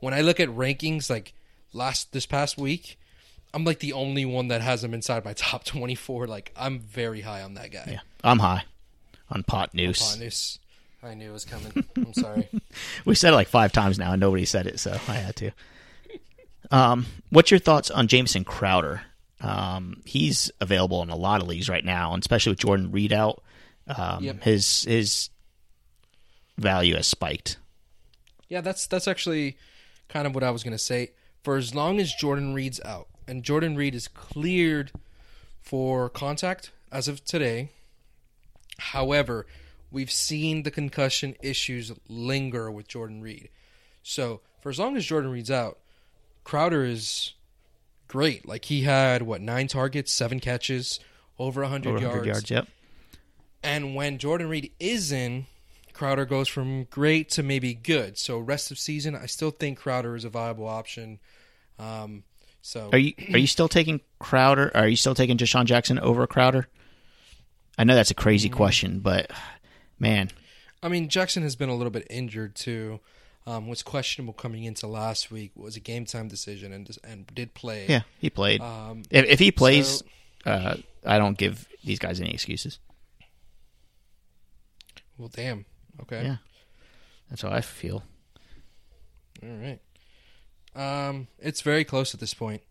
when 0.00 0.14
I 0.14 0.22
look 0.22 0.40
at 0.40 0.48
rankings, 0.48 1.10
like 1.10 1.34
last 1.74 2.12
this 2.12 2.24
past 2.24 2.56
week, 2.56 2.98
I'm 3.54 3.64
like 3.64 3.78
the 3.78 3.92
only 3.94 4.24
one 4.24 4.48
that 4.48 4.60
has 4.60 4.82
him 4.84 4.92
inside 4.92 5.24
my 5.24 5.32
top 5.34 5.64
24. 5.64 6.26
Like 6.26 6.52
I'm 6.56 6.80
very 6.80 7.20
high 7.22 7.42
on 7.42 7.54
that 7.54 7.70
guy. 7.70 7.84
Yeah, 7.92 8.00
I'm 8.22 8.38
high 8.40 8.64
on 9.30 9.42
pot 9.44 9.72
noose. 9.74 10.10
Pontus. 10.16 10.58
I 11.02 11.14
knew 11.14 11.30
it 11.30 11.32
was 11.32 11.44
coming. 11.44 11.84
I'm 11.96 12.14
sorry. 12.14 12.48
We 13.04 13.14
said 13.14 13.32
it 13.32 13.36
like 13.36 13.48
five 13.48 13.72
times 13.72 13.98
now, 13.98 14.12
and 14.12 14.20
nobody 14.20 14.44
said 14.46 14.66
it, 14.66 14.80
so 14.80 14.92
I 15.06 15.12
had 15.14 15.36
to. 15.36 15.50
Um, 16.70 17.06
what's 17.30 17.50
your 17.50 17.60
thoughts 17.60 17.90
on 17.90 18.08
Jamison 18.08 18.42
Crowder? 18.44 19.02
Um, 19.40 20.00
he's 20.06 20.50
available 20.60 21.02
in 21.02 21.10
a 21.10 21.16
lot 21.16 21.42
of 21.42 21.46
leagues 21.48 21.68
right 21.68 21.84
now, 21.84 22.14
and 22.14 22.22
especially 22.22 22.52
with 22.52 22.60
Jordan 22.60 22.90
Reed 22.90 23.12
out, 23.12 23.42
um, 23.86 24.24
Yep. 24.24 24.42
his 24.42 24.84
his 24.84 25.28
value 26.56 26.94
has 26.96 27.06
spiked. 27.06 27.58
Yeah, 28.48 28.60
that's 28.62 28.86
that's 28.86 29.06
actually 29.08 29.56
kind 30.08 30.26
of 30.26 30.34
what 30.34 30.42
I 30.44 30.50
was 30.50 30.62
gonna 30.64 30.78
say. 30.78 31.10
For 31.42 31.56
as 31.56 31.74
long 31.74 32.00
as 32.00 32.12
Jordan 32.14 32.54
Reed's 32.54 32.80
out, 32.84 33.08
and 33.26 33.42
Jordan 33.42 33.76
Reed 33.76 33.94
is 33.94 34.08
cleared 34.08 34.92
for 35.60 36.08
contact 36.08 36.70
as 36.92 37.08
of 37.08 37.24
today. 37.24 37.70
However, 38.78 39.46
we've 39.90 40.10
seen 40.10 40.62
the 40.62 40.70
concussion 40.70 41.36
issues 41.42 41.92
linger 42.08 42.70
with 42.70 42.88
Jordan 42.88 43.22
Reed. 43.22 43.48
So 44.02 44.40
for 44.60 44.68
as 44.68 44.78
long 44.78 44.96
as 44.96 45.04
Jordan 45.04 45.30
Reed's 45.30 45.50
out, 45.50 45.78
Crowder 46.42 46.84
is 46.84 47.32
great. 48.08 48.46
Like 48.46 48.66
he 48.66 48.82
had 48.82 49.22
what 49.22 49.40
nine 49.40 49.68
targets, 49.68 50.12
seven 50.12 50.40
catches, 50.40 51.00
over 51.38 51.62
100, 51.62 51.88
Over 51.88 51.96
100 51.98 52.26
yards. 52.26 52.26
yards, 52.26 52.50
yep. 52.50 52.68
And 53.62 53.94
when 53.94 54.18
Jordan 54.18 54.48
Reed 54.48 54.72
is 54.78 55.10
in, 55.10 55.46
Crowder 55.94 56.26
goes 56.26 56.48
from 56.48 56.84
great 56.84 57.30
to 57.30 57.42
maybe 57.42 57.72
good. 57.72 58.18
So 58.18 58.38
rest 58.38 58.70
of 58.70 58.78
season, 58.78 59.14
I 59.14 59.26
still 59.26 59.50
think 59.50 59.78
Crowder 59.78 60.16
is 60.16 60.24
a 60.24 60.28
viable 60.28 60.68
option. 60.68 61.18
Um, 61.78 62.24
so 62.66 62.88
Are 62.94 62.98
you 62.98 63.12
are 63.34 63.38
you 63.38 63.46
still 63.46 63.68
taking 63.68 64.00
Crowder? 64.18 64.70
Are 64.74 64.88
you 64.88 64.96
still 64.96 65.14
taking 65.14 65.36
DeSean 65.36 65.66
Jackson 65.66 65.98
over 65.98 66.26
Crowder? 66.26 66.66
I 67.76 67.84
know 67.84 67.94
that's 67.94 68.10
a 68.10 68.14
crazy 68.14 68.48
Mm. 68.48 68.52
question, 68.54 69.00
but 69.00 69.30
man, 69.98 70.30
I 70.82 70.88
mean 70.88 71.10
Jackson 71.10 71.42
has 71.42 71.56
been 71.56 71.68
a 71.68 71.74
little 71.76 71.90
bit 71.90 72.06
injured 72.08 72.54
too. 72.54 73.00
Um, 73.46 73.68
was 73.68 73.82
questionable 73.82 74.32
coming 74.32 74.64
into 74.64 74.86
last 74.86 75.30
week. 75.30 75.52
Was 75.54 75.76
a 75.76 75.80
game 75.80 76.06
time 76.06 76.28
decision 76.28 76.72
and 76.72 76.88
and 77.04 77.26
did 77.34 77.52
play. 77.52 77.84
yeah, 77.86 78.00
he 78.18 78.30
played. 78.30 78.62
Um, 78.62 79.02
if, 79.10 79.26
if 79.26 79.38
he 79.38 79.52
plays, 79.52 79.98
so- 79.98 80.50
uh, 80.50 80.76
I 81.04 81.18
don't 81.18 81.36
give 81.36 81.68
these 81.84 81.98
guys 81.98 82.18
any 82.18 82.32
excuses. 82.32 82.78
well, 85.18 85.28
damn. 85.28 85.66
Okay. 86.00 86.24
Yeah, 86.24 86.36
that's 87.28 87.42
how 87.42 87.50
I 87.50 87.60
feel. 87.60 88.02
All 89.42 89.48
right. 89.50 89.80
Um, 90.74 91.28
it's 91.38 91.60
very 91.62 91.84
close 91.84 92.14
at 92.14 92.20
this 92.20 92.34
point. 92.34 92.62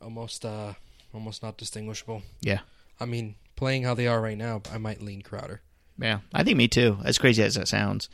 Almost, 0.00 0.44
uh, 0.44 0.74
almost 1.14 1.42
not 1.42 1.56
distinguishable. 1.56 2.22
Yeah, 2.40 2.60
I 2.98 3.04
mean, 3.04 3.36
playing 3.56 3.84
how 3.84 3.94
they 3.94 4.06
are 4.08 4.20
right 4.20 4.36
now, 4.38 4.62
I 4.72 4.78
might 4.78 5.00
lean 5.00 5.22
Crowder. 5.22 5.60
yeah, 5.98 6.20
I 6.34 6.42
think 6.42 6.56
me 6.56 6.66
too. 6.68 6.98
As 7.04 7.18
crazy 7.18 7.42
as 7.42 7.54
that 7.54 7.68
sounds, 7.68 8.08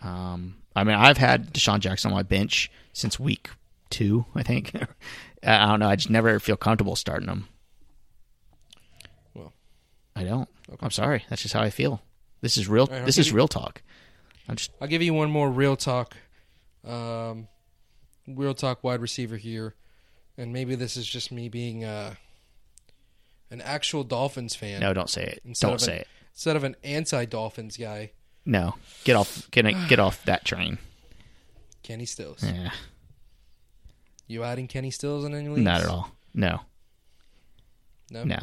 um, 0.00 0.56
I 0.76 0.84
mean, 0.84 0.94
I've 0.94 1.18
had 1.18 1.52
DeSean 1.52 1.80
Jackson 1.80 2.12
on 2.12 2.16
my 2.16 2.22
bench 2.22 2.70
since 2.92 3.18
week 3.18 3.50
two. 3.90 4.24
I 4.34 4.42
think. 4.44 4.72
I 5.42 5.66
don't 5.66 5.80
know. 5.80 5.88
I 5.88 5.96
just 5.96 6.10
never 6.10 6.38
feel 6.38 6.56
comfortable 6.56 6.94
starting 6.96 7.28
him. 7.28 7.48
Well. 9.34 9.52
I 10.14 10.22
don't. 10.24 10.48
I'm 10.80 10.90
sorry. 10.90 11.24
That's 11.28 11.42
just 11.42 11.54
how 11.54 11.62
I 11.62 11.70
feel. 11.70 12.02
This 12.42 12.56
is 12.56 12.68
real. 12.68 12.86
right, 12.86 13.04
this 13.04 13.18
is 13.18 13.28
you- 13.30 13.36
real 13.36 13.48
talk. 13.48 13.82
I'm 14.48 14.56
just 14.56 14.70
I'll 14.80 14.88
give 14.88 15.02
you 15.02 15.14
one 15.14 15.30
more 15.30 15.50
real 15.50 15.76
talk, 15.76 16.16
um, 16.84 17.46
real 18.26 18.54
talk 18.54 18.82
wide 18.84 19.00
receiver 19.00 19.36
here, 19.36 19.74
and 20.36 20.52
maybe 20.52 20.74
this 20.74 20.96
is 20.96 21.06
just 21.06 21.30
me 21.32 21.48
being 21.48 21.84
uh, 21.84 22.14
an 23.50 23.60
actual 23.60 24.04
Dolphins 24.04 24.54
fan 24.54 24.80
no. 24.80 24.92
Don't 24.92 25.10
say 25.10 25.24
it. 25.24 25.40
Instead 25.44 25.68
don't 25.68 25.80
say 25.80 25.92
an- 25.94 26.00
it. 26.00 26.08
instead 26.32 26.56
of 26.56 26.64
an 26.64 26.76
anti-Dolphins 26.84 27.76
guy, 27.76 28.10
No. 28.46 28.74
Get 29.04 29.16
off. 29.16 29.50
Get 29.50 29.64
get 29.88 29.98
off 29.98 30.24
that 30.24 30.44
train. 30.44 30.78
Kenny 31.82 32.06
Stills. 32.06 32.42
Yeah. 32.44 32.70
You 34.26 34.44
adding 34.44 34.68
Kenny 34.68 34.90
Stills 34.90 35.24
in 35.24 35.34
any 35.34 35.48
leagues? 35.48 35.64
Not 35.64 35.80
at 35.82 35.88
all. 35.88 36.10
No. 36.34 36.60
No. 38.10 38.24
No. 38.24 38.38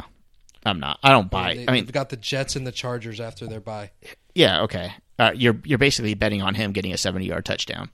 I'm 0.66 0.80
not. 0.82 1.00
I 1.02 1.10
don't 1.10 1.30
buy. 1.32 1.54
they, 1.56 1.68
I 1.68 1.72
mean, 1.72 1.86
they've 1.86 1.94
got 1.94 2.10
the 2.10 2.18
Jets 2.18 2.56
and 2.58 2.68
the 2.68 2.72
Chargers 2.74 3.22
after 3.22 3.48
their 3.48 3.62
bye. 3.62 3.92
yeah. 4.36 4.62
Okay. 4.64 4.92
Uh, 5.18 5.32
you're 5.34 5.58
you're 5.64 5.78
basically 5.78 6.14
betting 6.14 6.42
on 6.42 6.56
him 6.56 6.74
getting 6.74 6.92
a 6.94 6.98
70 6.98 7.26
yard 7.26 7.46
touchdown. 7.46 7.90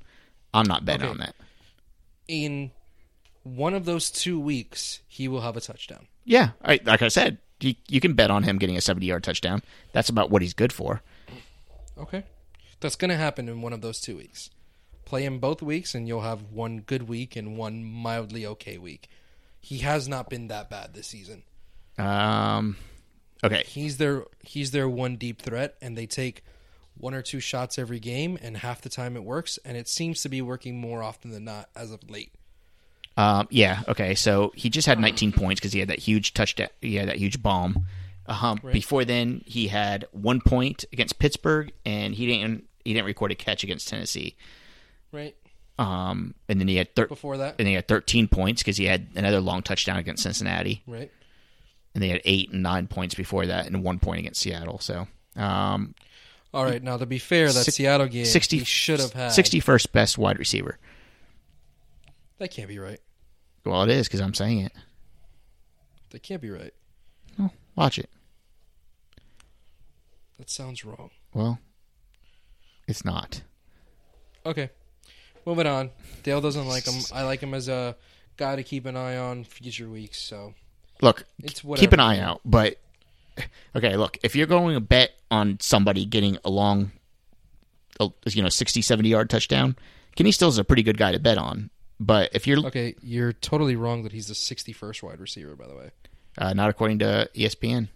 I'm 0.54 0.66
not 0.68 0.86
betting 0.86 1.04
Okay. 1.04 1.12
on 1.12 1.18
that. 1.20 1.36
In 2.28 2.72
one 3.44 3.74
of 3.74 3.86
those 3.86 4.10
two 4.10 4.40
weeks, 4.40 5.02
he 5.08 5.28
will 5.28 5.42
have 5.42 5.58
a 5.58 5.62
touchdown. 5.62 6.08
Yeah, 6.24 6.52
I, 6.64 6.80
like 6.86 7.02
I 7.02 7.10
said, 7.10 7.38
you, 7.60 7.76
you 7.88 8.00
can 8.00 8.14
bet 8.14 8.32
on 8.32 8.44
him 8.44 8.58
getting 8.58 8.78
a 8.78 8.82
70 8.82 9.06
yard 9.06 9.24
touchdown. 9.24 9.62
That's 9.92 10.10
about 10.10 10.30
what 10.30 10.42
he's 10.42 10.54
good 10.54 10.74
for. 10.74 11.02
Okay. 11.98 12.24
That's 12.80 12.96
going 12.96 13.10
to 13.10 13.18
happen 13.18 13.48
in 13.48 13.62
one 13.62 13.74
of 13.74 13.82
those 13.82 14.02
two 14.02 14.18
weeks. 14.18 14.50
Play 15.06 15.26
him 15.26 15.40
both 15.40 15.62
weeks, 15.62 15.96
and 15.96 16.08
you'll 16.08 16.22
have 16.22 16.52
one 16.52 16.80
good 16.80 17.08
week 17.08 17.36
and 17.36 17.58
one 17.58 17.84
mildly 17.84 18.46
okay 18.46 18.78
week. 18.78 19.10
He 19.60 19.80
has 19.80 20.08
not 20.08 20.30
been 20.30 20.48
that 20.48 20.70
bad 20.70 20.94
this 20.94 21.08
season. 21.08 21.44
Um, 21.98 22.78
okay. 23.44 23.64
He's 23.68 23.98
their 23.98 24.26
he's 24.44 24.72
their 24.72 24.90
one 24.90 25.16
deep 25.16 25.42
threat, 25.42 25.76
and 25.82 25.98
they 25.98 26.06
take 26.06 26.44
one 27.04 27.14
or 27.14 27.22
two 27.22 27.40
shots 27.40 27.78
every 27.78 28.00
game, 28.00 28.40
and 28.42 28.58
half 28.58 28.82
the 28.82 28.90
time 28.90 29.16
it 29.16 29.24
works, 29.24 29.60
and 29.64 29.78
it 29.78 29.88
seems 29.88 30.22
to 30.24 30.30
be 30.30 30.42
working 30.42 30.80
more 30.80 31.04
often 31.04 31.30
than 31.32 31.44
not 31.46 31.70
as 31.76 31.92
of 31.92 32.10
late. 32.10 32.32
Um, 33.16 33.48
yeah. 33.52 33.82
Okay. 33.88 34.16
So 34.16 34.52
he 34.56 34.70
just 34.72 34.88
had 34.88 35.00
19 35.00 35.34
points 35.34 35.60
because 35.60 35.72
he 35.74 35.80
had 35.80 35.90
that 35.90 36.00
huge 36.00 36.34
touchdown. 36.34 36.70
He 36.82 36.96
had 36.96 37.10
that 37.10 37.18
huge 37.18 37.44
bomb. 37.44 37.86
Um, 38.26 38.60
Right. 38.64 38.74
Before 38.74 39.06
then, 39.06 39.44
he 39.46 39.68
had 39.68 40.06
one 40.12 40.42
point 40.42 40.86
against 40.92 41.20
Pittsburgh, 41.20 41.72
and 41.86 42.16
he 42.16 42.26
didn't 42.26 42.64
he 42.86 42.94
didn't 42.94 43.06
record 43.06 43.32
a 43.32 43.36
catch 43.36 43.64
against 43.64 43.88
Tennessee. 43.88 44.36
Right 45.12 45.36
Um, 45.78 46.34
and 46.50 46.60
then 46.60 46.68
he 46.68 46.76
had 46.78 46.96
thir- 46.96 47.08
before 47.08 47.38
that, 47.38 47.56
and 47.60 47.68
he 47.68 47.74
had 47.76 47.88
13 47.88 48.28
points 48.28 48.62
because 48.64 48.78
he 48.78 48.86
had 48.86 49.08
another 49.16 49.40
long 49.42 49.62
touchdown 49.62 49.98
against 49.98 50.24
Cincinnati, 50.24 50.82
right? 50.88 51.12
and 51.94 52.02
they 52.04 52.10
had 52.10 52.22
eight 52.26 52.52
and 52.52 52.64
nine 52.64 52.88
points 52.88 53.14
before 53.14 53.46
that, 53.46 53.68
and 53.68 53.84
one 53.84 54.00
point 54.00 54.20
against 54.20 54.42
Seattle. 54.42 54.80
So, 54.80 55.08
um, 55.36 55.94
All 56.54 56.64
right. 56.64 56.82
Now 56.84 56.98
to 56.98 57.06
be 57.06 57.18
fair, 57.20 57.48
that 57.48 57.64
Six- 57.64 57.78
Seattle 57.78 58.08
game 58.08 58.26
60 58.26 58.60
he 58.60 58.66
should 58.66 59.00
have 59.00 59.14
had 59.14 59.32
61st 59.32 59.92
best 59.92 60.18
wide 60.18 60.38
receiver. 60.40 60.78
That 62.38 62.50
can't 62.52 62.68
be 62.68 62.80
right. 62.80 63.00
Well, 63.66 63.84
it 63.84 63.90
is 63.90 64.08
because 64.08 64.20
I'm 64.22 64.34
saying 64.34 64.60
it. 64.60 64.74
That 66.12 66.22
can't 66.22 66.42
be 66.42 66.50
right. 66.50 66.74
Watch 67.76 67.98
it. 67.98 68.10
That 70.38 70.50
sounds 70.50 70.86
wrong. 70.86 71.10
Well, 71.34 71.60
it's 72.88 73.04
not. 73.04 73.42
Okay. 74.46 74.70
Moving 75.46 75.66
on. 75.68 75.90
Dale 76.22 76.42
doesn't 76.42 76.68
like 76.68 76.86
him. 76.86 77.02
I 77.14 77.24
like 77.24 77.40
him 77.42 77.54
as 77.54 77.68
a 77.68 77.96
guy 78.38 78.56
to 78.56 78.64
keep 78.64 78.86
an 78.86 78.96
eye 78.96 79.18
on 79.18 79.44
future 79.44 79.90
weeks. 79.90 80.22
So 80.22 80.54
Look, 81.02 81.26
It's 81.44 81.62
keep 81.76 81.94
an 81.94 82.00
eye 82.00 82.20
out. 82.20 82.42
But 82.46 82.78
okay, 83.76 83.96
look, 83.96 84.18
if 84.24 84.36
you're 84.36 84.48
going 84.48 84.76
to 84.76 84.82
bet 84.82 85.12
on 85.32 85.58
somebody 85.60 86.06
getting 86.06 86.38
a 86.46 86.50
long, 86.50 86.92
you 88.00 88.44
know, 88.44 88.50
60, 88.50 88.82
70 88.82 89.10
yard 89.10 89.30
touchdown, 89.30 89.76
Kenny 90.16 90.32
Stills 90.32 90.56
is 90.56 90.60
a 90.60 90.64
pretty 90.64 90.84
good 90.84 90.98
guy 90.98 91.12
to 91.12 91.20
bet 91.20 91.38
on. 91.38 91.70
But 92.00 92.32
if 92.34 92.48
you're 92.48 92.60
okay, 92.68 92.96
you're 93.02 93.34
totally 93.34 93.76
wrong 93.76 94.04
that 94.04 94.12
he's 94.12 94.28
the 94.28 94.34
61st 94.34 95.04
wide 95.04 95.20
receiver. 95.20 95.56
By 95.56 95.68
the 95.68 95.76
way, 95.76 95.92
uh, 96.38 96.54
not 96.54 96.70
according 96.70 97.00
to 97.00 97.30
ESPN, 97.36 97.88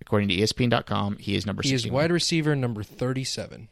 according 0.00 0.28
to 0.28 0.36
ESPN.com, 0.36 1.18
he 1.18 1.34
is 1.34 1.44
number 1.44 1.62
he 1.62 1.74
is 1.74 1.82
61. 1.82 2.02
wide 2.02 2.12
receiver 2.12 2.56
number 2.56 2.82
37 2.82 3.68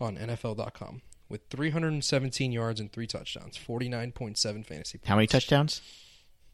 on 0.00 0.16
NFL.com 0.16 1.02
with 1.30 1.42
317 1.48 2.52
yards 2.52 2.80
and 2.80 2.92
three 2.92 3.06
touchdowns, 3.06 3.56
49.7 3.56 4.66
fantasy. 4.66 4.98
Points. 4.98 5.08
How 5.08 5.14
many 5.14 5.26
touchdowns? 5.28 5.80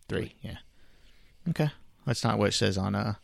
Three. 0.08 0.34
Yeah. 0.42 0.56
Okay, 1.50 1.70
that's 2.06 2.24
not 2.24 2.38
what 2.38 2.48
it 2.48 2.52
says 2.54 2.76
on 2.76 2.94
uh 2.94 3.14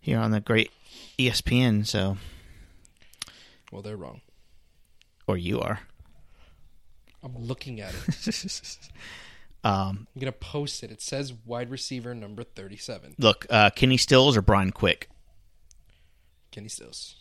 here 0.00 0.18
on 0.18 0.30
the 0.30 0.40
great 0.40 0.70
ESPN. 1.18 1.86
So, 1.86 2.16
Well, 3.70 3.82
they're 3.82 3.96
wrong. 3.96 4.20
or 5.26 5.36
you 5.36 5.60
are. 5.60 5.80
I'm 7.22 7.36
looking 7.38 7.80
at 7.80 7.94
it. 7.94 8.78
Um, 9.64 10.08
I'm 10.12 10.20
gonna 10.20 10.32
post 10.32 10.82
it. 10.82 10.90
It 10.90 11.00
says 11.00 11.32
wide 11.46 11.70
receiver 11.70 12.16
number 12.16 12.42
37. 12.42 13.14
look, 13.20 13.46
uh, 13.48 13.70
Kenny 13.70 13.96
Stills 13.96 14.36
or 14.36 14.42
Brian 14.42 14.72
Quick. 14.72 15.08
Kenny 16.50 16.66
Stills. 16.68 17.14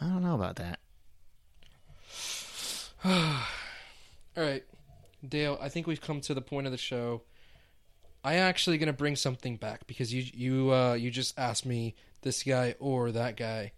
I 0.00 0.06
don't 0.06 0.22
know 0.22 0.34
about 0.34 0.56
that. 0.56 0.78
All 3.04 4.44
right, 4.44 4.64
Dale. 5.28 5.58
I 5.60 5.68
think 5.68 5.86
we've 5.86 6.00
come 6.00 6.22
to 6.22 6.32
the 6.32 6.40
point 6.40 6.66
of 6.66 6.72
the 6.72 6.78
show. 6.78 7.20
I 8.24 8.34
actually 8.34 8.78
gonna 8.78 8.92
bring 8.92 9.16
something 9.16 9.56
back 9.56 9.86
because 9.86 10.12
you 10.12 10.24
you 10.34 10.72
uh, 10.72 10.94
you 10.94 11.10
just 11.10 11.38
asked 11.38 11.64
me 11.64 11.94
this 12.22 12.42
guy 12.42 12.74
or 12.78 13.12
that 13.12 13.36
guy. 13.36 13.72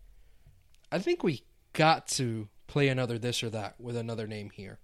I 0.91 0.99
think 0.99 1.23
we 1.23 1.43
got 1.73 2.09
to 2.09 2.49
play 2.67 2.89
another 2.89 3.19
this 3.19 3.43
or 3.43 3.51
that 3.51 3.81
with 3.81 3.97
another 3.97 4.27
name 4.27 4.51
here. 4.51 4.79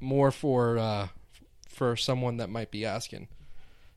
More 0.00 0.30
for 0.30 0.78
uh, 0.78 1.08
for 1.68 1.96
someone 1.96 2.38
that 2.38 2.50
might 2.50 2.70
be 2.70 2.84
asking, 2.84 3.28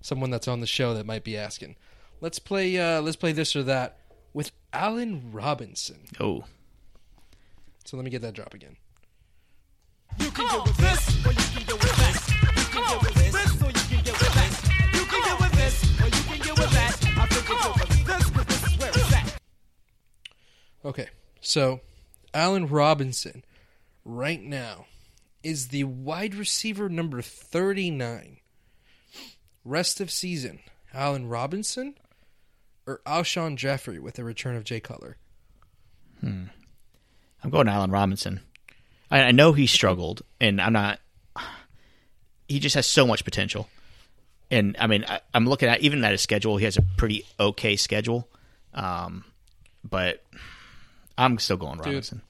someone 0.01 0.29
that's 0.29 0.47
on 0.47 0.59
the 0.59 0.67
show 0.67 0.93
that 0.93 1.05
might 1.05 1.23
be 1.23 1.37
asking. 1.37 1.75
Let's 2.21 2.39
play 2.39 2.77
uh, 2.77 3.01
let's 3.01 3.17
play 3.17 3.31
this 3.31 3.55
or 3.55 3.63
that 3.63 3.97
with 4.33 4.51
Allen 4.71 5.31
Robinson. 5.31 6.01
Oh, 6.19 6.45
So 7.85 7.97
let 7.97 8.03
me 8.03 8.11
get 8.11 8.21
that 8.21 8.33
drop 8.33 8.53
again. 8.53 8.77
You 10.19 10.29
can 10.31 10.47
get 10.47 10.63
with 10.63 10.77
this, 10.77 11.25
or 11.25 11.31
you 11.31 11.37
can 11.37 11.63
get 11.63 11.73
with 11.73 11.95
that. 11.97 12.29
You 12.57 12.63
can 12.65 12.83
get 12.83 13.01
with 13.01 13.22
Okay, 20.85 21.07
so 21.39 21.81
Allen 22.33 22.67
Robinson 22.67 23.43
right 24.03 24.41
now 24.41 24.85
is 25.41 25.69
the 25.69 25.85
wide 25.85 26.35
receiver 26.35 26.89
number 26.89 27.21
39. 27.21 28.37
Rest 29.65 30.01
of 30.01 30.11
season, 30.11 30.59
Allen 30.93 31.27
Robinson 31.27 31.95
or 32.85 33.01
Alshon 33.05 33.55
Jeffery 33.55 33.99
with 33.99 34.15
the 34.15 34.23
return 34.23 34.55
of 34.55 34.63
Jay 34.63 34.79
Cutler? 34.79 35.17
I'm 37.43 37.49
going 37.49 37.67
Allen 37.67 37.91
Robinson. 37.91 38.41
I, 39.11 39.21
I 39.21 39.31
know 39.31 39.53
he 39.53 39.67
struggled, 39.67 40.21
and 40.39 40.61
I'm 40.61 40.73
not. 40.73 40.99
He 42.47 42.59
just 42.59 42.75
has 42.75 42.85
so 42.85 43.07
much 43.07 43.23
potential, 43.23 43.69
and 44.51 44.75
I 44.79 44.87
mean, 44.87 45.05
I, 45.07 45.21
I'm 45.33 45.47
looking 45.47 45.69
at 45.69 45.81
even 45.81 46.03
at 46.03 46.11
his 46.11 46.21
schedule. 46.21 46.57
He 46.57 46.65
has 46.65 46.77
a 46.77 46.81
pretty 46.97 47.25
okay 47.39 47.75
schedule, 47.75 48.27
um, 48.73 49.23
but 49.83 50.23
I'm 51.17 51.37
still 51.39 51.57
going 51.57 51.79
Robinson. 51.79 52.21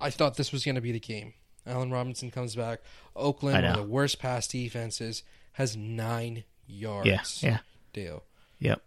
I 0.00 0.10
thought 0.10 0.36
this 0.36 0.52
was 0.52 0.64
going 0.64 0.76
to 0.76 0.80
be 0.80 0.92
the 0.92 1.00
game. 1.00 1.34
Allen 1.66 1.90
Robinson 1.90 2.30
comes 2.30 2.54
back. 2.54 2.80
Oakland, 3.14 3.54
one 3.54 3.64
of 3.64 3.76
the 3.76 3.82
worst 3.82 4.18
pass 4.18 4.46
defenses, 4.46 5.22
has 5.52 5.76
nine 5.76 6.44
yards. 6.66 7.42
Yeah, 7.42 7.48
yeah. 7.48 7.58
Dale. 7.92 8.22
Yep. 8.60 8.80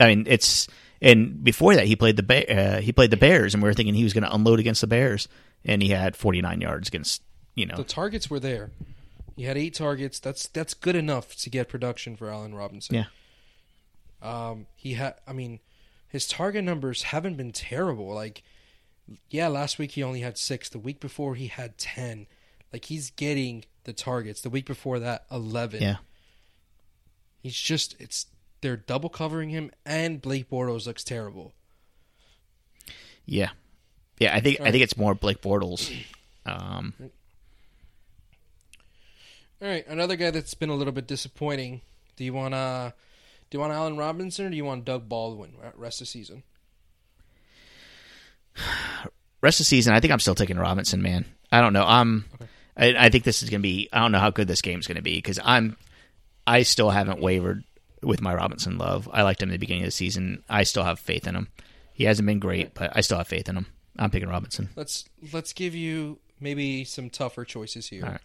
I 0.00 0.06
mean, 0.06 0.26
it's 0.28 0.68
and 1.00 1.42
before 1.44 1.74
that 1.74 1.86
he 1.86 1.96
played 1.96 2.16
the 2.16 2.22
Ba- 2.22 2.50
uh, 2.50 2.80
he 2.80 2.92
played 2.92 3.10
the 3.10 3.16
Bears, 3.16 3.54
and 3.54 3.62
we 3.62 3.68
were 3.68 3.74
thinking 3.74 3.94
he 3.94 4.04
was 4.04 4.12
going 4.12 4.24
to 4.24 4.34
unload 4.34 4.60
against 4.60 4.80
the 4.80 4.86
Bears, 4.86 5.28
and 5.64 5.82
he 5.82 5.90
had 5.90 6.16
49 6.16 6.60
yards 6.60 6.88
against 6.88 7.22
you 7.54 7.66
know 7.66 7.76
The 7.76 7.84
targets 7.84 8.30
were 8.30 8.40
there. 8.40 8.70
He 9.36 9.44
had 9.44 9.56
eight 9.56 9.74
targets. 9.74 10.18
That's 10.20 10.48
that's 10.48 10.74
good 10.74 10.96
enough 10.96 11.36
to 11.36 11.50
get 11.50 11.68
production 11.68 12.16
for 12.16 12.30
Allen 12.30 12.54
Robinson. 12.54 12.94
Yeah. 12.94 13.04
Um, 14.22 14.66
he 14.76 14.94
had. 14.94 15.14
I 15.26 15.32
mean, 15.32 15.60
his 16.12 16.28
target 16.28 16.62
numbers 16.62 17.04
haven't 17.04 17.36
been 17.36 17.50
terrible. 17.52 18.12
Like, 18.14 18.42
yeah, 19.30 19.48
last 19.48 19.78
week 19.78 19.92
he 19.92 20.02
only 20.02 20.20
had 20.20 20.36
six. 20.38 20.68
The 20.68 20.78
week 20.78 21.00
before 21.00 21.34
he 21.34 21.46
had 21.48 21.78
ten. 21.78 22.26
Like 22.72 22.84
he's 22.84 23.10
getting 23.10 23.64
the 23.84 23.92
targets. 23.94 24.42
The 24.42 24.50
week 24.50 24.66
before 24.66 24.98
that, 25.00 25.24
eleven. 25.32 25.82
yeah 25.82 25.96
He's 27.42 27.56
just 27.56 27.96
it's 27.98 28.26
they're 28.60 28.76
double 28.76 29.08
covering 29.08 29.48
him, 29.50 29.72
and 29.84 30.22
Blake 30.22 30.48
Bortles 30.48 30.86
looks 30.86 31.02
terrible. 31.02 31.52
yeah 33.26 33.50
yeah. 34.18 34.34
I 34.36 34.40
think 34.40 34.60
I 34.60 34.64
Right. 34.64 34.70
think 34.72 34.84
it's 34.84 34.96
more 34.96 35.14
Blake 35.14 35.40
Bortles. 35.42 35.90
Um, 36.46 36.92
All 39.60 39.68
right, 39.68 39.86
another 39.86 40.16
guy 40.16 40.30
that's 40.30 40.54
been 40.54 40.70
a 40.70 40.74
little 40.74 40.92
bit 40.92 41.06
disappointing. 41.06 41.80
Do 42.16 42.24
you 42.24 42.32
want 42.34 42.54
uh 42.54 42.90
do 43.52 43.56
you 43.58 43.60
want 43.60 43.74
Allen 43.74 43.98
Robinson 43.98 44.46
or 44.46 44.50
do 44.50 44.56
you 44.56 44.64
want 44.64 44.86
Doug 44.86 45.10
Baldwin 45.10 45.52
rest 45.74 46.00
of 46.00 46.08
season? 46.08 46.42
rest 49.42 49.60
of 49.60 49.64
the 49.64 49.68
season, 49.68 49.92
I 49.92 50.00
think 50.00 50.10
I'm 50.10 50.20
still 50.20 50.34
taking 50.34 50.56
Robinson. 50.56 51.02
Man, 51.02 51.26
I 51.52 51.60
don't 51.60 51.74
know. 51.74 51.86
Um, 51.86 52.24
I'm. 52.40 52.48
I, 52.74 53.06
I 53.06 53.08
think 53.10 53.24
this 53.24 53.42
is 53.42 53.50
going 53.50 53.60
to 53.60 53.62
be. 53.62 53.90
I 53.92 53.98
don't 53.98 54.10
know 54.10 54.20
how 54.20 54.30
good 54.30 54.48
this 54.48 54.62
game's 54.62 54.86
going 54.86 54.96
to 54.96 55.02
be 55.02 55.16
because 55.16 55.38
I'm. 55.44 55.76
I 56.46 56.62
still 56.62 56.88
haven't 56.88 57.20
wavered 57.20 57.62
with 58.02 58.22
my 58.22 58.34
Robinson 58.34 58.78
love. 58.78 59.06
I 59.12 59.20
liked 59.20 59.42
him 59.42 59.50
at 59.50 59.52
the 59.52 59.58
beginning 59.58 59.82
of 59.82 59.88
the 59.88 59.92
season. 59.92 60.42
I 60.48 60.62
still 60.62 60.84
have 60.84 60.98
faith 60.98 61.26
in 61.26 61.34
him. 61.34 61.48
He 61.92 62.04
hasn't 62.04 62.24
been 62.24 62.38
great, 62.38 62.72
but 62.72 62.96
I 62.96 63.02
still 63.02 63.18
have 63.18 63.28
faith 63.28 63.50
in 63.50 63.58
him. 63.58 63.66
I'm 63.98 64.10
picking 64.10 64.30
Robinson. 64.30 64.70
Let's 64.76 65.04
let's 65.30 65.52
give 65.52 65.74
you 65.74 66.20
maybe 66.40 66.84
some 66.84 67.10
tougher 67.10 67.44
choices 67.44 67.88
here. 67.88 68.06
All 68.06 68.12
right. 68.12 68.20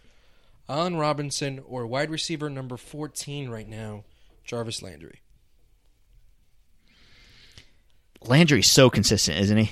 Allen 0.70 0.96
Robinson 0.96 1.62
or 1.68 1.86
wide 1.86 2.12
receiver 2.12 2.50
number 2.50 2.78
14 2.78 3.50
right 3.50 3.68
now, 3.68 4.06
Jarvis 4.48 4.82
Landry. 4.82 5.22
Landry's 8.24 8.70
so 8.72 8.90
consistent, 8.90 9.38
isn't 9.40 9.58
he? 9.58 9.72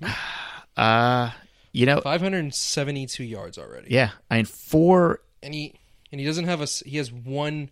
Uh 0.74 1.30
You 1.72 1.84
know, 1.84 2.00
572 2.00 3.24
yards 3.24 3.58
already. 3.58 3.88
yeah. 3.90 4.12
I 4.30 4.36
mean, 4.36 4.44
four. 4.46 5.20
and 5.42 5.52
he 5.52 5.74
and 6.10 6.18
he 6.20 6.26
doesn't 6.26 6.46
have 6.46 6.62
a 6.62 6.66
he 6.88 6.96
has 6.96 7.12
one 7.12 7.68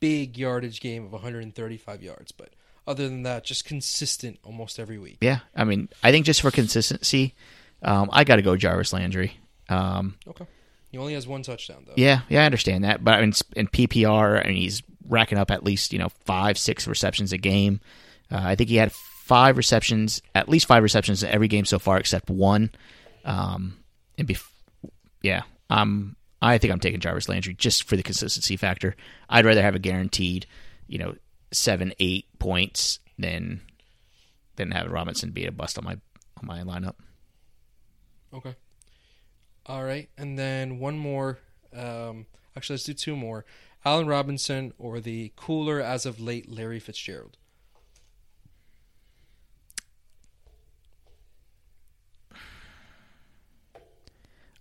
big 0.00 0.36
yardage 0.36 0.80
game 0.80 1.06
of 1.06 1.12
135 1.12 2.02
yards, 2.02 2.32
but 2.32 2.50
other 2.86 3.08
than 3.08 3.22
that, 3.22 3.44
just 3.44 3.64
consistent 3.64 4.38
almost 4.44 4.78
every 4.78 4.98
week. 4.98 5.18
Yeah, 5.22 5.38
I 5.56 5.64
mean, 5.64 5.88
I 6.02 6.10
think 6.10 6.26
just 6.26 6.42
for 6.42 6.50
consistency, 6.50 7.34
um, 7.82 8.10
I 8.12 8.24
got 8.24 8.36
to 8.36 8.42
go 8.42 8.56
Jarvis 8.56 8.92
Landry. 8.92 9.38
Um, 9.70 10.16
Okay, 10.28 10.46
he 10.90 10.98
only 10.98 11.14
has 11.14 11.26
one 11.26 11.42
touchdown 11.42 11.84
though. 11.86 11.94
yeah, 11.96 12.20
yeah, 12.28 12.42
I 12.42 12.46
understand 12.46 12.84
that, 12.84 13.04
but 13.04 13.14
I 13.14 13.20
mean, 13.20 13.32
in 13.56 13.68
PPR, 13.68 14.44
I 14.44 14.48
mean, 14.48 14.56
he's 14.56 14.82
racking 15.06 15.38
up 15.38 15.50
at 15.50 15.64
least 15.64 15.92
you 15.92 15.98
know 15.98 16.08
five, 16.24 16.58
six 16.58 16.86
receptions 16.86 17.32
a 17.32 17.38
game. 17.38 17.80
Uh, 18.30 18.40
I 18.42 18.54
think 18.54 18.68
he 18.70 18.76
had 18.76 18.92
five 18.92 19.56
receptions, 19.56 20.22
at 20.34 20.48
least 20.48 20.66
five 20.66 20.82
receptions 20.82 21.22
in 21.22 21.30
every 21.30 21.48
game 21.48 21.64
so 21.64 21.78
far, 21.78 21.98
except 21.98 22.30
one. 22.30 22.70
Um, 23.24 23.78
and 24.16 24.26
bef- 24.26 24.50
yeah, 25.22 25.42
um, 25.70 26.16
I 26.40 26.58
think 26.58 26.72
I'm 26.72 26.80
taking 26.80 27.00
Jarvis 27.00 27.28
Landry 27.28 27.54
just 27.54 27.84
for 27.84 27.96
the 27.96 28.02
consistency 28.02 28.56
factor. 28.56 28.96
I'd 29.28 29.44
rather 29.44 29.62
have 29.62 29.74
a 29.74 29.78
guaranteed, 29.78 30.46
you 30.86 30.98
know, 30.98 31.14
seven, 31.52 31.92
eight 31.98 32.26
points 32.38 33.00
than 33.18 33.60
than 34.56 34.70
have 34.70 34.90
Robinson 34.90 35.30
be 35.30 35.46
a 35.46 35.52
bust 35.52 35.78
on 35.78 35.84
my 35.84 35.98
on 36.40 36.46
my 36.46 36.60
lineup. 36.60 36.94
Okay. 38.32 38.54
All 39.68 39.84
right, 39.84 40.08
and 40.16 40.38
then 40.38 40.78
one 40.78 40.96
more. 40.96 41.38
Um, 41.76 42.26
actually, 42.56 42.74
let's 42.74 42.84
do 42.84 42.94
two 42.94 43.14
more. 43.14 43.44
Allen 43.84 44.06
Robinson 44.06 44.72
or 44.78 44.98
the 44.98 45.32
cooler 45.36 45.80
as 45.80 46.06
of 46.06 46.18
late 46.18 46.50
Larry 46.50 46.80
Fitzgerald. 46.80 47.36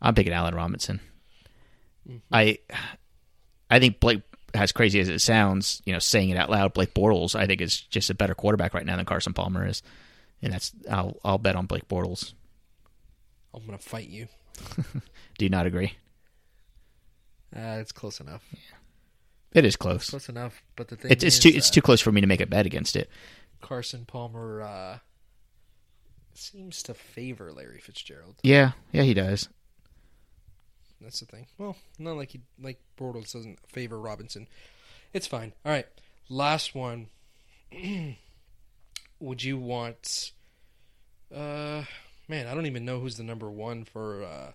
I'm 0.02 0.14
picking 0.14 0.34
Allen 0.34 0.56
Robinson. 0.56 1.00
I 2.32 2.60
I 3.70 3.80
think 3.80 4.00
Blake, 4.00 4.22
as 4.54 4.72
crazy 4.72 5.00
as 5.00 5.10
it 5.10 5.20
sounds, 5.20 5.82
you 5.86 5.94
know, 5.94 6.00
saying 6.00 6.30
it 6.30 6.38
out 6.38 6.50
loud, 6.50 6.74
Blake 6.74 6.94
Bortles, 6.94 7.36
I 7.36 7.48
think 7.48 7.62
is 7.62 7.82
just 7.82 8.10
a 8.10 8.14
better 8.16 8.36
quarterback 8.36 8.74
right 8.74 8.86
now 8.86 8.96
than 8.96 9.06
Carson 9.06 9.34
Palmer 9.34 9.66
is, 9.66 9.82
and 10.42 10.54
that's 10.54 10.72
I'll 10.90 11.18
I'll 11.24 11.38
bet 11.38 11.56
on 11.56 11.66
Blake 11.66 11.88
Bortles. 11.88 12.34
I'm 13.58 13.66
gonna 13.66 13.78
fight 13.78 14.08
you. 14.08 14.28
Do 15.38 15.46
you 15.46 15.50
not 15.50 15.66
agree? 15.66 15.94
Uh, 17.56 17.78
it's 17.80 17.92
close 17.92 18.20
enough. 18.20 18.44
It 19.54 19.66
is 19.66 19.76
close. 19.76 20.10
Close 20.10 20.30
enough, 20.30 20.62
but 20.76 20.90
the 20.90 20.96
thing 20.96 21.12
It's 21.12 21.24
it's 21.24 21.38
is 21.38 21.42
too 21.42 21.50
it's 21.50 21.70
that 21.70 21.74
too 21.74 21.82
close 21.82 22.02
for 22.02 22.12
me 22.12 22.22
to 22.22 22.28
make 22.28 22.42
a 22.42 22.46
bet 22.46 22.66
against 22.66 22.96
it. 22.96 23.10
Carson 23.62 24.06
Palmer 24.06 24.62
uh, 24.62 24.98
seems 26.34 26.84
to 26.84 26.94
favor 26.94 27.52
Larry 27.52 27.80
Fitzgerald. 27.80 28.36
Yeah, 28.44 28.72
yeah, 28.92 29.04
he 29.04 29.14
does. 29.14 29.50
That's 31.02 31.20
the 31.20 31.26
thing. 31.26 31.48
Well, 31.58 31.76
not 31.98 32.18
like 32.18 32.32
he 32.32 32.42
like 32.62 32.80
Bortles 33.00 33.34
doesn't 33.34 33.60
favor 33.68 34.00
Robinson. 34.00 34.48
It's 35.14 35.28
fine. 35.28 35.54
All 35.66 35.72
right, 35.72 35.88
last 36.30 36.76
one. 36.76 37.08
Would 39.20 39.44
you 39.44 39.58
want? 39.58 40.32
Uh, 41.34 41.84
man, 42.28 42.48
I 42.48 42.54
don't 42.54 42.66
even 42.66 42.86
know 42.86 43.00
who's 43.00 43.18
the 43.18 43.24
number 43.24 43.50
one 43.50 43.84
for 43.84 44.24
uh 44.24 44.52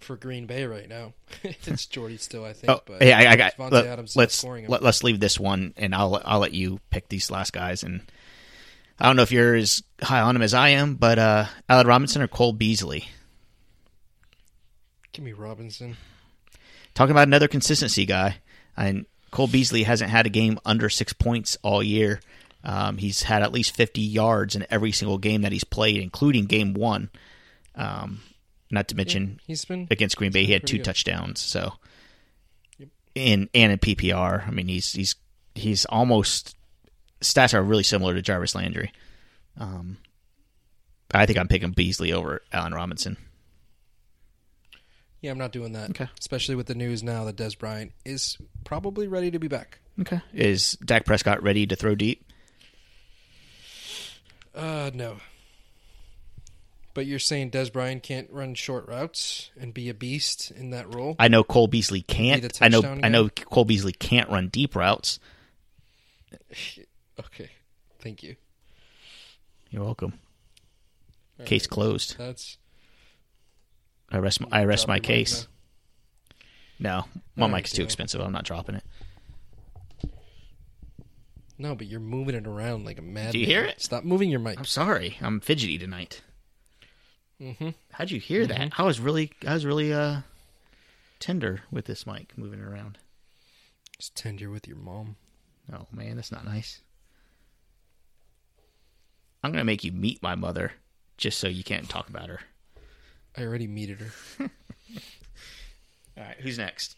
for 0.00 0.16
Green 0.16 0.46
Bay 0.46 0.64
right 0.64 0.88
now. 0.88 1.12
it's 1.42 1.86
Jordy 1.86 2.16
still, 2.16 2.44
I 2.44 2.52
think. 2.52 2.70
Oh, 2.70 2.80
but 2.86 3.02
hey, 3.02 3.12
I, 3.12 3.32
I 3.32 3.36
got. 3.36 3.56
Davante 3.56 3.70
Let, 3.72 3.86
Adams 3.86 4.16
let's 4.16 4.44
let, 4.44 4.82
us 4.82 5.02
leave 5.02 5.20
this 5.20 5.38
one, 5.38 5.74
and 5.76 5.94
I'll 5.94 6.20
I'll 6.24 6.38
let 6.38 6.54
you 6.54 6.80
pick 6.90 7.08
these 7.08 7.30
last 7.30 7.52
guys. 7.52 7.82
And 7.82 8.02
I 8.98 9.06
don't 9.06 9.16
know 9.16 9.22
if 9.22 9.32
you're 9.32 9.54
as 9.54 9.82
high 10.02 10.20
on 10.20 10.36
him 10.36 10.42
as 10.42 10.54
I 10.54 10.70
am, 10.70 10.94
but 10.94 11.18
uh, 11.18 11.46
Allen 11.68 11.86
Robinson 11.86 12.22
or 12.22 12.28
Cole 12.28 12.52
Beasley. 12.52 13.08
Give 15.12 15.24
me 15.24 15.32
Robinson. 15.32 15.96
Talking 16.94 17.12
about 17.12 17.28
another 17.28 17.48
consistency 17.48 18.06
guy, 18.06 18.36
and 18.76 19.06
Cole 19.30 19.46
Beasley 19.46 19.82
hasn't 19.82 20.10
had 20.10 20.26
a 20.26 20.30
game 20.30 20.58
under 20.64 20.88
six 20.88 21.12
points 21.12 21.56
all 21.62 21.82
year. 21.82 22.20
Um, 22.64 22.98
he's 22.98 23.22
had 23.22 23.42
at 23.42 23.52
least 23.52 23.74
50 23.76 24.00
yards 24.00 24.56
in 24.56 24.66
every 24.68 24.92
single 24.92 25.18
game 25.18 25.42
that 25.42 25.52
he's 25.52 25.64
played, 25.64 26.02
including 26.02 26.46
game 26.46 26.74
one. 26.74 27.08
Um, 27.74 28.20
not 28.70 28.88
to 28.88 28.96
mention 28.96 29.40
He's 29.46 29.64
been 29.64 29.86
against 29.90 30.16
Green 30.16 30.32
Bay, 30.32 30.44
he 30.44 30.52
had 30.52 30.66
two 30.66 30.78
good. 30.78 30.84
touchdowns. 30.84 31.40
So, 31.40 31.74
in 33.14 33.48
and 33.54 33.72
in 33.72 33.78
PPR, 33.78 34.46
I 34.46 34.50
mean, 34.50 34.68
he's 34.68 34.92
he's 34.92 35.14
he's 35.54 35.84
almost 35.86 36.56
stats 37.20 37.54
are 37.54 37.62
really 37.62 37.82
similar 37.84 38.14
to 38.14 38.22
Jarvis 38.22 38.54
Landry. 38.54 38.92
Um, 39.58 39.96
I 41.12 41.24
think 41.26 41.38
I'm 41.38 41.48
picking 41.48 41.70
Beasley 41.70 42.12
over 42.12 42.42
Allen 42.52 42.74
Robinson. 42.74 43.16
Yeah, 45.20 45.32
I'm 45.32 45.38
not 45.38 45.52
doing 45.52 45.72
that. 45.72 45.90
Okay. 45.90 46.08
Especially 46.18 46.54
with 46.54 46.66
the 46.66 46.74
news 46.74 47.02
now 47.02 47.24
that 47.24 47.36
Dez 47.36 47.58
Bryant 47.58 47.92
is 48.04 48.36
probably 48.64 49.08
ready 49.08 49.30
to 49.30 49.38
be 49.38 49.48
back. 49.48 49.80
Okay, 50.00 50.20
is 50.32 50.72
Dak 50.84 51.06
Prescott 51.06 51.42
ready 51.42 51.66
to 51.66 51.74
throw 51.74 51.94
deep? 51.96 52.24
Uh, 54.58 54.90
no. 54.92 55.16
But 56.94 57.06
you're 57.06 57.20
saying 57.20 57.52
Dez 57.52 57.72
Bryant 57.72 58.02
can't 58.02 58.28
run 58.30 58.54
short 58.54 58.88
routes 58.88 59.50
and 59.58 59.72
be 59.72 59.88
a 59.88 59.94
beast 59.94 60.50
in 60.50 60.70
that 60.70 60.92
role? 60.92 61.14
I 61.18 61.28
know 61.28 61.44
Cole 61.44 61.68
Beasley 61.68 62.02
can't. 62.02 62.60
I 62.60 62.68
know. 62.68 62.82
touchdown 62.82 63.04
I 63.04 63.08
know 63.08 63.28
Cole 63.28 63.64
Beasley 63.64 63.92
can't 63.92 64.28
run 64.28 64.48
deep 64.48 64.74
routes. 64.74 65.20
Okay. 67.18 67.50
Thank 68.00 68.22
you. 68.24 68.34
You're 69.70 69.84
welcome. 69.84 70.14
All 71.38 71.46
Case 71.46 71.62
right. 71.62 71.70
closed. 71.70 72.18
That's 72.18 72.58
I 74.10 74.18
rest. 74.18 74.40
My, 74.40 74.48
I 74.50 74.64
rest 74.64 74.88
my 74.88 74.94
mic 74.94 75.04
case. 75.04 75.46
No, 76.80 77.04
my 77.36 77.44
All 77.44 77.48
right, 77.48 77.58
mic's 77.58 77.72
too 77.72 77.82
expensive. 77.82 78.20
I'm 78.20 78.32
not 78.32 78.44
dropping 78.44 78.76
it. 78.76 78.84
No, 81.58 81.74
but 81.74 81.86
you're 81.86 82.00
moving 82.00 82.34
it 82.34 82.46
around 82.46 82.84
like 82.84 82.98
a 82.98 83.02
mad. 83.02 83.32
Do 83.32 83.38
you 83.38 83.46
hear 83.46 83.64
it? 83.64 83.80
Stop 83.80 84.04
moving 84.04 84.30
your 84.30 84.40
mic. 84.40 84.58
I'm 84.58 84.64
sorry. 84.64 85.18
I'm 85.20 85.40
fidgety 85.40 85.78
tonight. 85.78 86.22
Mm-hmm. 87.40 87.70
How'd 87.92 88.10
you 88.10 88.20
hear 88.20 88.46
that? 88.46 88.72
I 88.78 88.82
was 88.84 89.00
really, 89.00 89.32
I 89.46 89.54
was 89.54 89.66
really 89.66 89.92
uh 89.92 90.20
tender 91.20 91.62
with 91.70 91.86
this 91.86 92.06
mic 92.06 92.36
moving 92.36 92.60
it 92.60 92.64
around. 92.64 92.98
Just 93.98 94.16
tender 94.16 94.50
with 94.50 94.68
your 94.68 94.76
mom. 94.76 95.16
Oh 95.72 95.86
man, 95.92 96.16
that's 96.16 96.32
not 96.32 96.44
nice. 96.44 96.80
I'm 99.42 99.52
gonna 99.52 99.64
make 99.64 99.84
you 99.84 99.92
meet 99.92 100.22
my 100.22 100.34
mother, 100.34 100.72
just 101.16 101.38
so 101.38 101.48
you 101.48 101.64
can't 101.64 101.88
talk 101.88 102.08
about 102.08 102.28
her. 102.28 102.40
I 103.36 103.42
already 103.42 103.66
meted 103.66 104.00
her. 104.00 104.10
All 106.16 106.24
right, 106.24 106.36
who's 106.40 106.58
next? 106.58 106.96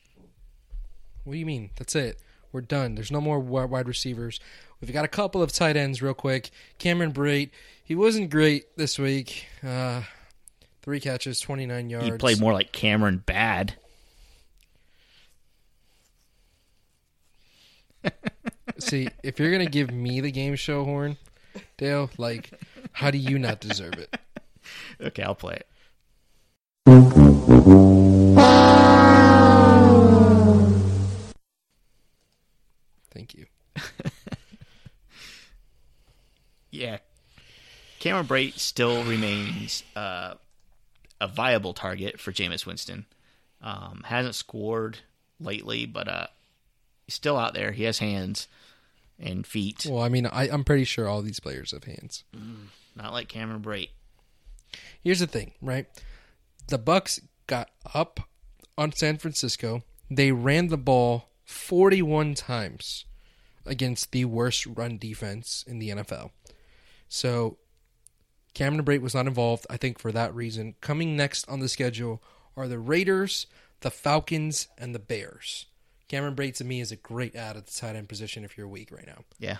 What 1.24 1.34
do 1.34 1.38
you 1.38 1.46
mean? 1.46 1.70
That's 1.76 1.94
it. 1.94 2.18
We're 2.52 2.60
done. 2.62 2.94
There's 2.94 3.10
no 3.12 3.20
more 3.20 3.38
wide 3.38 3.86
receivers. 3.86 4.40
We've 4.80 4.92
got 4.92 5.04
a 5.04 5.08
couple 5.08 5.42
of 5.42 5.52
tight 5.52 5.76
ends, 5.76 6.00
real 6.02 6.14
quick. 6.14 6.50
Cameron 6.78 7.12
Brate. 7.12 7.50
He 7.84 7.94
wasn't 7.94 8.30
great 8.30 8.76
this 8.76 8.98
week. 8.98 9.46
Uh, 9.62 10.02
three 10.82 11.00
catches, 11.00 11.40
29 11.40 11.90
yards. 11.90 12.06
He 12.06 12.12
played 12.12 12.40
more 12.40 12.52
like 12.52 12.72
Cameron 12.72 13.22
Bad. 13.24 13.74
See, 18.78 19.08
if 19.22 19.38
you're 19.38 19.52
gonna 19.52 19.66
give 19.66 19.90
me 19.90 20.20
the 20.20 20.30
game 20.30 20.56
show 20.56 20.84
horn, 20.84 21.18
Dale, 21.76 22.10
like, 22.16 22.50
how 22.92 23.10
do 23.10 23.18
you 23.18 23.38
not 23.38 23.60
deserve 23.60 23.94
it? 23.94 24.16
Okay, 25.00 25.22
I'll 25.22 25.34
play 25.34 25.54
it. 25.54 25.66
Thank 33.12 33.34
you. 33.34 33.46
Yeah. 36.80 36.98
Cameron 37.98 38.26
Brate 38.26 38.58
still 38.58 39.04
remains 39.04 39.84
uh, 39.94 40.34
a 41.20 41.28
viable 41.28 41.74
target 41.74 42.18
for 42.18 42.32
Jameis 42.32 42.64
Winston. 42.64 43.04
Um, 43.60 44.02
hasn't 44.06 44.34
scored 44.34 45.00
lately, 45.38 45.84
but 45.84 46.08
uh, 46.08 46.26
he's 47.04 47.14
still 47.14 47.36
out 47.36 47.52
there. 47.52 47.72
He 47.72 47.82
has 47.84 47.98
hands 47.98 48.48
and 49.18 49.46
feet. 49.46 49.86
Well, 49.86 50.02
I 50.02 50.08
mean, 50.08 50.24
I, 50.24 50.48
I'm 50.48 50.64
pretty 50.64 50.84
sure 50.84 51.06
all 51.06 51.20
these 51.20 51.40
players 51.40 51.72
have 51.72 51.84
hands. 51.84 52.24
Not 52.96 53.12
like 53.12 53.28
Cameron 53.28 53.60
Brate. 53.60 53.90
Here's 55.02 55.20
the 55.20 55.26
thing, 55.26 55.52
right? 55.60 55.86
The 56.68 56.78
Bucs 56.78 57.20
got 57.46 57.68
up 57.94 58.20
on 58.78 58.92
San 58.92 59.18
Francisco. 59.18 59.82
They 60.10 60.32
ran 60.32 60.68
the 60.68 60.78
ball 60.78 61.28
41 61.44 62.34
times 62.34 63.04
against 63.66 64.12
the 64.12 64.24
worst 64.24 64.64
run 64.64 64.96
defense 64.96 65.62
in 65.66 65.78
the 65.78 65.90
NFL. 65.90 66.30
So 67.10 67.58
Cameron 68.54 68.84
Brate 68.84 69.02
was 69.02 69.14
not 69.14 69.26
involved, 69.26 69.66
I 69.68 69.76
think, 69.76 69.98
for 69.98 70.12
that 70.12 70.34
reason. 70.34 70.76
Coming 70.80 71.16
next 71.16 71.46
on 71.48 71.60
the 71.60 71.68
schedule 71.68 72.22
are 72.56 72.68
the 72.68 72.78
Raiders, 72.78 73.46
the 73.80 73.90
Falcons, 73.90 74.68
and 74.78 74.94
the 74.94 75.00
Bears. 75.00 75.66
Cameron 76.08 76.36
Brate 76.36 76.54
to 76.56 76.64
me 76.64 76.80
is 76.80 76.92
a 76.92 76.96
great 76.96 77.34
add 77.34 77.56
at 77.56 77.66
the 77.66 77.72
tight 77.72 77.96
end 77.96 78.08
position 78.08 78.44
if 78.44 78.56
you're 78.56 78.68
weak 78.68 78.90
right 78.92 79.06
now. 79.06 79.24
Yeah. 79.38 79.58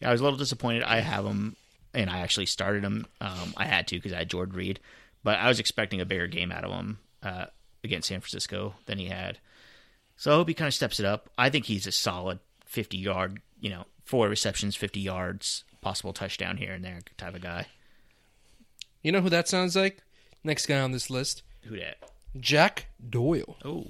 Yeah, 0.00 0.08
I 0.08 0.12
was 0.12 0.20
a 0.20 0.24
little 0.24 0.38
disappointed. 0.38 0.84
I 0.84 1.00
have 1.00 1.24
him, 1.24 1.56
and 1.92 2.08
I 2.08 2.18
actually 2.20 2.46
started 2.46 2.84
him. 2.84 3.06
Um, 3.20 3.54
I 3.56 3.66
had 3.66 3.88
to 3.88 3.96
because 3.96 4.12
I 4.12 4.18
had 4.18 4.30
Jordan 4.30 4.54
Reed, 4.54 4.80
but 5.24 5.38
I 5.38 5.48
was 5.48 5.58
expecting 5.58 6.00
a 6.00 6.06
bigger 6.06 6.28
game 6.28 6.52
out 6.52 6.64
of 6.64 6.70
him 6.70 7.00
uh, 7.24 7.46
against 7.82 8.08
San 8.08 8.20
Francisco 8.20 8.74
than 8.86 8.98
he 8.98 9.06
had. 9.06 9.38
So 10.16 10.32
I 10.32 10.34
hope 10.36 10.48
he 10.48 10.54
kind 10.54 10.68
of 10.68 10.74
steps 10.74 11.00
it 11.00 11.06
up. 11.06 11.28
I 11.36 11.50
think 11.50 11.64
he's 11.64 11.88
a 11.88 11.92
solid 11.92 12.38
50 12.66 12.96
yard, 12.96 13.40
you 13.60 13.70
know, 13.70 13.84
four 14.04 14.28
receptions, 14.28 14.76
50 14.76 15.00
yards, 15.00 15.64
possible 15.80 16.12
touchdown 16.12 16.56
here 16.56 16.72
and 16.72 16.84
there 16.84 17.00
type 17.16 17.34
of 17.34 17.40
guy. 17.40 17.66
You 19.02 19.12
know 19.12 19.20
who 19.20 19.30
that 19.30 19.48
sounds 19.48 19.76
like? 19.76 20.02
Next 20.44 20.66
guy 20.66 20.80
on 20.80 20.92
this 20.92 21.10
list, 21.10 21.42
Who 21.62 21.76
dat? 21.76 21.98
Jack 22.38 22.86
Doyle. 23.08 23.56
Oh, 23.64 23.88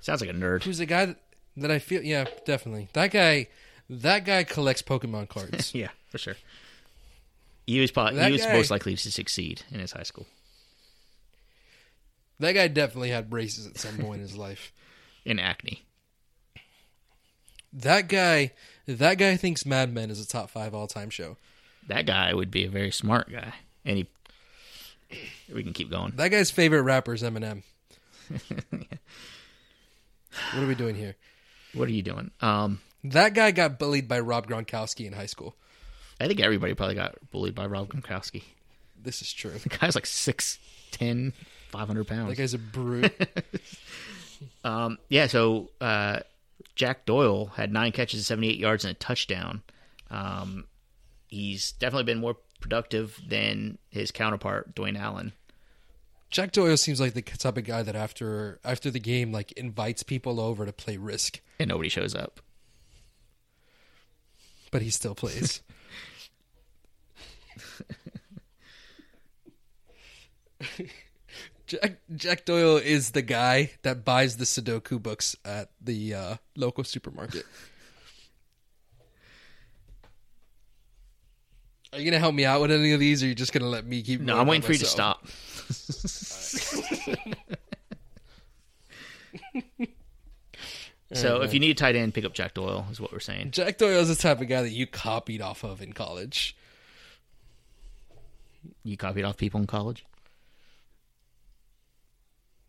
sounds 0.00 0.20
like 0.20 0.30
a 0.30 0.34
nerd. 0.34 0.64
Who's 0.64 0.78
the 0.78 0.86
guy 0.86 1.06
that, 1.06 1.16
that 1.56 1.70
I 1.70 1.78
feel? 1.78 2.02
Yeah, 2.02 2.26
definitely. 2.44 2.88
That 2.92 3.10
guy. 3.10 3.48
That 3.90 4.24
guy 4.24 4.44
collects 4.44 4.80
Pokemon 4.80 5.28
cards. 5.28 5.74
yeah, 5.74 5.88
for 6.08 6.16
sure. 6.16 6.36
He 7.66 7.80
was 7.80 7.90
probably, 7.90 8.16
That 8.16 8.26
he 8.26 8.32
was 8.32 8.42
guy- 8.46 8.54
most 8.54 8.70
likely 8.70 8.96
to 8.96 9.10
succeed 9.12 9.62
in 9.70 9.80
his 9.80 9.92
high 9.92 10.04
school 10.04 10.26
that 12.42 12.52
guy 12.52 12.68
definitely 12.68 13.10
had 13.10 13.30
braces 13.30 13.66
at 13.66 13.78
some 13.78 13.96
point 13.98 14.16
in 14.16 14.28
his 14.28 14.36
life. 14.36 14.72
in 15.24 15.38
acne. 15.38 15.82
That 17.72 18.08
guy. 18.08 18.52
That 18.86 19.18
guy 19.18 19.36
thinks 19.36 19.64
Mad 19.64 19.92
Men 19.92 20.10
is 20.10 20.20
a 20.20 20.26
top 20.26 20.50
five 20.50 20.74
all 20.74 20.86
time 20.86 21.10
show. 21.10 21.36
That 21.88 22.06
guy 22.06 22.32
would 22.34 22.50
be 22.50 22.64
a 22.64 22.70
very 22.70 22.90
smart 22.90 23.30
guy, 23.30 23.54
and 23.84 23.98
he. 23.98 24.06
We 25.52 25.62
can 25.62 25.72
keep 25.72 25.90
going. 25.90 26.14
That 26.16 26.28
guy's 26.28 26.50
favorite 26.50 26.82
rapper 26.82 27.12
is 27.12 27.22
Eminem. 27.22 27.62
what 28.70 28.88
are 30.54 30.66
we 30.66 30.74
doing 30.74 30.94
here? 30.94 31.16
What 31.74 31.88
are 31.88 31.92
you 31.92 32.02
doing? 32.02 32.30
Um, 32.40 32.80
That 33.04 33.34
guy 33.34 33.50
got 33.50 33.78
bullied 33.78 34.08
by 34.08 34.20
Rob 34.20 34.46
Gronkowski 34.46 35.06
in 35.06 35.12
high 35.12 35.26
school. 35.26 35.54
I 36.18 36.28
think 36.28 36.40
everybody 36.40 36.72
probably 36.74 36.94
got 36.94 37.16
bullied 37.30 37.54
by 37.54 37.66
Rob 37.66 37.88
Gronkowski. 37.88 38.44
This 39.02 39.20
is 39.20 39.32
true. 39.32 39.52
The 39.62 39.68
guy's 39.68 39.94
like 39.94 40.04
6'10", 40.04 41.32
500 41.70 42.06
pounds. 42.06 42.28
That 42.30 42.36
guy's 42.36 42.54
a 42.54 42.58
brute. 42.58 43.12
Um, 44.64 44.98
yeah, 45.08 45.28
so 45.28 45.70
uh, 45.80 46.18
Jack 46.74 47.04
Doyle 47.06 47.46
had 47.46 47.72
nine 47.72 47.92
catches, 47.92 48.26
78 48.26 48.56
yards, 48.58 48.84
and 48.84 48.92
a 48.92 48.98
touchdown. 48.98 49.62
Um, 50.10 50.64
he's 51.28 51.72
definitely 51.72 52.04
been 52.04 52.18
more 52.20 52.36
productive 52.60 53.20
than 53.26 53.78
his 53.90 54.10
counterpart, 54.10 54.74
Dwayne 54.74 54.98
Allen. 54.98 55.32
Jack 56.30 56.52
Doyle 56.52 56.76
seems 56.78 56.98
like 57.00 57.12
the 57.14 57.20
type 57.22 57.58
of 57.58 57.64
guy 57.64 57.82
that 57.82 57.94
after 57.94 58.58
after 58.64 58.90
the 58.90 58.98
game, 59.00 59.32
like 59.32 59.52
invites 59.52 60.02
people 60.02 60.40
over 60.40 60.64
to 60.64 60.72
play 60.72 60.96
Risk, 60.96 61.40
And 61.58 61.68
nobody 61.68 61.90
shows 61.90 62.14
up. 62.14 62.40
but 64.70 64.80
he 64.80 64.88
still 64.88 65.14
plays. 65.14 65.60
Jack 71.72 71.98
Jack 72.14 72.44
Doyle 72.44 72.76
is 72.76 73.12
the 73.12 73.22
guy 73.22 73.70
that 73.80 74.04
buys 74.04 74.36
the 74.36 74.44
Sudoku 74.44 75.02
books 75.02 75.34
at 75.42 75.70
the 75.80 76.14
uh, 76.14 76.36
local 76.54 76.84
supermarket. 76.84 77.46
Are 81.92 81.98
you 81.98 82.04
gonna 82.04 82.18
help 82.18 82.34
me 82.34 82.44
out 82.44 82.60
with 82.60 82.72
any 82.72 82.92
of 82.92 83.00
these, 83.00 83.22
or 83.22 83.26
are 83.26 83.30
you 83.30 83.34
just 83.34 83.54
gonna 83.54 83.68
let 83.68 83.86
me 83.86 84.02
keep? 84.02 84.20
No, 84.20 84.38
I'm 84.38 84.46
waiting 84.46 84.60
for 84.60 84.72
you 84.72 84.78
to 84.80 84.84
stop. 84.84 85.26
so 91.12 91.40
if 91.40 91.54
you 91.54 91.60
need 91.60 91.70
a 91.70 91.74
tight 91.74 91.96
end, 91.96 92.12
pick 92.12 92.26
up 92.26 92.34
Jack 92.34 92.52
Doyle, 92.52 92.86
is 92.90 93.00
what 93.00 93.12
we're 93.12 93.20
saying. 93.20 93.50
Jack 93.50 93.78
Doyle 93.78 94.00
is 94.00 94.08
the 94.08 94.14
type 94.14 94.42
of 94.42 94.48
guy 94.48 94.60
that 94.60 94.72
you 94.72 94.86
copied 94.86 95.40
off 95.40 95.64
of 95.64 95.80
in 95.80 95.94
college. 95.94 96.54
You 98.84 98.98
copied 98.98 99.24
off 99.24 99.38
people 99.38 99.58
in 99.58 99.66
college? 99.66 100.04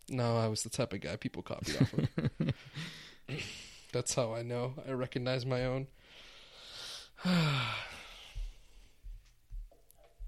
No, 0.08 0.36
I 0.36 0.48
was 0.48 0.62
the 0.62 0.70
type 0.70 0.92
of 0.92 1.00
guy 1.00 1.16
people 1.16 1.42
copied 1.42 1.76
off 1.80 1.92
of. 1.94 2.08
That's 3.92 4.14
how 4.14 4.34
I 4.34 4.42
know. 4.42 4.74
I 4.86 4.92
recognize 4.92 5.46
my 5.46 5.64
own. 5.64 5.86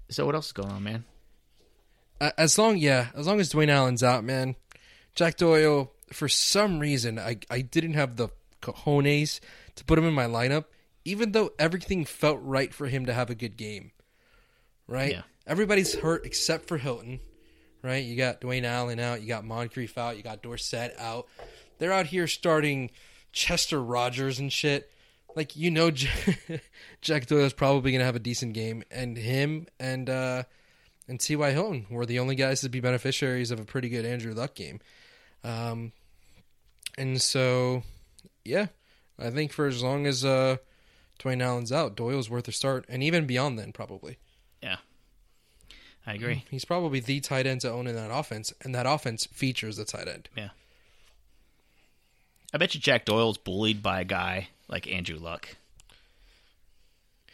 So 0.09 0.25
what 0.25 0.35
else 0.35 0.45
is 0.45 0.51
going 0.53 0.71
on, 0.71 0.83
man? 0.83 1.03
As 2.37 2.57
long, 2.57 2.77
yeah, 2.77 3.07
as 3.13 3.27
long 3.27 3.41
as 3.41 3.51
Dwayne 3.51 3.67
Allen's 3.67 4.03
out, 4.03 4.23
man. 4.23 4.55
Jack 5.15 5.35
Doyle, 5.35 5.91
for 6.13 6.29
some 6.29 6.79
reason, 6.79 7.19
I 7.19 7.39
I 7.49 7.59
didn't 7.59 7.95
have 7.95 8.15
the 8.15 8.29
cojones 8.61 9.41
to 9.75 9.83
put 9.83 9.99
him 9.99 10.05
in 10.05 10.13
my 10.13 10.25
lineup, 10.25 10.65
even 11.03 11.33
though 11.33 11.51
everything 11.59 12.05
felt 12.05 12.39
right 12.41 12.73
for 12.73 12.87
him 12.87 13.05
to 13.05 13.13
have 13.13 13.29
a 13.29 13.35
good 13.35 13.57
game. 13.57 13.91
Right? 14.87 15.11
Yeah. 15.11 15.21
Everybody's 15.45 15.95
hurt 15.95 16.25
except 16.25 16.67
for 16.67 16.77
Hilton. 16.77 17.19
Right? 17.81 18.03
You 18.03 18.15
got 18.15 18.41
Dwayne 18.41 18.63
Allen 18.63 18.99
out, 18.99 19.21
you 19.21 19.27
got 19.27 19.45
Moncrief 19.45 19.97
out, 19.97 20.17
you 20.17 20.23
got 20.23 20.41
Dorsett 20.41 20.95
out. 20.99 21.27
They're 21.77 21.93
out 21.93 22.07
here 22.07 22.27
starting 22.27 22.89
Chester 23.31 23.81
Rogers 23.81 24.39
and 24.39 24.51
shit. 24.51 24.91
Like 25.35 25.55
you 25.55 25.69
know, 25.69 25.91
Jack 27.01 27.27
Doyle 27.27 27.45
is 27.45 27.53
probably 27.53 27.91
gonna 27.91 28.03
have 28.03 28.15
a 28.15 28.19
decent 28.19 28.53
game, 28.53 28.83
and 28.89 29.15
him 29.15 29.67
and 29.79 30.09
uh, 30.09 30.43
and 31.07 31.19
T.Y. 31.19 31.51
Hilton 31.51 31.85
were 31.89 32.05
the 32.05 32.19
only 32.19 32.35
guys 32.35 32.61
to 32.61 32.69
be 32.69 32.79
beneficiaries 32.79 33.51
of 33.51 33.59
a 33.59 33.65
pretty 33.65 33.89
good 33.89 34.05
Andrew 34.05 34.33
Luck 34.33 34.55
game. 34.55 34.79
Um, 35.43 35.91
and 36.97 37.21
so, 37.21 37.83
yeah, 38.43 38.67
I 39.19 39.29
think 39.29 39.51
for 39.51 39.67
as 39.67 39.83
long 39.83 40.05
as 40.05 40.25
uh, 40.25 40.57
Dwayne 41.19 41.41
Allen's 41.41 41.71
out, 41.71 41.95
Doyle's 41.95 42.29
worth 42.29 42.47
a 42.47 42.51
start, 42.51 42.85
and 42.89 43.03
even 43.03 43.25
beyond 43.25 43.57
then, 43.57 43.71
probably. 43.71 44.17
I 46.07 46.13
agree. 46.13 46.45
He's 46.49 46.63
probably 46.65 47.01
the 47.01 47.19
tight 47.19 47.45
end 47.45 47.61
to 47.61 47.69
own 47.69 47.85
in 47.85 47.95
that 47.95 48.11
offense, 48.11 48.53
and 48.61 48.73
that 48.73 48.85
offense 48.85 49.25
features 49.25 49.75
the 49.75 49.83
tight 49.85 50.07
end. 50.07 50.29
Yeah. 50.37 50.49
I 52.53 52.57
bet 52.57 52.73
you 52.73 52.79
Jack 52.79 53.03
Doyle's 53.03 53.37
bullied 53.37 53.83
by 53.83 53.99
a 53.99 54.05
guy 54.05 54.47
like 54.69 54.87
Andrew 54.87 55.17
Luck. 55.17 55.49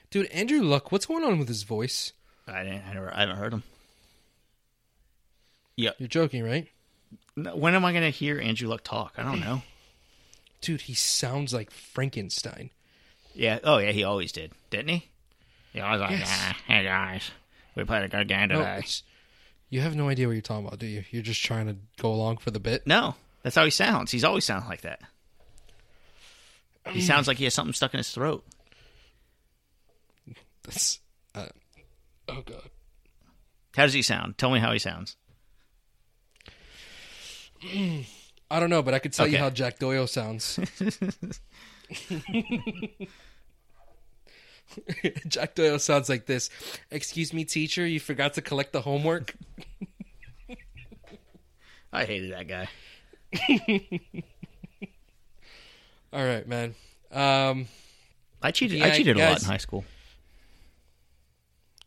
Dude, 0.10 0.26
Andrew 0.28 0.62
Luck, 0.64 0.92
what's 0.92 1.06
going 1.06 1.24
on 1.24 1.38
with 1.38 1.48
his 1.48 1.64
voice? 1.64 2.14
I 2.48 2.64
didn't. 2.64 2.84
I 2.90 2.94
never. 2.94 3.14
I 3.16 3.20
haven't 3.22 3.38
heard 3.38 3.54
him. 3.54 3.64
Yeah. 5.76 5.92
You're 6.00 6.08
joking, 6.08 6.44
right? 6.44 6.68
No, 7.36 7.56
When 7.56 7.76
am 7.76 7.86
I 7.86 7.92
going 7.92 8.04
to 8.04 8.10
hear 8.10 8.40
Andrew 8.40 8.68
Luck 8.68 8.84
talk? 8.84 9.14
I 9.18 9.24
don't 9.24 9.40
know. 9.40 9.62
Dude, 10.62 10.82
he 10.82 10.94
sounds 10.94 11.54
like 11.54 11.70
Frankenstein. 11.72 12.70
Yeah. 13.36 13.60
Oh, 13.64 13.78
yeah. 13.78 13.92
He 13.92 14.04
always 14.04 14.32
did, 14.32 14.52
didn't 14.72 14.90
he? 14.90 15.10
Yeah. 15.74 15.86
I 15.88 15.92
was 15.94 16.02
like, 16.02 16.12
Yes. 16.12 16.28
"Ah, 16.32 16.58
hey 16.68 16.84
guys, 16.84 17.32
we 17.76 17.84
played 17.84 18.04
a 18.04 18.08
good 18.08 18.28
game 18.28 18.50
No, 18.50 18.60
today. 18.60 18.74
it's- 18.78 19.04
you 19.70 19.82
have 19.82 19.96
no 19.96 20.08
idea 20.10 20.28
what 20.28 20.34
you're 20.34 20.42
talking 20.42 20.68
about, 20.68 20.78
do 20.80 20.86
you? 20.86 21.04
You're 21.10 21.24
just 21.24 21.44
trying 21.44 21.66
to 21.68 21.76
go 22.00 22.12
along 22.14 22.38
for 22.38 22.52
the 22.52 22.60
bit. 22.60 22.86
No, 22.86 23.16
that's 23.42 23.56
how 23.56 23.66
he 23.66 23.72
sounds. 23.72 24.12
He's 24.12 24.24
always 24.24 24.46
sounded 24.46 24.68
like 24.70 24.82
that. 24.82 25.02
He 26.90 27.02
sounds 27.02 27.28
like 27.28 27.38
he 27.38 27.46
has 27.46 27.54
something 27.54 27.74
stuck 27.74 27.94
in 27.94 27.98
his 27.98 28.12
throat. 28.12 28.46
That's 30.64 31.00
uh, 31.34 31.48
oh 32.30 32.42
god. 32.46 32.70
How 33.76 33.84
does 33.84 33.94
he 33.94 34.02
sound? 34.04 34.38
Tell 34.38 34.52
me 34.52 34.60
how 34.60 34.72
he 34.74 34.80
sounds. 34.80 35.16
I 38.52 38.60
don't 38.60 38.70
know, 38.70 38.84
but 38.84 38.94
I 38.94 39.00
could 39.00 39.14
tell 39.14 39.28
you 39.28 39.38
how 39.38 39.50
Jack 39.50 39.80
Doyle 39.80 40.06
sounds. 40.08 40.60
Jack 45.28 45.56
Doyle 45.56 45.80
sounds 45.80 46.10
like 46.10 46.26
this. 46.26 46.50
Excuse 46.92 47.34
me, 47.34 47.46
teacher, 47.46 47.86
you 47.86 48.00
forgot 48.00 48.34
to 48.36 48.42
collect 48.42 48.74
the 48.74 48.82
homework. 48.82 49.36
I 51.94 52.06
hated 52.06 52.34
that 52.34 52.48
guy. 52.48 52.68
All 56.14 56.24
right, 56.26 56.48
man. 56.48 56.76
Um, 57.12 57.68
I 58.42 58.52
cheated. 58.52 58.80
Yeah, 58.80 58.86
I 58.86 58.92
cheated 58.92 59.18
a 59.18 59.20
lot 59.20 59.40
in 59.42 59.46
high 59.48 59.58
school. 59.58 59.86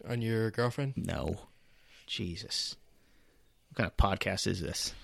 on 0.09 0.22
your 0.22 0.51
girlfriend? 0.51 0.95
No, 0.97 1.41
Jesus. 2.07 2.76
What 3.70 3.76
kind 3.78 3.91
of 3.91 3.97
podcast 3.97 4.47
is 4.47 4.61
this? 4.61 4.95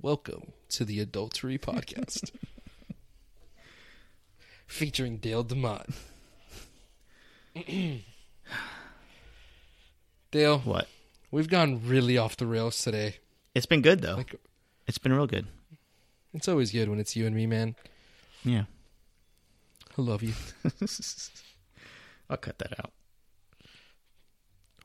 Welcome 0.00 0.52
to 0.70 0.84
the 0.84 1.00
Adultery 1.00 1.56
Podcast, 1.58 2.30
featuring 4.74 5.18
Dale 5.18 5.44
Demott. 5.44 5.86
Dale, 10.32 10.58
What? 10.58 10.88
we've 11.30 11.48
gone 11.48 11.80
really 11.86 12.18
off 12.18 12.36
the 12.36 12.46
rails 12.46 12.82
today. 12.82 13.16
It's 13.54 13.66
been 13.66 13.82
good 13.82 14.00
though. 14.00 14.16
Like, 14.16 14.34
It's 14.86 14.98
been 14.98 15.12
real 15.12 15.26
good. 15.28 15.46
it's 16.32 16.48
always 16.48 16.72
good 16.72 16.88
when 16.88 16.98
it's 16.98 17.14
you 17.14 17.26
and 17.26 17.34
me, 17.36 17.46
man. 17.46 17.76
Yeah. 18.44 18.64
I 19.96 20.02
love 20.02 20.22
you. 20.22 20.32
I'll 22.28 22.36
cut 22.36 22.58
that 22.58 22.78
out. 22.80 22.90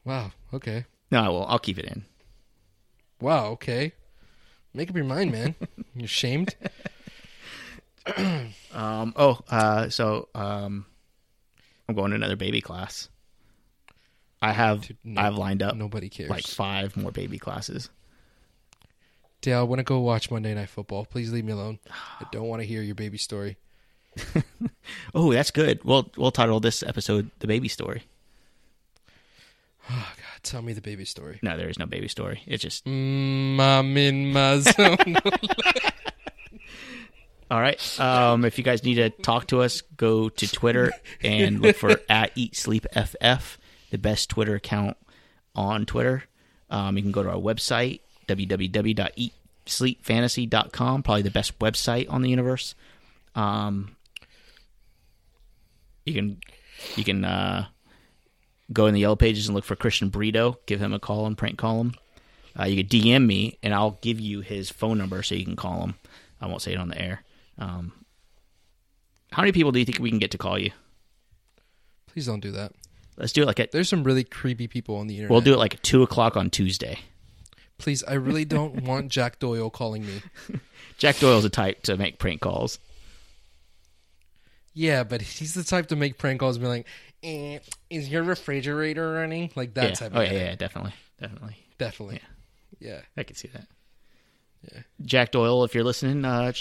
Wow. 0.05 0.31
Okay. 0.53 0.85
No, 1.11 1.19
I 1.23 1.29
will. 1.29 1.45
I'll 1.47 1.57
keep 1.59 1.79
it 1.79 1.85
in. 1.85 2.05
Wow. 3.19 3.47
Okay. 3.53 3.93
Make 4.73 4.91
up 4.91 4.95
your 4.95 5.05
mind, 5.05 5.31
man. 5.31 5.55
You're 5.95 6.05
ashamed. 6.05 6.55
Um. 8.73 9.13
Oh. 9.15 9.39
Uh. 9.49 9.89
So. 9.89 10.29
Um. 10.35 10.85
I'm 11.87 11.95
going 11.95 12.11
to 12.11 12.15
another 12.15 12.35
baby 12.35 12.61
class. 12.61 13.09
I 14.41 14.51
have 14.53 14.89
no- 15.03 15.19
I've 15.21 15.35
lined 15.35 15.63
up 15.63 15.75
Nobody 15.75 16.07
cares. 16.07 16.29
like 16.29 16.45
five 16.45 16.95
more 16.95 17.11
baby 17.11 17.39
classes. 17.39 17.89
Dale, 19.41 19.59
I 19.59 19.63
want 19.63 19.79
to 19.79 19.83
go 19.83 19.99
watch 19.99 20.29
Monday 20.29 20.53
Night 20.53 20.69
Football. 20.69 21.05
Please 21.05 21.31
leave 21.33 21.45
me 21.45 21.51
alone. 21.53 21.79
I 22.19 22.25
don't 22.31 22.47
want 22.47 22.61
to 22.61 22.67
hear 22.67 22.81
your 22.81 22.95
baby 22.95 23.17
story. 23.17 23.57
Oh, 25.13 25.31
that's 25.33 25.51
good. 25.51 25.83
We'll 25.83 26.09
we'll 26.17 26.31
title 26.31 26.59
this 26.59 26.83
episode 26.83 27.29
"The 27.39 27.47
Baby 27.47 27.67
Story." 27.69 28.03
Oh 29.91 30.13
God, 30.17 30.43
tell 30.43 30.61
me 30.61 30.73
the 30.73 30.81
baby 30.81 31.03
story. 31.05 31.39
No, 31.41 31.57
there 31.57 31.67
is 31.69 31.79
no 31.79 31.87
baby 31.87 32.07
story. 32.07 32.43
It's 32.45 32.61
just 32.61 32.85
Mm, 32.85 33.59
I'm 33.59 33.97
in 33.97 34.31
my 34.31 34.59
zone. 34.59 34.97
all 37.49 37.59
right. 37.59 37.99
Um, 37.99 38.45
if 38.45 38.57
you 38.57 38.63
guys 38.63 38.81
need 38.83 38.95
to 38.95 39.09
talk 39.09 39.47
to 39.47 39.61
us, 39.61 39.81
go 39.81 40.29
to 40.29 40.47
Twitter 40.47 40.93
and 41.21 41.61
look 41.61 41.75
for 41.75 41.99
at 42.09 42.31
Eat 42.35 42.55
Sleep 42.55 42.85
FF, 42.93 43.57
the 43.89 43.97
best 43.97 44.29
Twitter 44.29 44.55
account 44.55 44.95
on 45.55 45.85
Twitter. 45.85 46.23
Um, 46.69 46.95
you 46.95 47.03
can 47.03 47.11
go 47.11 47.23
to 47.23 47.29
our 47.29 47.37
website 47.37 47.99
www.eatsleepfantasy.com, 48.27 51.03
probably 51.03 51.23
the 51.23 51.31
best 51.31 51.59
website 51.59 52.09
on 52.09 52.21
the 52.21 52.29
universe. 52.29 52.75
Um, 53.33 53.95
you 56.05 56.13
can 56.13 56.39
you 56.95 57.03
can 57.03 57.25
uh, 57.25 57.65
go 58.71 58.85
in 58.85 58.93
the 58.93 59.01
yellow 59.01 59.15
pages 59.15 59.47
and 59.47 59.55
look 59.55 59.65
for 59.65 59.75
Christian 59.75 60.11
Burrito. 60.11 60.57
Give 60.65 60.79
him 60.79 60.93
a 60.93 60.99
call 60.99 61.25
and 61.25 61.37
prank 61.37 61.57
call 61.57 61.81
him. 61.81 61.95
Uh, 62.59 62.65
you 62.65 62.83
can 62.83 62.87
DM 62.87 63.25
me 63.25 63.57
and 63.63 63.73
I'll 63.73 63.97
give 64.01 64.19
you 64.19 64.41
his 64.41 64.69
phone 64.69 64.97
number 64.97 65.23
so 65.23 65.35
you 65.35 65.45
can 65.45 65.55
call 65.55 65.81
him. 65.81 65.95
I 66.41 66.47
won't 66.47 66.61
say 66.61 66.73
it 66.73 66.77
on 66.77 66.89
the 66.89 67.01
air. 67.01 67.23
Um, 67.60 67.91
how 69.32 69.43
many 69.43 69.51
people 69.51 69.72
do 69.72 69.80
you 69.80 69.86
think 69.86 69.99
we 69.99 70.10
can 70.10 70.20
get 70.20 70.32
to 70.32 70.38
call 70.38 70.57
you? 70.57 70.72
Please 72.07 72.26
don't 72.26 72.39
do 72.39 72.51
that. 72.51 72.72
Let's 73.18 73.34
do 73.34 73.43
it 73.43 73.45
like 73.45 73.60
at 73.60 73.72
There's 73.72 73.89
some 73.89 74.03
really 74.03 74.24
creepy 74.24 74.68
people 74.68 74.95
on 74.95 75.07
the 75.07 75.16
internet. 75.16 75.32
we'll 75.32 75.41
do 75.41 75.53
it 75.53 75.57
like 75.60 75.76
at 75.76 75.84
two 75.84 76.01
o'clock 76.01 76.38
on 76.38 76.49
Tuesday. 76.49 76.99
Please, 77.78 78.03
I 78.03 78.14
really 78.14 78.45
don't 78.45 78.84
want 78.84 79.10
Jack 79.10 79.39
Doyle 79.39 79.70
calling 79.70 80.05
me. 80.05 80.22
Jack 80.97 81.18
Doyle's 81.18 81.43
the 81.43 81.49
type 81.49 81.84
to 81.84 81.97
make 81.97 82.18
prank 82.18 82.41
calls. 82.41 82.80
Yeah, 84.74 85.03
but 85.03 85.22
he's 85.22 85.53
the 85.53 85.64
type 85.64 85.88
to 85.88 85.95
make 85.95 86.18
prank 86.18 86.39
calls 86.39 86.55
and 86.55 86.64
be 86.64 86.70
like, 86.70 86.88
eh, 87.24 87.60
"Is 87.89 88.07
your 88.07 88.24
refrigerator 88.24 89.14
running?" 89.14 89.51
Like 89.55 89.74
that 89.74 89.89
yeah. 89.89 89.93
type. 89.95 90.12
Oh 90.16 90.22
of 90.22 90.32
yeah, 90.32 90.34
yeah, 90.38 90.55
definitely, 90.55 90.93
definitely. 91.20 91.57
definitely. 91.78 92.22
Yeah. 92.80 92.89
yeah, 92.89 93.01
I 93.18 93.24
can 93.24 93.36
see 93.36 93.49
that. 93.49 93.68
Yeah. 94.72 94.80
Jack 95.01 95.32
Doyle, 95.32 95.64
if 95.66 95.76
you're 95.76 95.84
listening, 95.84 96.24
uh, 96.24 96.53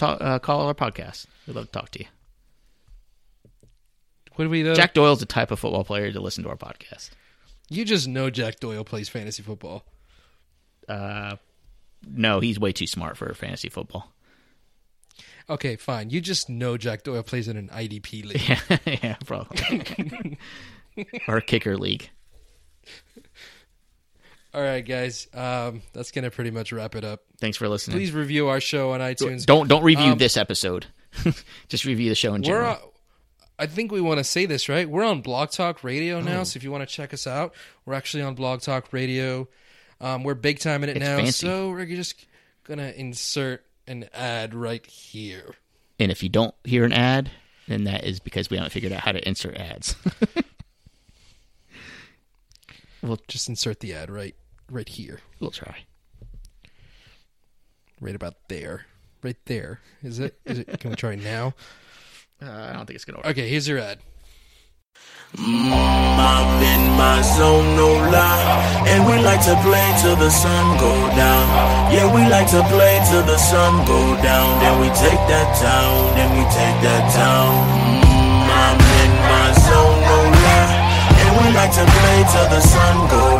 talk, 0.00 0.20
uh, 0.20 0.38
call 0.38 0.62
our 0.62 0.74
podcast. 0.74 1.26
We'd 1.46 1.56
love 1.56 1.66
to 1.66 1.72
talk 1.72 1.90
to 1.90 2.00
you. 2.00 2.06
What 4.34 4.44
do 4.44 4.50
we 4.50 4.62
do? 4.62 4.74
Jack 4.74 4.94
Doyle's 4.94 5.20
the 5.20 5.26
type 5.26 5.50
of 5.50 5.58
football 5.60 5.84
player 5.84 6.10
to 6.12 6.20
listen 6.20 6.44
to 6.44 6.50
our 6.50 6.56
podcast. 6.56 7.10
you 7.68 7.84
just 7.84 8.08
know 8.08 8.30
Jack 8.30 8.58
Doyle 8.60 8.84
plays 8.84 9.08
fantasy 9.08 9.42
football. 9.42 9.84
Uh, 10.88 11.36
no, 12.08 12.40
he's 12.40 12.58
way 12.58 12.72
too 12.72 12.86
smart 12.86 13.16
for 13.16 13.32
fantasy 13.34 13.68
football. 13.68 14.12
Okay, 15.48 15.76
fine. 15.76 16.10
You 16.10 16.20
just 16.20 16.48
know 16.48 16.76
Jack 16.76 17.02
Doyle 17.02 17.22
plays 17.22 17.48
in 17.48 17.56
an 17.56 17.68
IDP 17.68 18.24
league. 18.24 18.40
Yeah, 18.86 18.98
yeah, 19.02 19.16
probably. 19.26 20.38
or 21.28 21.36
a 21.38 21.42
kicker 21.42 21.76
league. 21.76 22.08
All 24.52 24.60
right, 24.62 24.80
guys. 24.84 25.28
Um, 25.32 25.82
that's 25.92 26.10
gonna 26.10 26.30
pretty 26.30 26.50
much 26.50 26.72
wrap 26.72 26.94
it 26.96 27.04
up. 27.04 27.20
Thanks 27.38 27.56
for 27.56 27.68
listening. 27.68 27.96
Please 27.96 28.12
review 28.12 28.48
our 28.48 28.60
show 28.60 28.92
on 28.92 29.00
iTunes. 29.00 29.46
don't 29.46 29.68
don't 29.68 29.84
review 29.84 30.12
Um, 30.12 30.18
this 30.18 30.36
episode. 30.36 30.86
Just 31.68 31.84
review 31.84 32.08
the 32.08 32.14
show 32.14 32.34
in 32.34 32.42
general. 32.42 32.92
I 33.58 33.66
think 33.66 33.92
we 33.92 34.00
want 34.00 34.18
to 34.18 34.24
say 34.24 34.46
this 34.46 34.68
right. 34.68 34.88
We're 34.88 35.04
on 35.04 35.20
Blog 35.20 35.50
Talk 35.50 35.84
Radio 35.84 36.20
now, 36.20 36.44
so 36.44 36.56
if 36.56 36.64
you 36.64 36.70
want 36.72 36.88
to 36.88 36.92
check 36.92 37.12
us 37.12 37.26
out, 37.26 37.54
we're 37.84 37.94
actually 37.94 38.22
on 38.22 38.34
Blog 38.34 38.60
Talk 38.62 38.92
Radio. 38.92 39.48
Um, 40.00 40.22
we're 40.24 40.34
big 40.34 40.58
time 40.60 40.82
in 40.82 40.88
it 40.88 40.96
It's 40.96 41.04
now, 41.04 41.16
fancy. 41.18 41.32
so 41.46 41.68
we're 41.70 41.84
just 41.84 42.26
gonna 42.64 42.90
insert 42.96 43.64
an 43.86 44.06
ad 44.14 44.54
right 44.54 44.84
here. 44.86 45.54
and 45.98 46.10
if 46.10 46.22
you 46.22 46.28
don't 46.30 46.54
hear 46.64 46.84
an 46.84 46.92
ad, 46.92 47.30
then 47.68 47.84
that 47.84 48.04
is 48.04 48.18
because 48.18 48.48
we 48.50 48.56
haven't 48.56 48.70
figured 48.70 48.92
out 48.92 49.00
how 49.00 49.12
to 49.12 49.28
insert 49.28 49.56
ads. 49.56 49.94
We'll 53.02 53.18
just 53.28 53.48
insert 53.48 53.80
the 53.80 53.94
ad 53.94 54.10
right, 54.10 54.34
right 54.70 54.88
here, 54.88 55.20
we'll 55.40 55.50
try. 55.50 55.84
right 58.00 58.14
about 58.14 58.34
there, 58.48 58.86
right 59.22 59.36
there. 59.46 59.80
Is 60.02 60.18
it? 60.18 60.38
Is 60.44 60.58
it? 60.60 60.80
Can 60.80 60.90
we 60.90 60.96
try 60.96 61.14
now? 61.16 61.54
Uh, 62.42 62.48
I 62.70 62.72
don't 62.72 62.86
think 62.86 62.96
it's 62.96 63.04
gonna 63.04 63.18
work. 63.18 63.26
Okay, 63.26 63.48
here's 63.48 63.68
your 63.68 63.78
ad. 63.78 63.98
I'm 65.38 66.62
in 66.62 66.82
my 66.98 67.22
zone, 67.22 67.76
no 67.76 67.92
lie. 68.10 68.84
And 68.88 69.06
we 69.06 69.22
like 69.22 69.44
to 69.44 69.54
play 69.62 69.86
till 70.02 70.16
the 70.16 70.30
sun 70.30 70.76
go 70.78 70.90
down. 71.14 71.46
Yeah, 71.94 72.10
we 72.12 72.26
like 72.28 72.48
to 72.50 72.62
play 72.66 72.98
till 73.10 73.22
the 73.22 73.38
sun 73.38 73.86
go 73.86 74.00
down. 74.22 74.58
Then 74.60 74.80
we 74.80 74.88
take 74.88 75.20
that 75.30 75.48
town, 75.60 76.16
then 76.16 76.30
we 76.34 76.42
take 76.50 76.78
that 76.82 77.04
town. 77.14 77.52
Mm, 78.02 78.48
I'm 78.50 78.78
in 79.04 79.12
my 79.30 79.48
zone, 79.54 79.98
no 80.02 80.18
lie. 80.34 80.74
And 81.20 81.30
we 81.38 81.46
like 81.54 81.70
to 81.78 81.84
play 81.86 82.18
till 82.32 82.48
the 82.50 82.60
sun 82.60 82.94
go 83.06 83.22
down. 83.38 83.39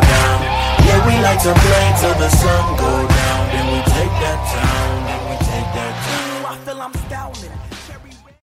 we 1.05 1.13
like 1.21 1.41
to 1.41 1.53
play 1.53 1.93
till 1.99 2.15
the 2.19 2.29
sun 2.29 2.77
go 2.77 3.10